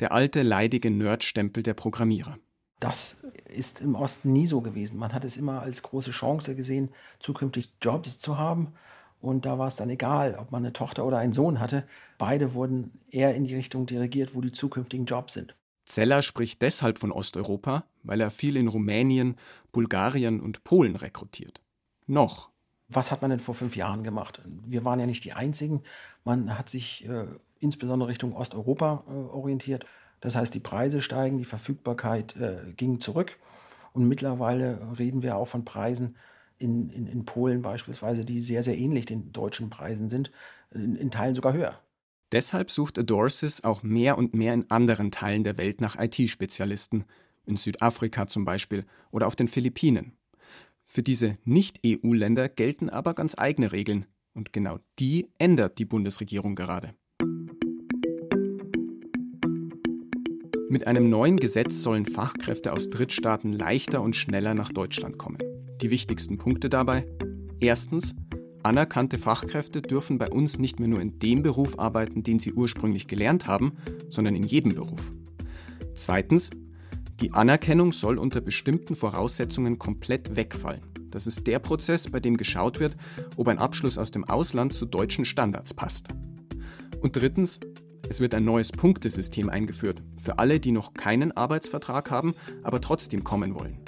Der 0.00 0.12
alte 0.12 0.42
leidige 0.42 0.90
Nerdstempel 0.90 1.62
der 1.62 1.74
Programmierer. 1.74 2.38
Das 2.78 3.24
ist 3.46 3.80
im 3.80 3.94
Osten 3.94 4.32
nie 4.32 4.46
so 4.46 4.60
gewesen. 4.60 4.98
Man 4.98 5.12
hat 5.12 5.24
es 5.24 5.36
immer 5.36 5.62
als 5.62 5.82
große 5.82 6.10
Chance 6.10 6.56
gesehen, 6.56 6.90
zukünftig 7.18 7.74
Jobs 7.80 8.18
zu 8.18 8.36
haben. 8.36 8.74
Und 9.20 9.44
da 9.44 9.58
war 9.58 9.68
es 9.68 9.76
dann 9.76 9.90
egal, 9.90 10.36
ob 10.40 10.50
man 10.50 10.64
eine 10.64 10.72
Tochter 10.72 11.04
oder 11.04 11.18
einen 11.18 11.32
Sohn 11.32 11.60
hatte. 11.60 11.84
Beide 12.16 12.54
wurden 12.54 13.00
eher 13.10 13.34
in 13.34 13.44
die 13.44 13.54
Richtung 13.54 13.86
dirigiert, 13.86 14.34
wo 14.34 14.40
die 14.40 14.52
zukünftigen 14.52 15.06
Jobs 15.06 15.34
sind. 15.34 15.54
Zeller 15.84 16.22
spricht 16.22 16.62
deshalb 16.62 16.98
von 16.98 17.12
Osteuropa, 17.12 17.84
weil 18.02 18.20
er 18.20 18.30
viel 18.30 18.56
in 18.56 18.68
Rumänien, 18.68 19.36
Bulgarien 19.72 20.40
und 20.40 20.64
Polen 20.64 20.96
rekrutiert. 20.96 21.60
Noch. 22.06 22.50
Was 22.88 23.12
hat 23.12 23.22
man 23.22 23.30
denn 23.30 23.40
vor 23.40 23.54
fünf 23.54 23.76
Jahren 23.76 24.02
gemacht? 24.02 24.40
Wir 24.66 24.84
waren 24.84 25.00
ja 25.00 25.06
nicht 25.06 25.24
die 25.24 25.32
Einzigen. 25.32 25.82
Man 26.24 26.58
hat 26.58 26.68
sich 26.68 27.08
äh, 27.08 27.26
insbesondere 27.60 28.08
Richtung 28.08 28.34
Osteuropa 28.34 29.04
äh, 29.06 29.12
orientiert. 29.12 29.84
Das 30.20 30.34
heißt, 30.34 30.54
die 30.54 30.60
Preise 30.60 31.02
steigen, 31.02 31.38
die 31.38 31.44
Verfügbarkeit 31.44 32.36
äh, 32.36 32.72
ging 32.76 33.00
zurück. 33.00 33.36
Und 33.92 34.06
mittlerweile 34.06 34.78
reden 34.98 35.22
wir 35.22 35.36
auch 35.36 35.46
von 35.46 35.64
Preisen 35.64 36.16
in, 36.60 36.90
in, 36.90 37.06
in 37.08 37.24
Polen 37.24 37.62
beispielsweise, 37.62 38.24
die 38.24 38.40
sehr, 38.40 38.62
sehr 38.62 38.78
ähnlich 38.78 39.06
den 39.06 39.32
deutschen 39.32 39.70
Preisen 39.70 40.08
sind, 40.08 40.30
in, 40.70 40.94
in 40.94 41.10
Teilen 41.10 41.34
sogar 41.34 41.52
höher. 41.52 41.80
Deshalb 42.32 42.70
sucht 42.70 42.98
Adorsis 42.98 43.64
auch 43.64 43.82
mehr 43.82 44.16
und 44.16 44.34
mehr 44.34 44.54
in 44.54 44.70
anderen 44.70 45.10
Teilen 45.10 45.42
der 45.42 45.58
Welt 45.58 45.80
nach 45.80 45.96
IT-Spezialisten, 45.98 47.04
in 47.44 47.56
Südafrika 47.56 48.28
zum 48.28 48.44
Beispiel 48.44 48.84
oder 49.10 49.26
auf 49.26 49.34
den 49.34 49.48
Philippinen. 49.48 50.12
Für 50.86 51.02
diese 51.02 51.38
Nicht-EU-Länder 51.44 52.48
gelten 52.48 52.88
aber 52.90 53.14
ganz 53.14 53.34
eigene 53.36 53.72
Regeln, 53.72 54.06
und 54.32 54.52
genau 54.52 54.78
die 54.98 55.28
ändert 55.38 55.78
die 55.78 55.84
Bundesregierung 55.84 56.54
gerade. 56.54 56.94
Mit 60.68 60.86
einem 60.86 61.10
neuen 61.10 61.38
Gesetz 61.38 61.82
sollen 61.82 62.06
Fachkräfte 62.06 62.72
aus 62.72 62.90
Drittstaaten 62.90 63.52
leichter 63.52 64.02
und 64.02 64.14
schneller 64.14 64.54
nach 64.54 64.68
Deutschland 64.68 65.18
kommen. 65.18 65.38
Die 65.80 65.90
wichtigsten 65.90 66.36
Punkte 66.36 66.68
dabei? 66.68 67.06
Erstens, 67.58 68.14
anerkannte 68.62 69.16
Fachkräfte 69.16 69.80
dürfen 69.80 70.18
bei 70.18 70.28
uns 70.28 70.58
nicht 70.58 70.78
mehr 70.78 70.88
nur 70.88 71.00
in 71.00 71.18
dem 71.18 71.42
Beruf 71.42 71.78
arbeiten, 71.78 72.22
den 72.22 72.38
sie 72.38 72.52
ursprünglich 72.52 73.06
gelernt 73.06 73.46
haben, 73.46 73.72
sondern 74.10 74.36
in 74.36 74.44
jedem 74.44 74.74
Beruf. 74.74 75.12
Zweitens, 75.94 76.50
die 77.20 77.32
Anerkennung 77.32 77.92
soll 77.92 78.18
unter 78.18 78.42
bestimmten 78.42 78.94
Voraussetzungen 78.94 79.78
komplett 79.78 80.36
wegfallen. 80.36 80.82
Das 81.10 81.26
ist 81.26 81.46
der 81.46 81.58
Prozess, 81.58 82.10
bei 82.10 82.20
dem 82.20 82.36
geschaut 82.36 82.78
wird, 82.78 82.96
ob 83.36 83.48
ein 83.48 83.58
Abschluss 83.58 83.96
aus 83.96 84.10
dem 84.10 84.24
Ausland 84.24 84.74
zu 84.74 84.84
deutschen 84.84 85.24
Standards 85.24 85.72
passt. 85.72 86.08
Und 87.00 87.16
drittens, 87.16 87.58
es 88.08 88.20
wird 88.20 88.34
ein 88.34 88.44
neues 88.44 88.70
Punktesystem 88.70 89.48
eingeführt 89.48 90.02
für 90.18 90.38
alle, 90.38 90.60
die 90.60 90.72
noch 90.72 90.92
keinen 90.92 91.32
Arbeitsvertrag 91.32 92.10
haben, 92.10 92.34
aber 92.62 92.80
trotzdem 92.80 93.24
kommen 93.24 93.54
wollen. 93.54 93.78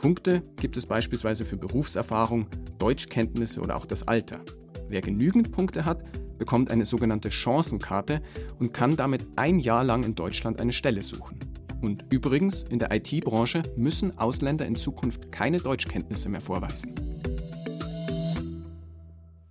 Punkte 0.00 0.42
gibt 0.56 0.78
es 0.78 0.86
beispielsweise 0.86 1.44
für 1.44 1.58
Berufserfahrung, 1.58 2.46
Deutschkenntnisse 2.78 3.60
oder 3.60 3.76
auch 3.76 3.84
das 3.84 4.08
Alter. 4.08 4.40
Wer 4.88 5.02
genügend 5.02 5.52
Punkte 5.52 5.84
hat, 5.84 6.02
bekommt 6.38 6.70
eine 6.70 6.86
sogenannte 6.86 7.30
Chancenkarte 7.30 8.22
und 8.58 8.72
kann 8.72 8.96
damit 8.96 9.26
ein 9.36 9.58
Jahr 9.58 9.84
lang 9.84 10.04
in 10.04 10.14
Deutschland 10.14 10.58
eine 10.58 10.72
Stelle 10.72 11.02
suchen. 11.02 11.38
Und 11.82 12.06
übrigens, 12.08 12.62
in 12.62 12.78
der 12.78 12.90
IT-Branche 12.92 13.62
müssen 13.76 14.16
Ausländer 14.16 14.64
in 14.64 14.76
Zukunft 14.76 15.30
keine 15.32 15.58
Deutschkenntnisse 15.58 16.30
mehr 16.30 16.40
vorweisen. 16.40 16.94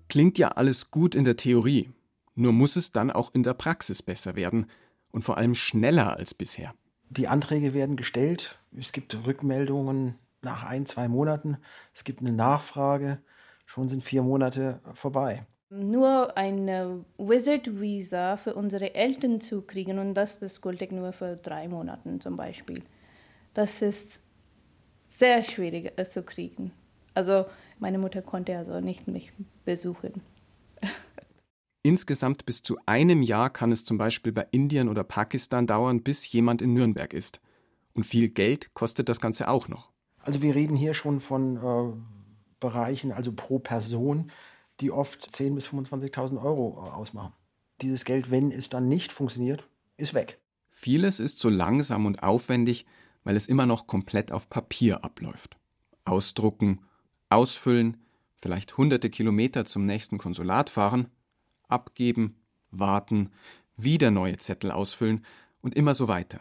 Klingt 0.09 0.39
ja 0.39 0.47
alles 0.47 0.89
gut 0.89 1.13
in 1.13 1.25
der 1.25 1.35
Theorie, 1.35 1.91
nur 2.33 2.53
muss 2.53 2.75
es 2.75 2.91
dann 2.91 3.11
auch 3.11 3.35
in 3.35 3.43
der 3.43 3.53
Praxis 3.53 4.01
besser 4.01 4.35
werden 4.35 4.65
und 5.11 5.23
vor 5.23 5.37
allem 5.37 5.53
schneller 5.53 6.17
als 6.17 6.33
bisher. 6.33 6.73
Die 7.11 7.27
Anträge 7.27 7.75
werden 7.75 7.97
gestellt, 7.97 8.59
es 8.75 8.93
gibt 8.93 9.15
Rückmeldungen 9.27 10.15
nach 10.43 10.63
ein, 10.63 10.85
zwei 10.85 11.07
Monaten. 11.07 11.57
Es 11.93 12.03
gibt 12.03 12.21
eine 12.21 12.31
Nachfrage. 12.31 13.19
Schon 13.65 13.89
sind 13.89 14.03
vier 14.03 14.23
Monate 14.23 14.79
vorbei. 14.93 15.45
Nur 15.69 16.35
ein 16.35 17.05
Visit 17.17 17.79
Visa 17.79 18.37
für 18.37 18.55
unsere 18.55 18.95
Eltern 18.95 19.39
zu 19.39 19.61
kriegen 19.61 19.99
und 19.99 20.15
das 20.15 20.37
ist 20.37 20.61
gültig 20.61 20.91
nur 20.91 21.13
für 21.13 21.37
drei 21.37 21.67
Monate 21.67 22.17
zum 22.19 22.37
Beispiel. 22.37 22.81
Das 23.53 23.83
ist 23.83 24.19
sehr 25.09 25.43
schwierig 25.43 25.93
zu 26.09 26.23
kriegen. 26.23 26.71
Also 27.13 27.45
meine 27.77 27.99
Mutter 27.99 28.21
konnte 28.23 28.57
also 28.57 28.79
nicht 28.79 29.07
mich 29.07 29.31
besuchen. 29.63 30.21
Insgesamt 31.83 32.45
bis 32.45 32.63
zu 32.63 32.77
einem 32.85 33.21
Jahr 33.21 33.51
kann 33.51 33.71
es 33.71 33.85
zum 33.85 33.97
Beispiel 33.97 34.31
bei 34.31 34.47
Indien 34.51 34.89
oder 34.89 35.03
Pakistan 35.03 35.67
dauern, 35.67 36.01
bis 36.01 36.31
jemand 36.31 36.61
in 36.61 36.73
Nürnberg 36.73 37.13
ist. 37.13 37.41
Und 37.93 38.05
viel 38.05 38.29
Geld 38.29 38.73
kostet 38.73 39.07
das 39.07 39.19
Ganze 39.19 39.47
auch 39.47 39.67
noch. 39.67 39.91
Also 40.29 40.43
wir 40.43 40.53
reden 40.53 40.75
hier 40.75 40.93
schon 40.93 41.21
von 41.21 41.57
äh, 41.57 41.91
Bereichen, 42.59 43.11
also 43.11 43.31
pro 43.31 43.57
Person, 43.57 44.29
die 44.79 44.91
oft 44.91 45.27
10.000 45.27 45.55
bis 45.55 45.67
25.000 45.69 46.39
Euro 46.43 46.85
äh, 46.85 46.91
ausmachen. 46.91 47.33
Dieses 47.81 48.05
Geld, 48.05 48.29
wenn 48.29 48.51
es 48.51 48.69
dann 48.69 48.87
nicht 48.87 49.11
funktioniert, 49.11 49.67
ist 49.97 50.13
weg. 50.13 50.39
Vieles 50.69 51.19
ist 51.19 51.39
so 51.39 51.49
langsam 51.49 52.05
und 52.05 52.21
aufwendig, 52.21 52.85
weil 53.23 53.35
es 53.35 53.47
immer 53.47 53.65
noch 53.65 53.87
komplett 53.87 54.31
auf 54.31 54.51
Papier 54.51 55.03
abläuft. 55.03 55.57
Ausdrucken, 56.05 56.81
ausfüllen, 57.29 57.97
vielleicht 58.35 58.77
hunderte 58.77 59.09
Kilometer 59.09 59.65
zum 59.65 59.87
nächsten 59.87 60.19
Konsulat 60.19 60.69
fahren, 60.69 61.07
abgeben, 61.67 62.35
warten, 62.69 63.31
wieder 63.77 64.11
neue 64.11 64.37
Zettel 64.37 64.69
ausfüllen 64.69 65.25
und 65.61 65.73
immer 65.73 65.95
so 65.95 66.07
weiter. 66.07 66.39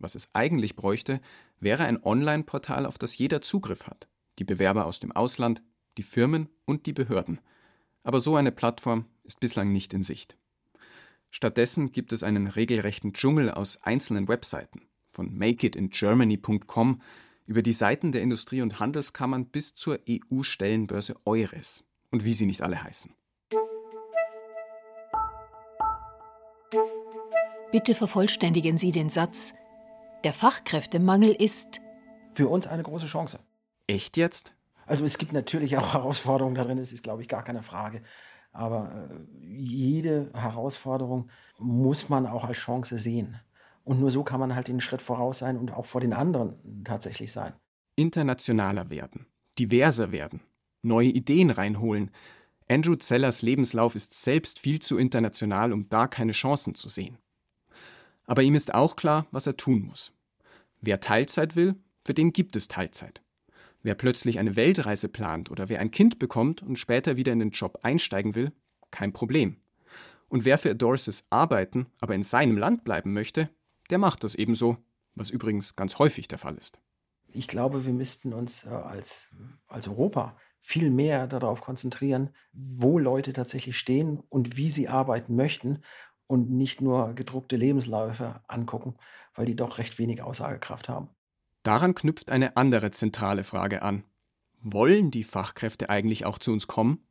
Was 0.00 0.16
es 0.16 0.30
eigentlich 0.32 0.74
bräuchte, 0.74 1.20
wäre 1.60 1.84
ein 1.84 2.02
Online-Portal, 2.02 2.86
auf 2.86 2.98
das 2.98 3.16
jeder 3.16 3.40
Zugriff 3.40 3.86
hat. 3.86 4.08
Die 4.38 4.44
Bewerber 4.44 4.86
aus 4.86 4.98
dem 4.98 5.12
Ausland, 5.12 5.62
die 5.98 6.02
Firmen 6.02 6.48
und 6.64 6.86
die 6.86 6.92
Behörden. 6.92 7.40
Aber 8.02 8.20
so 8.20 8.36
eine 8.36 8.52
Plattform 8.52 9.04
ist 9.22 9.40
bislang 9.40 9.72
nicht 9.72 9.92
in 9.92 10.02
Sicht. 10.02 10.36
Stattdessen 11.30 11.92
gibt 11.92 12.12
es 12.12 12.22
einen 12.22 12.48
regelrechten 12.48 13.12
Dschungel 13.12 13.50
aus 13.50 13.82
einzelnen 13.82 14.26
Webseiten, 14.26 14.82
von 15.06 15.32
makeitingermany.com 15.36 17.02
über 17.46 17.62
die 17.62 17.72
Seiten 17.72 18.12
der 18.12 18.22
Industrie- 18.22 18.62
und 18.62 18.80
Handelskammern 18.80 19.46
bis 19.46 19.74
zur 19.74 19.98
EU-Stellenbörse 20.08 21.16
Eures 21.24 21.84
und 22.10 22.24
wie 22.24 22.32
sie 22.32 22.46
nicht 22.46 22.62
alle 22.62 22.82
heißen. 22.82 23.12
Bitte 27.72 27.94
vervollständigen 27.94 28.78
Sie 28.78 28.90
den 28.90 29.10
Satz, 29.10 29.54
der 30.24 30.32
Fachkräftemangel 30.32 31.32
ist 31.32 31.80
für 32.32 32.48
uns 32.48 32.66
eine 32.66 32.82
große 32.82 33.06
Chance. 33.06 33.40
Echt 33.86 34.16
jetzt? 34.16 34.54
Also 34.86 35.04
es 35.04 35.18
gibt 35.18 35.32
natürlich 35.32 35.76
auch 35.76 35.94
Herausforderungen 35.94 36.54
darin, 36.54 36.78
das 36.78 36.92
ist, 36.92 37.02
glaube 37.02 37.22
ich, 37.22 37.28
gar 37.28 37.44
keine 37.44 37.62
Frage. 37.62 38.02
Aber 38.52 39.08
äh, 39.10 39.46
jede 39.46 40.30
Herausforderung 40.34 41.30
muss 41.58 42.08
man 42.08 42.26
auch 42.26 42.44
als 42.44 42.58
Chance 42.58 42.98
sehen. 42.98 43.38
Und 43.84 44.00
nur 44.00 44.10
so 44.10 44.24
kann 44.24 44.40
man 44.40 44.54
halt 44.54 44.68
den 44.68 44.80
Schritt 44.80 45.02
voraus 45.02 45.38
sein 45.38 45.56
und 45.56 45.72
auch 45.72 45.86
vor 45.86 46.00
den 46.00 46.12
anderen 46.12 46.84
tatsächlich 46.84 47.32
sein. 47.32 47.54
Internationaler 47.96 48.90
werden, 48.90 49.26
diverser 49.58 50.12
werden, 50.12 50.40
neue 50.82 51.08
Ideen 51.08 51.50
reinholen. 51.50 52.10
Andrew 52.68 52.96
Zellers 52.96 53.42
Lebenslauf 53.42 53.94
ist 53.94 54.14
selbst 54.14 54.58
viel 54.58 54.80
zu 54.80 54.98
international, 54.98 55.72
um 55.72 55.88
da 55.88 56.06
keine 56.06 56.32
Chancen 56.32 56.74
zu 56.74 56.88
sehen. 56.88 57.18
Aber 58.30 58.42
ihm 58.42 58.54
ist 58.54 58.72
auch 58.74 58.94
klar, 58.94 59.26
was 59.32 59.48
er 59.48 59.56
tun 59.56 59.82
muss. 59.82 60.12
Wer 60.80 61.00
Teilzeit 61.00 61.56
will, 61.56 61.74
für 62.04 62.14
den 62.14 62.32
gibt 62.32 62.54
es 62.54 62.68
Teilzeit. 62.68 63.22
Wer 63.82 63.96
plötzlich 63.96 64.38
eine 64.38 64.54
Weltreise 64.54 65.08
plant 65.08 65.50
oder 65.50 65.68
wer 65.68 65.80
ein 65.80 65.90
Kind 65.90 66.20
bekommt 66.20 66.62
und 66.62 66.78
später 66.78 67.16
wieder 67.16 67.32
in 67.32 67.40
den 67.40 67.50
Job 67.50 67.80
einsteigen 67.82 68.36
will, 68.36 68.52
kein 68.92 69.12
Problem. 69.12 69.56
Und 70.28 70.44
wer 70.44 70.58
für 70.58 70.70
Adorsis 70.70 71.24
arbeiten, 71.28 71.86
aber 71.98 72.14
in 72.14 72.22
seinem 72.22 72.56
Land 72.56 72.84
bleiben 72.84 73.12
möchte, 73.12 73.50
der 73.90 73.98
macht 73.98 74.22
das 74.22 74.36
ebenso, 74.36 74.76
was 75.16 75.30
übrigens 75.30 75.74
ganz 75.74 75.98
häufig 75.98 76.28
der 76.28 76.38
Fall 76.38 76.56
ist. 76.56 76.78
Ich 77.26 77.48
glaube, 77.48 77.84
wir 77.84 77.92
müssten 77.92 78.32
uns 78.32 78.64
äh, 78.64 78.68
als, 78.68 79.34
als 79.66 79.88
Europa 79.88 80.36
viel 80.60 80.90
mehr 80.90 81.26
darauf 81.26 81.62
konzentrieren, 81.62 82.30
wo 82.52 83.00
Leute 83.00 83.32
tatsächlich 83.32 83.76
stehen 83.76 84.20
und 84.28 84.56
wie 84.56 84.70
sie 84.70 84.86
arbeiten 84.86 85.34
möchten 85.34 85.80
und 86.30 86.48
nicht 86.48 86.80
nur 86.80 87.14
gedruckte 87.14 87.56
Lebensläufe 87.56 88.40
angucken, 88.46 88.94
weil 89.34 89.46
die 89.46 89.56
doch 89.56 89.78
recht 89.78 89.98
wenig 89.98 90.22
Aussagekraft 90.22 90.88
haben. 90.88 91.08
Daran 91.64 91.94
knüpft 91.94 92.30
eine 92.30 92.56
andere 92.56 92.92
zentrale 92.92 93.42
Frage 93.42 93.82
an. 93.82 94.04
Wollen 94.62 95.10
die 95.10 95.24
Fachkräfte 95.24 95.90
eigentlich 95.90 96.24
auch 96.24 96.38
zu 96.38 96.52
uns 96.52 96.68
kommen? 96.68 97.04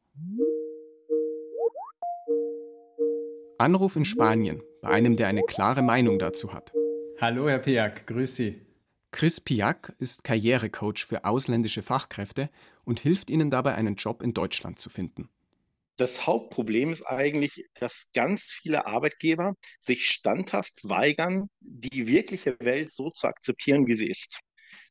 Anruf 3.58 3.98
in 3.98 4.06
Spanien 4.06 4.62
bei 4.82 4.88
einem, 4.88 5.18
der 5.18 5.28
eine 5.28 5.44
klare 5.44 5.82
Meinung 5.82 6.18
dazu 6.18 6.54
hat. 6.54 6.72
Hallo, 7.20 7.50
Herr 7.50 7.60
Piak, 7.60 8.08
grüß 8.08 8.38
Sie. 8.38 8.66
Chris 9.12 9.42
Piak 9.42 9.94
ist 10.00 10.24
Karrierecoach 10.24 11.06
für 11.06 11.26
ausländische 11.26 11.82
Fachkräfte 11.82 12.50
und 12.86 13.02
hilft 13.02 13.30
ihnen 13.30 13.52
dabei, 13.52 13.76
einen 13.76 13.96
Job 13.96 14.24
in 14.24 14.34
Deutschland 14.34 14.80
zu 14.80 14.90
finden. 14.90 15.28
Das 16.00 16.26
Hauptproblem 16.26 16.94
ist 16.94 17.04
eigentlich, 17.04 17.66
dass 17.74 18.10
ganz 18.14 18.44
viele 18.62 18.86
Arbeitgeber 18.86 19.56
sich 19.82 20.06
standhaft 20.08 20.72
weigern, 20.82 21.50
die 21.60 22.08
wirkliche 22.08 22.56
Welt 22.62 22.94
so 22.94 23.10
zu 23.10 23.28
akzeptieren, 23.28 23.86
wie 23.86 23.96
sie 23.96 24.08
ist. 24.08 24.40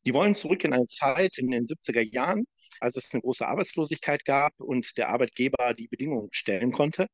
Die 0.05 0.13
wollen 0.13 0.35
zurück 0.35 0.63
in 0.63 0.71
eine 0.71 0.85
Zeit 0.85 1.39
in 1.39 1.49
den 1.49 1.65
70er 1.65 2.03
Jahren, 2.13 2.45
als 2.79 2.95
es 2.95 3.11
eine 3.11 3.23
große 3.23 3.47
Arbeitslosigkeit 3.47 4.23
gab 4.23 4.53
und 4.59 4.97
der 4.97 5.09
Arbeitgeber 5.09 5.73
die 5.73 5.87
Bedingungen 5.87 6.29
stellen 6.31 6.71
konnte. 6.71 7.07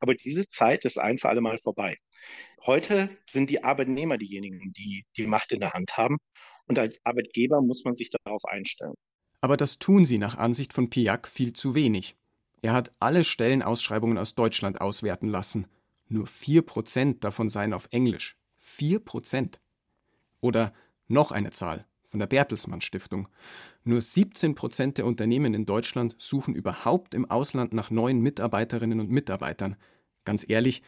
Aber 0.00 0.14
diese 0.14 0.48
Zeit 0.48 0.86
ist 0.86 0.98
ein 0.98 1.18
für 1.18 1.28
alle 1.28 1.42
Mal 1.42 1.58
vorbei. 1.58 1.98
Heute 2.64 3.10
sind 3.28 3.50
die 3.50 3.62
Arbeitnehmer 3.62 4.16
diejenigen, 4.16 4.72
die 4.72 5.04
die 5.18 5.26
Macht 5.26 5.52
in 5.52 5.60
der 5.60 5.74
Hand 5.74 5.98
haben. 5.98 6.16
Und 6.68 6.78
als 6.78 6.96
Arbeitgeber 7.04 7.60
muss 7.60 7.84
man 7.84 7.94
sich 7.94 8.08
darauf 8.24 8.46
einstellen. 8.46 8.94
Aber 9.42 9.58
das 9.58 9.78
tun 9.78 10.06
sie 10.06 10.16
nach 10.16 10.38
Ansicht 10.38 10.72
von 10.72 10.88
Piak 10.88 11.28
viel 11.28 11.52
zu 11.52 11.74
wenig. 11.74 12.16
Er 12.62 12.72
hat 12.72 12.92
alle 13.00 13.24
Stellenausschreibungen 13.24 14.16
aus 14.18 14.34
Deutschland 14.34 14.80
auswerten 14.80 15.28
lassen. 15.28 15.66
Nur 16.08 16.26
4% 16.26 17.18
davon 17.18 17.48
seien 17.48 17.72
auf 17.72 17.88
Englisch. 17.90 18.36
4%. 18.60 19.58
Oder 20.40 20.72
noch 21.08 21.32
eine 21.32 21.50
Zahl 21.50 21.86
von 22.04 22.20
der 22.20 22.26
Bertelsmann 22.28 22.80
Stiftung. 22.80 23.28
Nur 23.84 23.98
17% 23.98 24.94
der 24.94 25.06
Unternehmen 25.06 25.54
in 25.54 25.66
Deutschland 25.66 26.14
suchen 26.18 26.54
überhaupt 26.54 27.14
im 27.14 27.28
Ausland 27.28 27.72
nach 27.72 27.90
neuen 27.90 28.20
Mitarbeiterinnen 28.20 29.00
und 29.00 29.10
Mitarbeitern. 29.10 29.76
Ganz 30.24 30.48
ehrlich, 30.48 30.82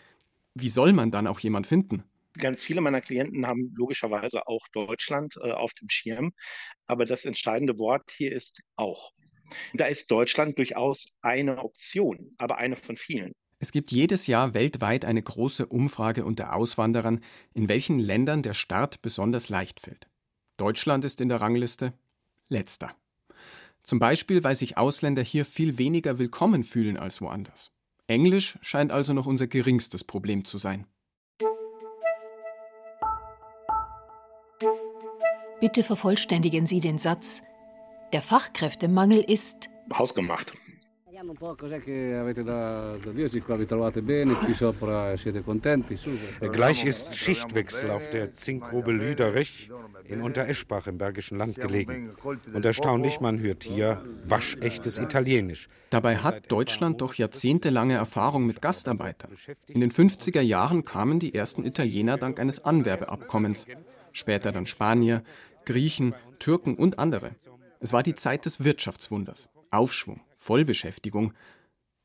wie 0.54 0.68
soll 0.68 0.92
man 0.92 1.10
dann 1.10 1.26
auch 1.26 1.40
jemand 1.40 1.66
finden? 1.66 2.04
Ganz 2.34 2.62
viele 2.62 2.80
meiner 2.80 3.00
Klienten 3.00 3.46
haben 3.46 3.72
logischerweise 3.76 4.46
auch 4.46 4.68
Deutschland 4.68 5.36
äh, 5.36 5.52
auf 5.52 5.72
dem 5.74 5.88
Schirm. 5.88 6.34
Aber 6.86 7.04
das 7.04 7.24
entscheidende 7.24 7.78
Wort 7.78 8.12
hier 8.16 8.32
ist 8.32 8.60
auch. 8.76 9.12
Da 9.74 9.86
ist 9.86 10.10
Deutschland 10.10 10.58
durchaus 10.58 11.08
eine 11.22 11.58
Option, 11.62 12.34
aber 12.38 12.58
eine 12.58 12.76
von 12.76 12.96
vielen. 12.96 13.32
Es 13.58 13.72
gibt 13.72 13.92
jedes 13.92 14.26
Jahr 14.26 14.52
weltweit 14.54 15.04
eine 15.04 15.22
große 15.22 15.66
Umfrage 15.66 16.24
unter 16.24 16.54
Auswanderern, 16.54 17.20
in 17.54 17.68
welchen 17.68 17.98
Ländern 17.98 18.42
der 18.42 18.54
Start 18.54 19.00
besonders 19.00 19.48
leicht 19.48 19.80
fällt. 19.80 20.06
Deutschland 20.56 21.04
ist 21.04 21.20
in 21.20 21.28
der 21.28 21.40
Rangliste 21.40 21.92
letzter. 22.48 22.94
Zum 23.82 23.98
Beispiel, 23.98 24.44
weil 24.44 24.54
sich 24.54 24.76
Ausländer 24.76 25.22
hier 25.22 25.44
viel 25.44 25.78
weniger 25.78 26.18
willkommen 26.18 26.64
fühlen 26.64 26.96
als 26.96 27.20
woanders. 27.20 27.70
Englisch 28.06 28.58
scheint 28.60 28.92
also 28.92 29.12
noch 29.12 29.26
unser 29.26 29.46
geringstes 29.46 30.04
Problem 30.04 30.44
zu 30.44 30.58
sein. 30.58 30.86
Bitte 35.60 35.82
vervollständigen 35.82 36.66
Sie 36.66 36.80
den 36.80 36.98
Satz 36.98 37.42
Der 38.14 38.22
Fachkräftemangel 38.22 39.22
ist 39.22 39.68
hausgemacht. 39.92 40.52
Gleich 46.52 46.84
ist 46.84 47.16
Schichtwechsel 47.16 47.90
auf 47.90 48.10
der 48.10 48.32
Zinkgrube 48.32 48.92
Lüderich 48.92 49.68
in 50.04 50.22
Untereschbach 50.22 50.86
im 50.86 50.96
Bergischen 50.96 51.38
Land 51.38 51.56
gelegen. 51.56 52.12
Und 52.52 52.64
erstaunlich, 52.64 53.18
man 53.18 53.40
hört 53.40 53.64
hier 53.64 54.04
waschechtes 54.24 54.98
Italienisch. 54.98 55.68
Dabei 55.90 56.18
hat 56.18 56.52
Deutschland 56.52 57.00
doch 57.00 57.14
jahrzehntelange 57.14 57.94
Erfahrung 57.94 58.46
mit 58.46 58.62
Gastarbeitern. 58.62 59.32
In 59.66 59.80
den 59.80 59.90
50er 59.90 60.40
Jahren 60.40 60.84
kamen 60.84 61.18
die 61.18 61.34
ersten 61.34 61.64
Italiener 61.64 62.16
dank 62.16 62.38
eines 62.38 62.64
Anwerbeabkommens. 62.64 63.66
Später 64.12 64.52
dann 64.52 64.66
Spanier, 64.66 65.24
Griechen, 65.64 66.14
Türken 66.38 66.74
und 66.74 66.98
andere. 67.00 67.32
Es 67.84 67.92
war 67.92 68.02
die 68.02 68.14
Zeit 68.14 68.46
des 68.46 68.64
Wirtschaftswunders. 68.64 69.50
Aufschwung, 69.70 70.22
Vollbeschäftigung 70.36 71.34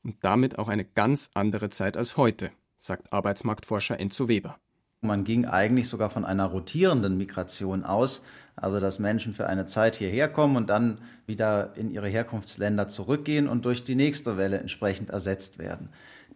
und 0.04 0.18
damit 0.20 0.60
auch 0.60 0.68
eine 0.68 0.84
ganz 0.84 1.30
andere 1.36 1.70
Zeit 1.70 1.96
als 1.96 2.18
heute, 2.18 2.52
sagt 2.78 3.14
Arbeitsmarktforscher 3.14 3.98
Enzo 3.98 4.28
Weber. 4.28 4.60
Man 5.00 5.24
ging 5.24 5.46
eigentlich 5.46 5.88
sogar 5.88 6.10
von 6.10 6.26
einer 6.26 6.48
rotierenden 6.48 7.16
Migration 7.16 7.86
aus, 7.86 8.26
also 8.58 8.82
dass 8.82 9.00
Menschen 9.00 9.34
für 9.34 9.48
eine 9.48 9.68
Zeit 9.68 9.96
hierher 9.96 10.28
kommen 10.28 10.58
und 10.58 10.70
dann 10.70 10.98
wieder 11.28 11.72
in 11.78 11.92
ihre 11.92 12.10
Herkunftsländer 12.10 12.90
zurückgehen 12.90 13.48
und 13.48 13.64
durch 13.64 13.86
die 13.86 13.96
nächste 13.96 14.36
Welle 14.36 14.60
entsprechend 14.60 15.12
ersetzt 15.12 15.60
werden. 15.60 15.88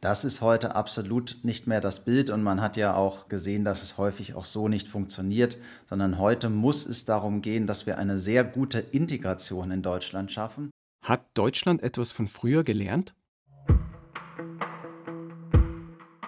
Das 0.04 0.26
ist 0.26 0.42
heute 0.42 0.76
absolut 0.76 1.38
nicht 1.44 1.66
mehr 1.66 1.80
das 1.80 2.04
Bild 2.04 2.30
und 2.30 2.44
man 2.44 2.60
hat 2.60 2.76
ja 2.76 2.94
auch 2.94 3.30
gesehen, 3.30 3.64
dass 3.64 3.82
es 3.84 3.98
häufig 3.98 4.36
auch 4.36 4.44
so 4.44 4.68
nicht 4.68 4.90
funktioniert, 4.90 5.58
sondern 5.90 6.20
heute 6.20 6.50
muss 6.50 6.86
es 6.86 7.06
darum 7.06 7.42
gehen, 7.42 7.68
dass 7.68 7.86
wir 7.86 7.98
eine 7.98 8.20
sehr 8.20 8.44
gute 8.44 8.80
Integration 8.80 9.72
in 9.72 9.82
Deutschland 9.82 10.30
schaffen. 10.30 10.72
Hat 11.06 11.22
Deutschland 11.36 11.82
etwas 11.84 12.12
von 12.12 12.28
früher 12.28 12.66
gelernt? 12.66 13.16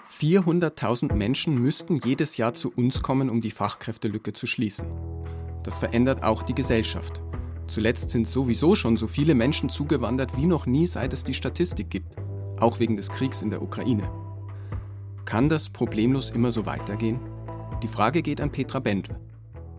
400.000 0.08 1.14
Menschen 1.14 1.58
müssten 1.58 2.00
jedes 2.02 2.38
Jahr 2.38 2.54
zu 2.54 2.72
uns 2.72 3.02
kommen, 3.02 3.30
um 3.30 3.42
die 3.42 3.52
Fachkräftelücke 3.52 4.32
zu 4.32 4.48
schließen. 4.48 4.88
Das 5.64 5.78
verändert 5.78 6.24
auch 6.24 6.44
die 6.44 6.56
Gesellschaft. 6.56 7.22
Zuletzt 7.68 8.10
sind 8.10 8.26
sowieso 8.26 8.74
schon 8.76 8.96
so 8.96 9.08
viele 9.08 9.36
Menschen 9.36 9.68
zugewandert 9.68 10.38
wie 10.38 10.46
noch 10.46 10.66
nie, 10.66 10.88
seit 10.88 11.12
es 11.12 11.26
die 11.26 11.34
Statistik 11.34 11.90
gibt, 11.90 12.16
auch 12.60 12.80
wegen 12.80 12.96
des 12.96 13.10
Kriegs 13.10 13.42
in 13.42 13.50
der 13.50 13.62
Ukraine. 13.62 14.10
Kann 15.26 15.50
das 15.50 15.70
problemlos 15.70 16.32
immer 16.32 16.52
so 16.52 16.66
weitergehen? 16.66 17.20
Die 17.82 17.88
Frage 17.88 18.22
geht 18.22 18.40
an 18.42 18.52
Petra 18.52 18.80
Bendel. 18.80 19.18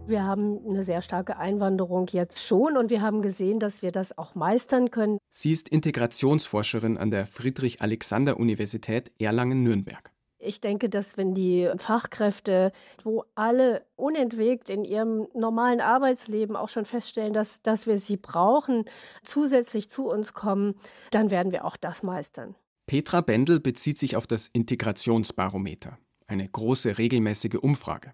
Wir 0.09 0.22
haben 0.22 0.61
eine 0.64 0.85
sehr 0.85 1.03
starke 1.03 1.37
Einwanderung 1.37 2.07
jetzt 2.12 2.41
schon 2.41 2.77
und 2.77 2.91
wir 2.91 3.03
haben 3.03 3.22
gesehen, 3.22 3.59
dass 3.59 3.83
wir 3.83 3.91
das 3.91 4.16
auch 4.16 4.37
meistern 4.37 4.91
können. 4.93 5.18
Sie 5.31 5.51
ist 5.51 5.68
Integrationsforscherin 5.68 6.97
an 6.97 7.11
der 7.11 7.27
Friedrich-Alexander-Universität 7.27 9.11
Erlangen-Nürnberg. 9.18 10.12
Ich 10.39 10.61
denke, 10.61 10.89
dass 10.89 11.16
wenn 11.16 11.35
die 11.35 11.68
Fachkräfte, 11.77 12.70
wo 13.03 13.24
alle 13.35 13.85
unentwegt 13.97 14.70
in 14.70 14.85
ihrem 14.85 15.27
normalen 15.35 15.81
Arbeitsleben 15.81 16.55
auch 16.55 16.68
schon 16.68 16.85
feststellen, 16.85 17.33
dass, 17.33 17.62
dass 17.62 17.89
wir 17.89 17.99
sie 17.99 18.16
brauchen, 18.16 18.85
zusätzlich 19.24 19.91
zu 19.91 20.07
uns 20.07 20.35
kommen, 20.35 20.74
dann 21.11 21.33
werden 21.33 21.51
wir 21.51 21.64
auch 21.64 21.77
das 21.77 22.05
meistern. 22.05 22.55
Petra 22.87 23.20
Bendel 23.20 23.59
bezieht 23.59 23.99
sich 23.99 24.14
auf 24.14 24.28
das 24.28 24.47
Integrationsbarometer, 24.47 25.99
eine 26.28 26.49
große 26.49 26.99
regelmäßige 26.99 27.57
Umfrage. 27.57 28.12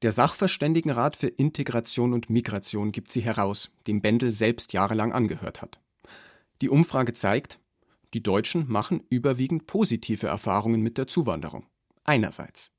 Der 0.00 0.10
Sachverständigenrat 0.10 1.16
für 1.16 1.26
Integration 1.26 2.14
und 2.14 2.30
Migration 2.30 2.92
gibt 2.92 3.12
sie 3.12 3.20
heraus, 3.20 3.70
dem 3.86 4.00
Bendel 4.00 4.32
selbst 4.32 4.72
jahrelang 4.72 5.12
angehört 5.12 5.60
hat. 5.60 5.80
Die 6.62 6.70
Umfrage 6.70 7.12
zeigt, 7.12 7.60
die 8.14 8.22
Deutschen 8.22 8.66
machen 8.70 9.02
überwiegend 9.10 9.66
positive 9.66 10.28
Erfahrungen 10.28 10.80
mit 10.80 10.96
der 10.96 11.06
Zuwanderung. 11.06 11.66
Einerseits. 12.04 12.70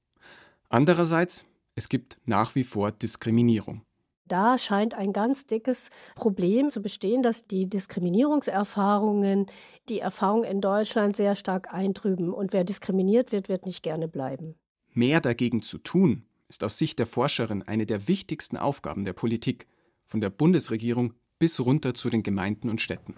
Andererseits, 0.69 1.45
es 1.75 1.87
gibt 1.87 2.17
nach 2.25 2.55
wie 2.55 2.63
vor 2.63 2.91
Diskriminierung. 2.91 3.83
Da 4.27 4.57
scheint 4.57 4.95
ein 4.95 5.13
ganz 5.13 5.45
dickes 5.45 5.89
Problem 6.15 6.69
zu 6.69 6.81
bestehen, 6.81 7.21
dass 7.21 7.43
die 7.43 7.69
Diskriminierungserfahrungen 7.69 9.45
die 9.87 9.99
Erfahrung 9.99 10.43
in 10.43 10.61
Deutschland 10.61 11.15
sehr 11.15 11.35
stark 11.35 11.71
eintrüben. 11.71 12.33
Und 12.33 12.51
wer 12.51 12.63
diskriminiert 12.63 13.31
wird, 13.31 13.49
wird 13.49 13.67
nicht 13.67 13.83
gerne 13.83 14.07
bleiben. 14.07 14.55
Mehr 14.93 15.21
dagegen 15.21 15.61
zu 15.61 15.77
tun, 15.77 16.25
ist 16.49 16.63
aus 16.63 16.79
Sicht 16.79 16.97
der 16.97 17.05
Forscherin 17.05 17.61
eine 17.63 17.85
der 17.85 18.07
wichtigsten 18.07 18.57
Aufgaben 18.57 19.05
der 19.05 19.13
Politik, 19.13 19.67
von 20.05 20.21
der 20.21 20.29
Bundesregierung 20.29 21.13
bis 21.37 21.59
runter 21.59 21.93
zu 21.93 22.09
den 22.09 22.23
Gemeinden 22.23 22.69
und 22.69 22.81
Städten. 22.81 23.15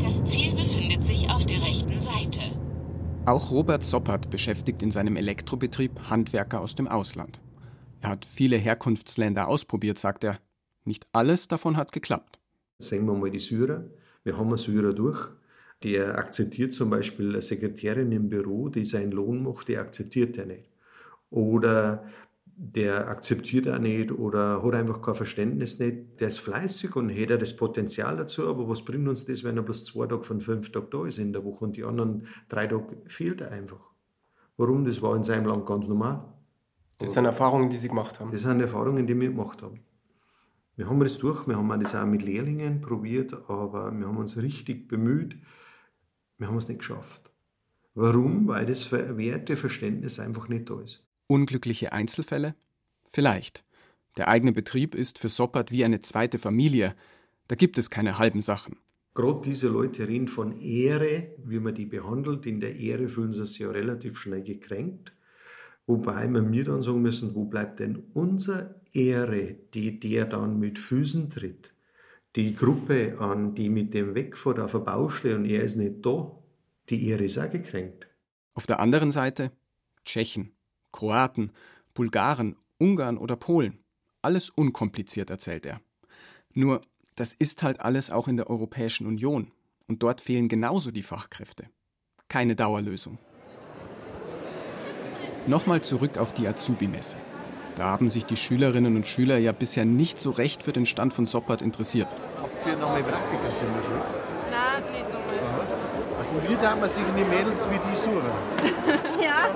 Das 0.00 0.24
Ziel 0.24 0.54
befindet 0.54 1.04
sich 1.04 1.28
auf 1.28 1.44
der 1.46 1.60
rechten 1.60 2.00
Seite. 2.00 2.40
Auch 3.26 3.50
Robert 3.50 3.82
Soppert 3.82 4.30
beschäftigt 4.30 4.82
in 4.82 4.90
seinem 4.90 5.16
Elektrobetrieb 5.16 6.10
Handwerker 6.10 6.60
aus 6.60 6.74
dem 6.74 6.88
Ausland. 6.88 7.40
Er 8.00 8.10
hat 8.10 8.24
viele 8.24 8.56
Herkunftsländer 8.56 9.48
ausprobiert, 9.48 9.98
sagt 9.98 10.24
er. 10.24 10.38
Nicht 10.84 11.06
alles 11.12 11.48
davon 11.48 11.76
hat 11.76 11.92
geklappt. 11.92 12.38
Sehen 12.78 13.06
wir 13.06 13.14
mal 13.14 13.30
die 13.30 13.38
Syrer. 13.38 13.84
Wir 14.24 14.36
haben 14.36 14.48
einen 14.48 14.58
Syrer 14.58 14.92
durch 14.92 15.30
der 15.84 16.16
akzeptiert 16.18 16.72
zum 16.72 16.90
Beispiel 16.90 17.28
eine 17.28 17.42
Sekretärin 17.42 18.10
im 18.10 18.30
Büro, 18.30 18.70
die 18.70 18.86
seinen 18.86 19.12
Lohn 19.12 19.42
macht, 19.42 19.68
die 19.68 19.76
akzeptiert 19.76 20.38
er 20.38 20.46
nicht. 20.46 20.70
Oder 21.30 22.04
der 22.56 23.08
akzeptiert 23.08 23.66
er 23.66 23.78
nicht 23.78 24.12
oder 24.12 24.62
hat 24.62 24.74
einfach 24.74 25.02
kein 25.02 25.14
Verständnis 25.14 25.78
nicht. 25.78 26.20
Der 26.20 26.28
ist 26.28 26.40
fleißig 26.40 26.94
und 26.96 27.08
hätte 27.08 27.36
das 27.38 27.56
Potenzial 27.56 28.16
dazu, 28.16 28.48
aber 28.48 28.68
was 28.68 28.84
bringt 28.84 29.08
uns 29.08 29.24
das, 29.24 29.44
wenn 29.44 29.56
er 29.56 29.62
bloß 29.62 29.84
zwei 29.84 30.06
Tage 30.06 30.22
von 30.22 30.40
fünf 30.40 30.70
Tagen 30.70 30.88
da 30.90 31.06
ist 31.06 31.18
in 31.18 31.32
der 31.32 31.44
Woche 31.44 31.64
und 31.64 31.76
die 31.76 31.84
anderen 31.84 32.26
drei 32.48 32.66
Tage 32.66 32.96
fehlt 33.06 33.40
er 33.40 33.50
einfach? 33.50 33.90
Warum? 34.56 34.84
Das 34.84 35.02
war 35.02 35.16
in 35.16 35.24
seinem 35.24 35.46
Land 35.46 35.66
ganz 35.66 35.88
normal. 35.88 36.24
Das 36.98 37.12
sind 37.12 37.24
Erfahrungen, 37.24 37.70
die 37.70 37.76
Sie 37.76 37.88
gemacht 37.88 38.20
haben. 38.20 38.30
Das 38.30 38.42
sind 38.42 38.60
Erfahrungen, 38.60 39.06
die 39.06 39.18
wir 39.18 39.28
gemacht 39.28 39.62
haben. 39.62 39.80
Wir 40.76 40.88
haben 40.88 41.00
das 41.00 41.18
durch, 41.18 41.46
wir 41.46 41.56
haben 41.56 41.80
das 41.80 41.94
auch 41.94 42.06
mit 42.06 42.22
Lehrlingen 42.22 42.80
probiert, 42.80 43.32
aber 43.48 43.92
wir 43.96 44.06
haben 44.06 44.16
uns 44.16 44.36
richtig 44.36 44.88
bemüht, 44.88 45.36
wir 46.38 46.48
haben 46.48 46.56
es 46.56 46.68
nicht 46.68 46.80
geschafft. 46.80 47.32
Warum? 47.94 48.48
Weil 48.48 48.66
das 48.66 48.84
verwehrte 48.84 49.56
Verständnis 49.56 50.18
einfach 50.18 50.48
nicht 50.48 50.68
da 50.68 50.80
ist. 50.80 51.03
Unglückliche 51.26 51.92
Einzelfälle? 51.92 52.54
Vielleicht. 53.08 53.64
Der 54.16 54.28
eigene 54.28 54.52
Betrieb 54.52 54.94
ist 54.94 55.18
für 55.18 55.28
Soppert 55.28 55.70
wie 55.70 55.84
eine 55.84 56.00
zweite 56.00 56.38
Familie. 56.38 56.94
Da 57.48 57.56
gibt 57.56 57.78
es 57.78 57.90
keine 57.90 58.18
halben 58.18 58.40
Sachen. 58.40 58.78
Gerade 59.14 59.42
diese 59.44 59.68
Leute 59.68 60.08
reden 60.08 60.28
von 60.28 60.60
Ehre, 60.60 61.34
wie 61.44 61.60
man 61.60 61.74
die 61.74 61.86
behandelt. 61.86 62.46
In 62.46 62.60
der 62.60 62.76
Ehre 62.76 63.08
fühlen 63.08 63.32
sie 63.32 63.46
sich 63.46 63.60
ja 63.60 63.70
relativ 63.70 64.18
schnell 64.18 64.42
gekränkt. 64.42 65.12
Wobei 65.86 66.26
wir 66.28 66.42
mir 66.42 66.64
dann 66.64 66.82
sagen 66.82 67.02
müssen, 67.02 67.34
wo 67.34 67.44
bleibt 67.44 67.80
denn 67.80 68.04
unsere 68.14 68.80
Ehre, 68.92 69.54
die 69.74 70.00
der 70.00 70.24
dann 70.24 70.58
mit 70.58 70.78
Füßen 70.78 71.30
tritt? 71.30 71.74
Die 72.36 72.54
Gruppe 72.54 73.16
an, 73.20 73.54
die 73.54 73.68
mit 73.68 73.94
dem 73.94 74.14
wegfährt 74.14 74.58
auf 74.58 74.72
der 74.72 74.80
Baustelle 74.80 75.36
und 75.36 75.44
er 75.44 75.62
ist 75.62 75.76
nicht 75.76 76.04
da, 76.04 76.36
die 76.88 77.08
Ehre 77.08 77.24
ist 77.24 77.38
auch 77.38 77.50
gekränkt. 77.50 78.08
Auf 78.54 78.66
der 78.66 78.80
anderen 78.80 79.12
Seite 79.12 79.52
Tschechen, 80.04 80.52
Kroaten, 80.94 81.50
Bulgaren, 81.92 82.56
Ungarn 82.78 83.18
oder 83.18 83.34
Polen. 83.34 83.80
Alles 84.22 84.48
unkompliziert, 84.48 85.28
erzählt 85.28 85.66
er. 85.66 85.80
Nur, 86.54 86.82
das 87.16 87.34
ist 87.34 87.64
halt 87.64 87.80
alles 87.80 88.12
auch 88.12 88.28
in 88.28 88.36
der 88.36 88.48
Europäischen 88.48 89.08
Union. 89.08 89.50
Und 89.88 90.04
dort 90.04 90.20
fehlen 90.20 90.48
genauso 90.48 90.92
die 90.92 91.02
Fachkräfte. 91.02 91.68
Keine 92.28 92.54
Dauerlösung. 92.54 93.18
Nochmal 95.48 95.82
zurück 95.82 96.16
auf 96.16 96.32
die 96.32 96.46
Azubi-Messe. 96.46 97.18
Da 97.74 97.88
haben 97.88 98.08
sich 98.08 98.24
die 98.24 98.36
Schülerinnen 98.36 98.94
und 98.94 99.06
Schüler 99.06 99.36
ja 99.38 99.50
bisher 99.50 99.84
nicht 99.84 100.20
so 100.20 100.30
recht 100.30 100.62
für 100.62 100.72
den 100.72 100.86
Stand 100.86 101.12
von 101.12 101.26
Soppert 101.26 101.60
interessiert. 101.60 102.14
Habt 102.40 102.66
ihr 102.66 102.76
noch 102.76 102.90
mal 102.90 103.02
Praktika 103.02 103.66
in 103.66 103.74
der 103.74 103.82
Schule? 103.82 104.04
Nein, 104.48 104.92
nicht 104.92 105.04
nochmal. 105.12 105.66
Also 106.18 106.34
wie 106.48 106.54
da 106.54 106.76
man 106.76 106.88
sich 106.88 107.02
die 107.18 107.24
Mädels 107.24 107.68
wie 107.68 107.80
die 107.90 107.96
suchen? 107.96 108.30
ja. 109.20 109.50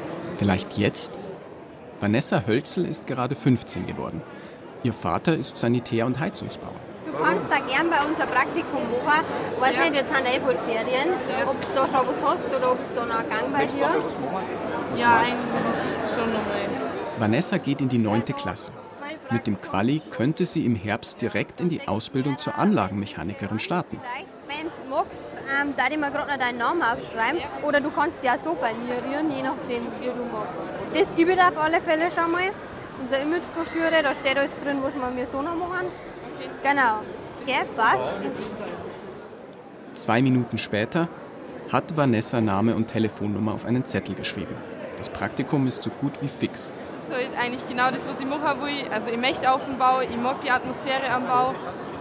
Vielleicht 0.30 0.76
jetzt? 0.78 1.12
Vanessa 2.00 2.44
Hölzel 2.46 2.86
ist 2.86 3.06
gerade 3.06 3.34
15 3.34 3.86
geworden. 3.86 4.22
Ihr 4.82 4.92
Vater 4.92 5.36
ist 5.36 5.56
Sanitär- 5.56 6.06
und 6.06 6.18
Heizungsbauer. 6.20 6.72
Du 7.06 7.12
kannst 7.22 7.46
da 7.48 7.58
gern 7.58 7.88
bei 7.88 8.04
uns 8.04 8.20
ein 8.20 8.28
Praktikum 8.28 8.82
machen. 9.04 9.24
Ich 9.54 9.60
weiß 9.60 9.78
nicht, 9.78 9.94
jetzt 9.94 10.14
sind 10.14 10.26
eh 10.26 10.38
bald 10.38 10.60
Ferien, 10.60 11.08
ob 11.46 11.60
du 11.60 11.66
da 11.74 11.86
schon 11.86 12.00
was 12.00 12.22
hast 12.22 12.46
oder 12.48 12.72
ob 12.72 12.80
es 12.80 12.88
da 12.94 13.06
noch 13.06 13.18
einen 13.18 13.28
Gang 13.30 13.52
bei 13.52 13.64
dir 13.64 15.00
Ja, 15.00 15.18
eigentlich 15.20 16.14
schon 16.14 16.26
nochmal. 16.32 16.66
Vanessa 17.18 17.56
geht 17.56 17.80
in 17.80 17.88
die 17.88 17.98
neunte 17.98 18.34
Klasse. 18.34 18.72
Mit 19.30 19.46
dem 19.46 19.60
Quali 19.60 20.02
könnte 20.10 20.44
sie 20.44 20.66
im 20.66 20.76
Herbst 20.76 21.22
direkt 21.22 21.60
in 21.60 21.70
die 21.70 21.88
Ausbildung 21.88 22.38
zur 22.38 22.56
Anlagenmechanikerin 22.56 23.58
starten. 23.58 23.98
Wenn 24.48 24.68
du 24.68 24.88
magst, 24.88 25.28
ähm, 25.60 25.74
darf 25.76 25.90
ich 25.90 25.98
mir 25.98 26.10
gerade 26.10 26.30
noch 26.30 26.38
deinen 26.38 26.58
Namen 26.58 26.82
aufschreiben. 26.82 27.40
Oder 27.62 27.80
du 27.80 27.90
kannst 27.90 28.22
ja 28.22 28.38
so 28.38 28.54
bei 28.54 28.72
mir 28.74 28.94
rühren, 29.04 29.30
je 29.30 29.42
nachdem, 29.42 29.86
wie 30.00 30.06
du 30.06 30.24
magst. 30.32 30.62
Das 30.94 31.14
gebe 31.16 31.32
ich 31.32 31.36
dir 31.36 31.48
auf 31.48 31.58
alle 31.58 31.80
Fälle 31.80 32.10
schon 32.10 32.30
mal. 32.30 32.50
Unsere 33.00 33.22
Imagebroschüre, 33.22 34.02
da 34.02 34.14
steht 34.14 34.38
alles 34.38 34.56
drin, 34.58 34.78
was 34.82 34.94
wir 34.94 35.10
mir 35.10 35.26
so 35.26 35.42
noch 35.42 35.56
machen. 35.56 35.88
Genau. 36.62 37.02
Der 37.46 37.64
passt. 37.76 38.20
Zwei 39.94 40.22
Minuten 40.22 40.58
später 40.58 41.08
hat 41.72 41.96
Vanessa 41.96 42.40
Name 42.40 42.76
und 42.76 42.86
Telefonnummer 42.86 43.54
auf 43.54 43.64
einen 43.64 43.84
Zettel 43.84 44.14
geschrieben. 44.14 44.56
Das 44.96 45.08
Praktikum 45.08 45.66
ist 45.66 45.82
so 45.82 45.90
gut 45.90 46.12
wie 46.22 46.28
fix. 46.28 46.72
Das 46.94 47.04
ist 47.04 47.14
halt 47.14 47.30
eigentlich 47.38 47.68
genau 47.68 47.90
das, 47.90 48.06
was 48.06 48.20
ich 48.20 48.26
machen 48.26 48.60
will. 48.62 48.88
Also 48.92 49.10
ich 49.10 49.18
möchte 49.18 49.50
auf 49.50 49.64
dem 49.64 49.76
Bau, 49.76 50.00
ich 50.00 50.16
mag 50.16 50.40
die 50.40 50.50
Atmosphäre 50.50 51.10
am 51.10 51.26
Bau 51.26 51.54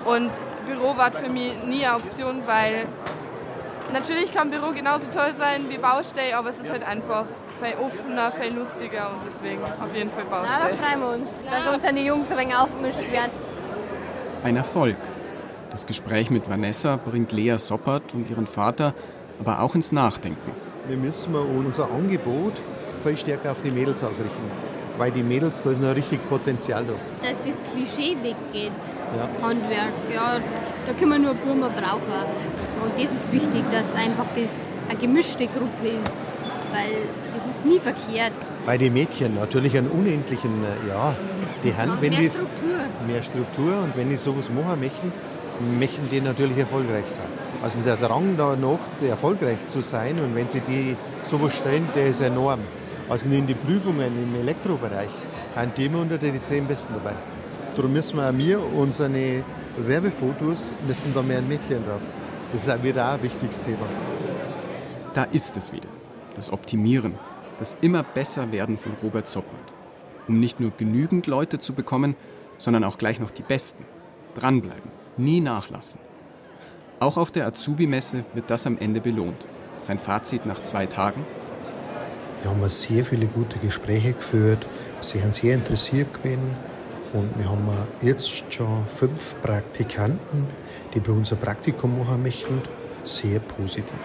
und 0.05 0.31
Büro 0.65 0.97
war 0.97 1.11
für 1.11 1.29
mich 1.29 1.53
nie 1.67 1.85
eine 1.85 1.95
Option, 1.95 2.41
weil 2.45 2.85
natürlich 3.93 4.33
kann 4.33 4.49
Büro 4.49 4.71
genauso 4.71 5.07
toll 5.11 5.33
sein 5.35 5.65
wie 5.69 5.77
Baustelle, 5.77 6.37
aber 6.37 6.49
es 6.49 6.59
ist 6.59 6.71
halt 6.71 6.83
einfach 6.87 7.25
viel 7.61 7.75
offener, 7.83 8.31
viel 8.31 8.53
lustiger 8.53 9.09
und 9.09 9.19
deswegen 9.25 9.61
auf 9.63 9.95
jeden 9.95 10.09
Fall 10.09 10.23
Na, 10.29 10.37
da 10.37 10.41
Baustelle. 10.43 10.73
freuen 10.75 10.99
wir 10.99 11.09
uns, 11.09 11.43
dass 11.43 11.73
unsere 11.73 11.99
Jungs 11.99 12.31
ein 12.31 12.37
wenig 12.37 12.55
aufgemischt 12.55 13.11
werden. 13.11 13.31
Ein 14.43 14.57
Erfolg. 14.57 14.97
Das 15.71 15.85
Gespräch 15.85 16.29
mit 16.29 16.49
Vanessa 16.49 16.97
bringt 16.97 17.31
Lea 17.31 17.57
Soppert 17.57 18.13
und 18.13 18.29
ihren 18.29 18.47
Vater 18.47 18.93
aber 19.39 19.61
auch 19.61 19.75
ins 19.75 19.91
Nachdenken. 19.91 20.51
Wir 20.87 20.97
müssen 20.97 21.33
mal 21.33 21.41
unser 21.41 21.89
Angebot 21.91 22.53
viel 23.03 23.17
stärker 23.17 23.51
auf 23.51 23.61
die 23.61 23.71
Mädels 23.71 24.03
ausrichten. 24.03 24.51
Weil 24.97 25.11
die 25.11 25.23
Mädels, 25.23 25.61
da 25.61 25.71
ist 25.71 25.81
noch 25.81 25.93
richtig 25.93 26.27
Potenzial 26.29 26.85
da. 26.85 26.93
dass 27.27 27.37
das 27.39 27.57
Klischee 27.73 28.15
weggeht. 28.21 28.71
Ja. 29.17 29.47
Handwerk, 29.47 29.93
ja, 30.13 30.39
da 30.87 30.93
können 30.93 31.11
wir 31.11 31.19
nur 31.19 31.33
Burma 31.35 31.69
brauchen. 31.69 32.25
Und 32.83 32.91
das 33.01 33.11
ist 33.11 33.31
wichtig, 33.31 33.63
dass 33.71 33.95
einfach 33.95 34.25
das 34.35 34.61
eine 34.89 34.99
gemischte 34.99 35.45
Gruppe 35.47 35.87
ist, 36.03 36.25
weil 36.71 37.07
das 37.33 37.45
ist 37.49 37.65
nie 37.65 37.79
verkehrt. 37.79 38.33
Weil 38.65 38.77
die 38.77 38.89
Mädchen 38.89 39.35
natürlich 39.35 39.77
einen 39.77 39.89
unendlichen, 39.89 40.51
äh, 40.63 40.89
ja, 40.89 41.15
die 41.63 41.73
haben, 41.73 41.97
wenn 42.01 42.11
mehr 42.11 42.19
die 42.19 42.29
Struktur. 42.29 42.77
mehr 43.07 43.23
Struktur 43.23 43.77
und 43.83 43.95
wenn 43.95 44.09
die 44.09 44.17
sowas 44.17 44.49
machen 44.49 44.79
möchten, 44.79 45.11
möchten 45.79 46.09
die 46.11 46.21
natürlich 46.21 46.57
erfolgreich 46.57 47.07
sein. 47.07 47.27
Also 47.63 47.79
der 47.79 47.95
Drang 47.95 48.35
danach, 48.37 48.79
erfolgreich 49.07 49.65
zu 49.65 49.81
sein 49.81 50.19
und 50.19 50.35
wenn 50.35 50.49
sie 50.49 50.61
die 50.61 50.95
sowas 51.23 51.55
stellen, 51.55 51.87
der 51.95 52.07
ist 52.07 52.21
enorm. 52.21 52.59
Also 53.09 53.29
in 53.29 53.47
die 53.47 53.53
Prüfungen 53.53 54.11
im 54.21 54.35
Elektrobereich 54.41 55.09
haben 55.55 55.71
die 55.77 55.85
immer 55.85 56.01
unter 56.01 56.17
den 56.17 56.41
zehn 56.41 56.67
Besten 56.67 56.93
dabei. 56.95 57.15
Darum 57.75 57.91
müssen 57.91 58.17
wir 58.17 58.29
auch 58.29 58.37
wir 58.37 58.73
unsere 58.73 59.43
Werbefotos 59.77 60.73
müssen 60.87 61.13
da 61.13 61.21
mehr 61.21 61.39
ein 61.39 61.47
Mädchen 61.47 61.85
drauf. 61.85 61.99
Das 62.51 62.61
ist 62.61 62.69
auch 62.69 62.81
wieder 62.81 63.11
ein 63.11 63.21
wichtiges 63.21 63.61
Thema. 63.61 63.85
Da 65.13 65.25
ist 65.25 65.57
es 65.57 65.73
wieder. 65.73 65.89
Das 66.35 66.51
Optimieren, 66.51 67.15
das 67.59 67.75
immer 67.81 68.03
besser 68.03 68.51
werden 68.51 68.77
von 68.77 68.93
Robert 69.03 69.27
Soppert. 69.27 69.73
Um 70.27 70.39
nicht 70.39 70.59
nur 70.59 70.71
genügend 70.71 71.27
Leute 71.27 71.59
zu 71.59 71.73
bekommen, 71.73 72.15
sondern 72.57 72.85
auch 72.85 72.97
gleich 72.97 73.19
noch 73.19 73.29
die 73.29 73.43
Besten. 73.43 73.85
Dranbleiben, 74.35 74.91
nie 75.17 75.41
nachlassen. 75.41 75.99
Auch 76.99 77.17
auf 77.17 77.31
der 77.31 77.45
Azubi-Messe 77.45 78.23
wird 78.33 78.49
das 78.49 78.67
am 78.67 78.77
Ende 78.77 79.01
belohnt. 79.01 79.45
Sein 79.77 79.99
Fazit 79.99 80.45
nach 80.45 80.61
zwei 80.61 80.85
Tagen? 80.85 81.25
Wir 82.41 82.51
haben 82.51 82.69
sehr 82.69 83.03
viele 83.03 83.27
gute 83.27 83.59
Gespräche 83.59 84.13
geführt. 84.13 84.65
Sie 85.01 85.21
haben 85.21 85.33
sehr 85.33 85.55
interessiert 85.55 86.13
gewesen. 86.13 86.55
Und 87.15 87.39
wir 87.39 87.49
haben 87.49 87.69
jetzt 88.01 88.53
schon 88.53 88.85
fünf 88.87 89.39
Praktikanten, 89.41 90.47
die 90.93 90.99
bei 90.99 91.13
uns 91.13 91.31
ein 91.31 91.39
Praktikum 91.39 91.97
machen 91.97 92.21
möchten. 92.21 92.61
Sehr 93.05 93.39
positiv. 93.39 93.95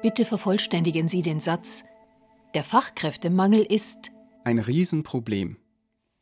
Bitte 0.00 0.24
vervollständigen 0.24 1.08
Sie 1.08 1.20
den 1.20 1.40
Satz. 1.40 1.84
Der 2.54 2.64
Fachkräftemangel 2.64 3.60
ist 3.60 4.12
Ein 4.44 4.60
Riesenproblem. 4.60 5.58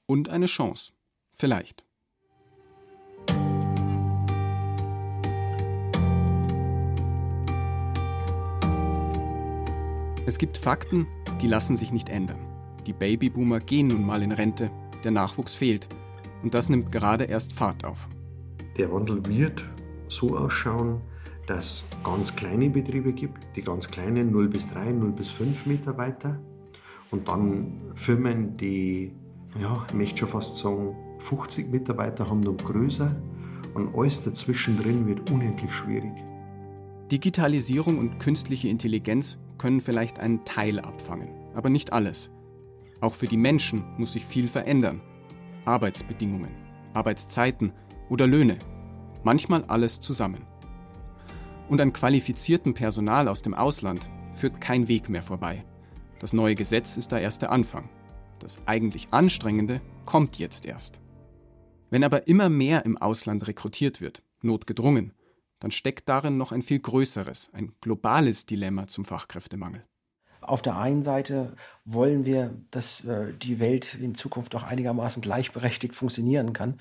Und 0.06 0.28
eine 0.28 0.46
Chance. 0.46 0.94
Vielleicht. 1.32 1.84
Es 10.26 10.38
gibt 10.38 10.58
Fakten, 10.58 11.06
die 11.40 11.46
lassen 11.46 11.76
sich 11.76 11.92
nicht 11.92 12.08
ändern. 12.08 12.38
Die 12.86 12.92
Babyboomer 12.92 13.60
gehen 13.60 13.88
nun 13.88 14.06
mal 14.06 14.22
in 14.22 14.32
Rente, 14.32 14.70
der 15.04 15.10
Nachwuchs 15.10 15.54
fehlt. 15.54 15.88
Und 16.42 16.54
das 16.54 16.68
nimmt 16.68 16.92
gerade 16.92 17.24
erst 17.24 17.52
Fahrt 17.52 17.84
auf. 17.84 18.08
Der 18.76 18.92
Wandel 18.92 19.24
wird 19.26 19.64
so 20.08 20.36
ausschauen, 20.36 21.00
dass 21.46 21.66
es 21.66 21.84
ganz 22.04 22.36
kleine 22.36 22.70
Betriebe 22.70 23.12
gibt, 23.12 23.38
die 23.56 23.62
ganz 23.62 23.90
kleinen 23.90 24.32
0 24.32 24.48
bis 24.48 24.68
3, 24.70 24.92
0 24.92 25.12
bis 25.12 25.30
5 25.30 25.66
Mitarbeiter. 25.66 26.38
Und 27.10 27.28
dann 27.28 27.92
Firmen, 27.94 28.56
die, 28.56 29.12
ja, 29.60 29.84
ich 29.88 29.94
möchte 29.94 30.18
schon 30.18 30.28
fast 30.28 30.58
sagen, 30.58 30.96
50 31.18 31.70
Mitarbeiter 31.70 32.28
haben 32.28 32.46
und 32.46 32.64
größer. 32.64 33.14
Und 33.74 33.94
alles 33.94 34.22
dazwischen 34.22 34.78
drin 34.78 35.06
wird 35.06 35.30
unendlich 35.30 35.72
schwierig. 35.72 36.12
Digitalisierung 37.10 37.98
und 37.98 38.18
künstliche 38.18 38.68
Intelligenz 38.68 39.38
können 39.58 39.80
vielleicht 39.80 40.18
einen 40.18 40.44
Teil 40.44 40.80
abfangen, 40.80 41.28
aber 41.54 41.68
nicht 41.68 41.92
alles. 41.92 42.30
Auch 43.00 43.14
für 43.14 43.26
die 43.26 43.36
Menschen 43.36 43.84
muss 43.98 44.12
sich 44.12 44.24
viel 44.24 44.48
verändern. 44.48 45.00
Arbeitsbedingungen, 45.64 46.54
Arbeitszeiten 46.94 47.72
oder 48.08 48.26
Löhne. 48.26 48.58
Manchmal 49.22 49.64
alles 49.64 50.00
zusammen. 50.00 50.46
Und 51.68 51.80
an 51.80 51.92
qualifiziertem 51.92 52.74
Personal 52.74 53.28
aus 53.28 53.42
dem 53.42 53.54
Ausland 53.54 54.08
führt 54.32 54.60
kein 54.60 54.88
Weg 54.88 55.08
mehr 55.08 55.22
vorbei. 55.22 55.64
Das 56.20 56.32
neue 56.32 56.54
Gesetz 56.54 56.96
ist 56.96 57.12
da 57.12 57.18
erst 57.18 57.42
der 57.42 57.50
Anfang. 57.50 57.88
Das 58.38 58.60
eigentlich 58.66 59.08
Anstrengende 59.10 59.80
kommt 60.04 60.38
jetzt 60.38 60.64
erst. 60.64 61.00
Wenn 61.90 62.04
aber 62.04 62.28
immer 62.28 62.48
mehr 62.48 62.84
im 62.84 62.96
Ausland 62.96 63.46
rekrutiert 63.46 64.00
wird, 64.00 64.22
notgedrungen, 64.42 65.12
dann 65.60 65.70
steckt 65.70 66.08
darin 66.08 66.36
noch 66.36 66.52
ein 66.52 66.62
viel 66.62 66.80
größeres, 66.80 67.50
ein 67.52 67.72
globales 67.80 68.46
Dilemma 68.46 68.86
zum 68.86 69.04
Fachkräftemangel. 69.04 69.84
Auf 70.40 70.62
der 70.62 70.76
einen 70.76 71.02
Seite 71.02 71.56
wollen 71.84 72.24
wir, 72.24 72.54
dass 72.70 73.04
äh, 73.04 73.32
die 73.32 73.58
Welt 73.58 73.94
in 73.94 74.14
Zukunft 74.14 74.54
auch 74.54 74.62
einigermaßen 74.62 75.22
gleichberechtigt 75.22 75.94
funktionieren 75.94 76.52
kann. 76.52 76.80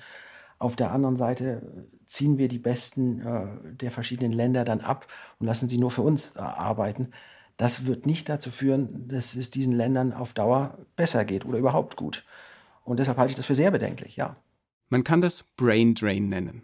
Auf 0.58 0.76
der 0.76 0.92
anderen 0.92 1.16
Seite 1.16 1.62
ziehen 2.06 2.38
wir 2.38 2.48
die 2.48 2.58
Besten 2.58 3.20
äh, 3.20 3.46
der 3.74 3.90
verschiedenen 3.90 4.32
Länder 4.32 4.64
dann 4.64 4.80
ab 4.80 5.06
und 5.38 5.46
lassen 5.46 5.68
sie 5.68 5.78
nur 5.78 5.90
für 5.90 6.02
uns 6.02 6.36
äh, 6.36 6.40
arbeiten. 6.40 7.12
Das 7.56 7.86
wird 7.86 8.06
nicht 8.06 8.28
dazu 8.28 8.50
führen, 8.50 9.08
dass 9.08 9.34
es 9.34 9.50
diesen 9.50 9.72
Ländern 9.72 10.12
auf 10.12 10.34
Dauer 10.34 10.78
besser 10.94 11.24
geht 11.24 11.44
oder 11.44 11.58
überhaupt 11.58 11.96
gut. 11.96 12.24
Und 12.84 13.00
deshalb 13.00 13.18
halte 13.18 13.30
ich 13.30 13.36
das 13.36 13.46
für 13.46 13.54
sehr 13.54 13.70
bedenklich, 13.70 14.16
ja. 14.16 14.36
Man 14.88 15.02
kann 15.02 15.20
das 15.20 15.42
Brain 15.56 15.94
Drain 15.94 16.28
nennen. 16.28 16.62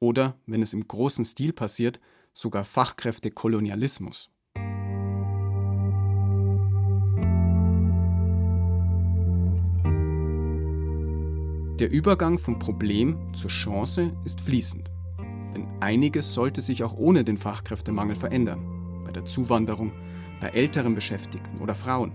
Oder, 0.00 0.34
wenn 0.46 0.62
es 0.62 0.72
im 0.72 0.88
großen 0.88 1.24
Stil 1.24 1.52
passiert, 1.52 2.00
sogar 2.32 2.64
Fachkräftekolonialismus. 2.64 4.30
Der 11.78 11.90
Übergang 11.90 12.38
vom 12.38 12.58
Problem 12.58 13.32
zur 13.34 13.50
Chance 13.50 14.12
ist 14.24 14.40
fließend. 14.40 14.90
Denn 15.54 15.66
einiges 15.80 16.32
sollte 16.32 16.62
sich 16.62 16.82
auch 16.82 16.94
ohne 16.94 17.24
den 17.24 17.36
Fachkräftemangel 17.36 18.16
verändern. 18.16 19.02
Bei 19.04 19.12
der 19.12 19.24
Zuwanderung, 19.24 19.92
bei 20.40 20.48
älteren 20.48 20.94
Beschäftigten 20.94 21.58
oder 21.58 21.74
Frauen. 21.74 22.12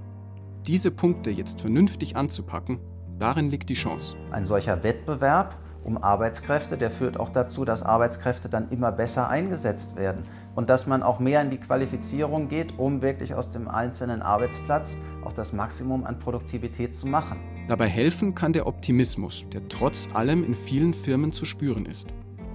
Diese 0.65 0.89
Punkte 0.89 1.29
jetzt 1.29 1.61
vernünftig 1.61 2.15
anzupacken, 2.15 2.79
darin 3.19 3.49
liegt 3.49 3.69
die 3.69 3.75
Chance. 3.75 4.15
Ein 4.31 4.45
solcher 4.45 4.83
Wettbewerb 4.83 5.59
um 5.85 6.01
Arbeitskräfte, 6.01 6.77
der 6.77 6.89
führt 6.89 7.19
auch 7.19 7.29
dazu, 7.29 7.63
dass 7.63 7.83
Arbeitskräfte 7.83 8.49
dann 8.49 8.69
immer 8.71 8.91
besser 8.91 9.29
eingesetzt 9.29 9.95
werden 9.95 10.23
und 10.55 10.69
dass 10.69 10.87
man 10.87 11.03
auch 11.03 11.19
mehr 11.19 11.41
in 11.41 11.51
die 11.51 11.59
Qualifizierung 11.59 12.49
geht, 12.49 12.77
um 12.77 13.01
wirklich 13.01 13.35
aus 13.35 13.51
dem 13.51 13.67
einzelnen 13.67 14.21
Arbeitsplatz 14.21 14.97
auch 15.23 15.33
das 15.33 15.53
Maximum 15.53 16.05
an 16.05 16.19
Produktivität 16.19 16.95
zu 16.95 17.07
machen. 17.07 17.39
Dabei 17.67 17.87
helfen 17.87 18.35
kann 18.35 18.53
der 18.53 18.67
Optimismus, 18.67 19.45
der 19.53 19.67
trotz 19.67 20.09
allem 20.13 20.43
in 20.43 20.55
vielen 20.55 20.93
Firmen 20.93 21.31
zu 21.31 21.45
spüren 21.45 21.85
ist. 21.85 22.07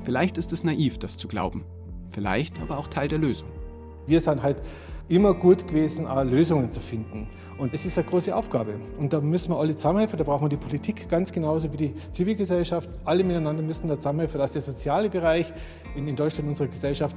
Vielleicht 0.04 0.38
ist 0.38 0.52
es 0.52 0.64
naiv, 0.64 0.98
das 0.98 1.16
zu 1.16 1.28
glauben, 1.28 1.64
vielleicht 2.12 2.60
aber 2.60 2.78
auch 2.78 2.88
Teil 2.88 3.08
der 3.08 3.18
Lösung. 3.18 3.48
Wir 4.06 4.20
sind 4.20 4.42
halt 4.42 4.62
immer 5.10 5.34
gut 5.34 5.66
gewesen, 5.66 6.06
auch 6.06 6.24
Lösungen 6.24 6.70
zu 6.70 6.80
finden. 6.80 7.26
Und 7.58 7.74
es 7.74 7.84
ist 7.84 7.98
eine 7.98 8.06
große 8.06 8.34
Aufgabe. 8.34 8.76
Und 8.96 9.12
da 9.12 9.20
müssen 9.20 9.50
wir 9.50 9.58
alle 9.58 9.74
zusammenhelfen. 9.74 10.16
Da 10.16 10.24
brauchen 10.24 10.44
wir 10.44 10.48
die 10.48 10.56
Politik 10.56 11.08
ganz 11.08 11.32
genauso 11.32 11.70
wie 11.72 11.76
die 11.76 11.94
Zivilgesellschaft. 12.12 12.88
Alle 13.04 13.24
miteinander 13.24 13.62
müssen 13.62 13.88
da 13.88 13.96
zusammenhelfen, 13.96 14.38
dass 14.38 14.52
der 14.52 14.62
soziale 14.62 15.10
Bereich 15.10 15.52
in, 15.96 16.06
in 16.06 16.16
Deutschland 16.16 16.48
unserer 16.48 16.68
Gesellschaft 16.68 17.16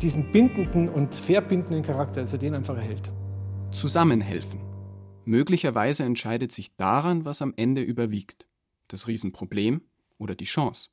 diesen 0.00 0.32
bindenden 0.32 0.88
und 0.88 1.14
verbindenden 1.14 1.82
Charakter, 1.82 2.20
also 2.20 2.36
den 2.36 2.54
einfach 2.54 2.76
erhält. 2.76 3.12
Zusammenhelfen. 3.70 4.60
Möglicherweise 5.24 6.02
entscheidet 6.02 6.50
sich 6.50 6.76
daran, 6.76 7.24
was 7.24 7.40
am 7.40 7.54
Ende 7.56 7.82
überwiegt. 7.82 8.46
Das 8.88 9.06
Riesenproblem 9.06 9.82
oder 10.18 10.34
die 10.34 10.44
Chance. 10.44 10.90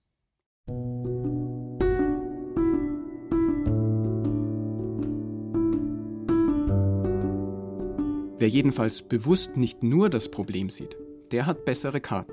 Wer 8.40 8.48
jedenfalls 8.48 9.02
bewusst 9.02 9.58
nicht 9.58 9.84
nur 9.84 10.10
das 10.10 10.32
Problem 10.32 10.70
sieht, 10.70 10.98
der 11.32 11.46
hat 11.46 11.66
bessere 11.66 12.00
Karten. 12.00 12.32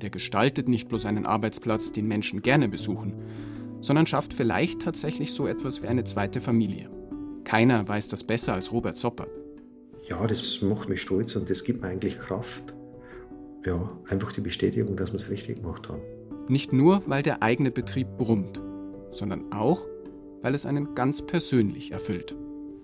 Der 0.00 0.08
gestaltet 0.08 0.66
nicht 0.66 0.88
bloß 0.88 1.04
einen 1.04 1.26
Arbeitsplatz, 1.26 1.92
den 1.92 2.08
Menschen 2.08 2.40
gerne 2.40 2.70
besuchen, 2.70 3.12
sondern 3.82 4.06
schafft 4.06 4.32
vielleicht 4.32 4.80
tatsächlich 4.80 5.32
so 5.32 5.46
etwas 5.46 5.82
wie 5.82 5.88
eine 5.88 6.04
zweite 6.04 6.40
Familie. 6.40 6.88
Keiner 7.44 7.86
weiß 7.86 8.08
das 8.08 8.24
besser 8.24 8.54
als 8.54 8.72
Robert 8.72 8.96
Soppert. 8.96 9.28
Ja, 10.08 10.26
das 10.26 10.62
macht 10.62 10.88
mich 10.88 11.02
stolz 11.02 11.36
und 11.36 11.50
das 11.50 11.64
gibt 11.64 11.82
mir 11.82 11.88
eigentlich 11.88 12.18
Kraft. 12.18 12.72
Ja, 13.66 13.90
einfach 14.08 14.32
die 14.32 14.40
Bestätigung, 14.40 14.96
dass 14.96 15.12
wir 15.12 15.18
es 15.18 15.28
richtig 15.28 15.62
gemacht 15.62 15.86
haben. 15.86 16.00
Nicht 16.48 16.72
nur, 16.72 17.02
weil 17.06 17.22
der 17.22 17.42
eigene 17.42 17.70
Betrieb 17.70 18.08
brummt, 18.16 18.62
sondern 19.10 19.52
auch, 19.52 19.86
weil 20.40 20.54
es 20.54 20.64
einen 20.64 20.94
ganz 20.94 21.20
persönlich 21.20 21.92
erfüllt. 21.92 22.34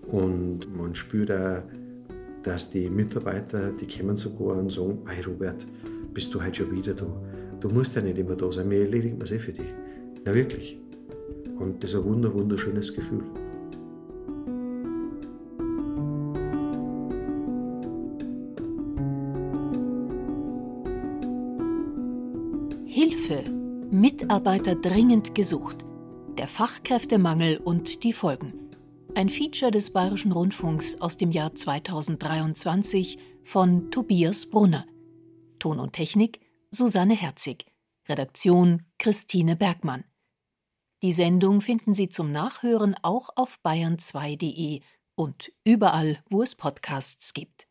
Und 0.07 0.75
man 0.77 0.95
spürt 0.95 1.33
auch, 1.33 1.63
dass 2.49 2.71
die 2.71 2.89
Mitarbeiter, 2.89 3.73
die 3.73 3.87
kommen 3.87 4.17
sogar 4.17 4.57
und 4.57 4.73
sagen, 4.73 5.03
hey 5.07 5.23
Robert, 5.23 5.67
bist 6.15 6.35
du 6.35 6.43
heute 6.43 6.65
schon 6.65 6.73
wieder 6.73 6.95
da? 6.95 7.07
Du 7.61 7.69
musst 7.69 7.95
ja 7.95 8.01
nicht 8.01 8.17
immer 8.17 8.37
da 8.37 8.51
sein, 8.51 8.71
wir 8.71 8.81
erledigen 8.81 9.19
das 9.19 9.33
eh 9.33 9.39
für 9.39 9.53
dich. 9.53 9.67
Na 10.25 10.33
wirklich. 10.33 10.79
Und 11.59 11.85
das 11.85 11.91
ist 11.91 11.97
ein 11.97 12.05
wunder, 12.05 12.33
wunderschönes 12.33 12.95
Gefühl. 12.95 13.23
Hilfe. 22.87 23.45
Mitarbeiter 23.91 24.75
dringend 24.75 25.35
gesucht. 25.35 25.85
Der 26.39 26.49
Fachkräftemangel 26.49 27.59
und 27.59 28.05
die 28.05 28.15
Folgen. 28.15 28.68
Ein 29.15 29.29
Feature 29.29 29.71
des 29.71 29.93
Bayerischen 29.93 30.33
Rundfunks 30.33 31.01
aus 31.01 31.17
dem 31.17 31.31
Jahr 31.31 31.55
2023 31.55 33.19
von 33.43 33.91
Tobias 33.91 34.47
Brunner. 34.47 34.87
Ton 35.59 35.79
und 35.79 35.93
Technik 35.93 36.41
Susanne 36.71 37.15
Herzig. 37.15 37.67
Redaktion 38.09 38.83
Christine 38.99 39.57
Bergmann. 39.57 40.05
Die 41.03 41.13
Sendung 41.13 41.61
finden 41.61 41.95
Sie 41.95 42.09
zum 42.09 42.33
Nachhören 42.33 42.97
auch 43.03 43.31
auf 43.37 43.59
bayern2.de 43.65 44.81
und 45.15 45.53
überall, 45.65 46.23
wo 46.31 46.43
es 46.43 46.55
Podcasts 46.55 47.35
gibt. 47.35 47.68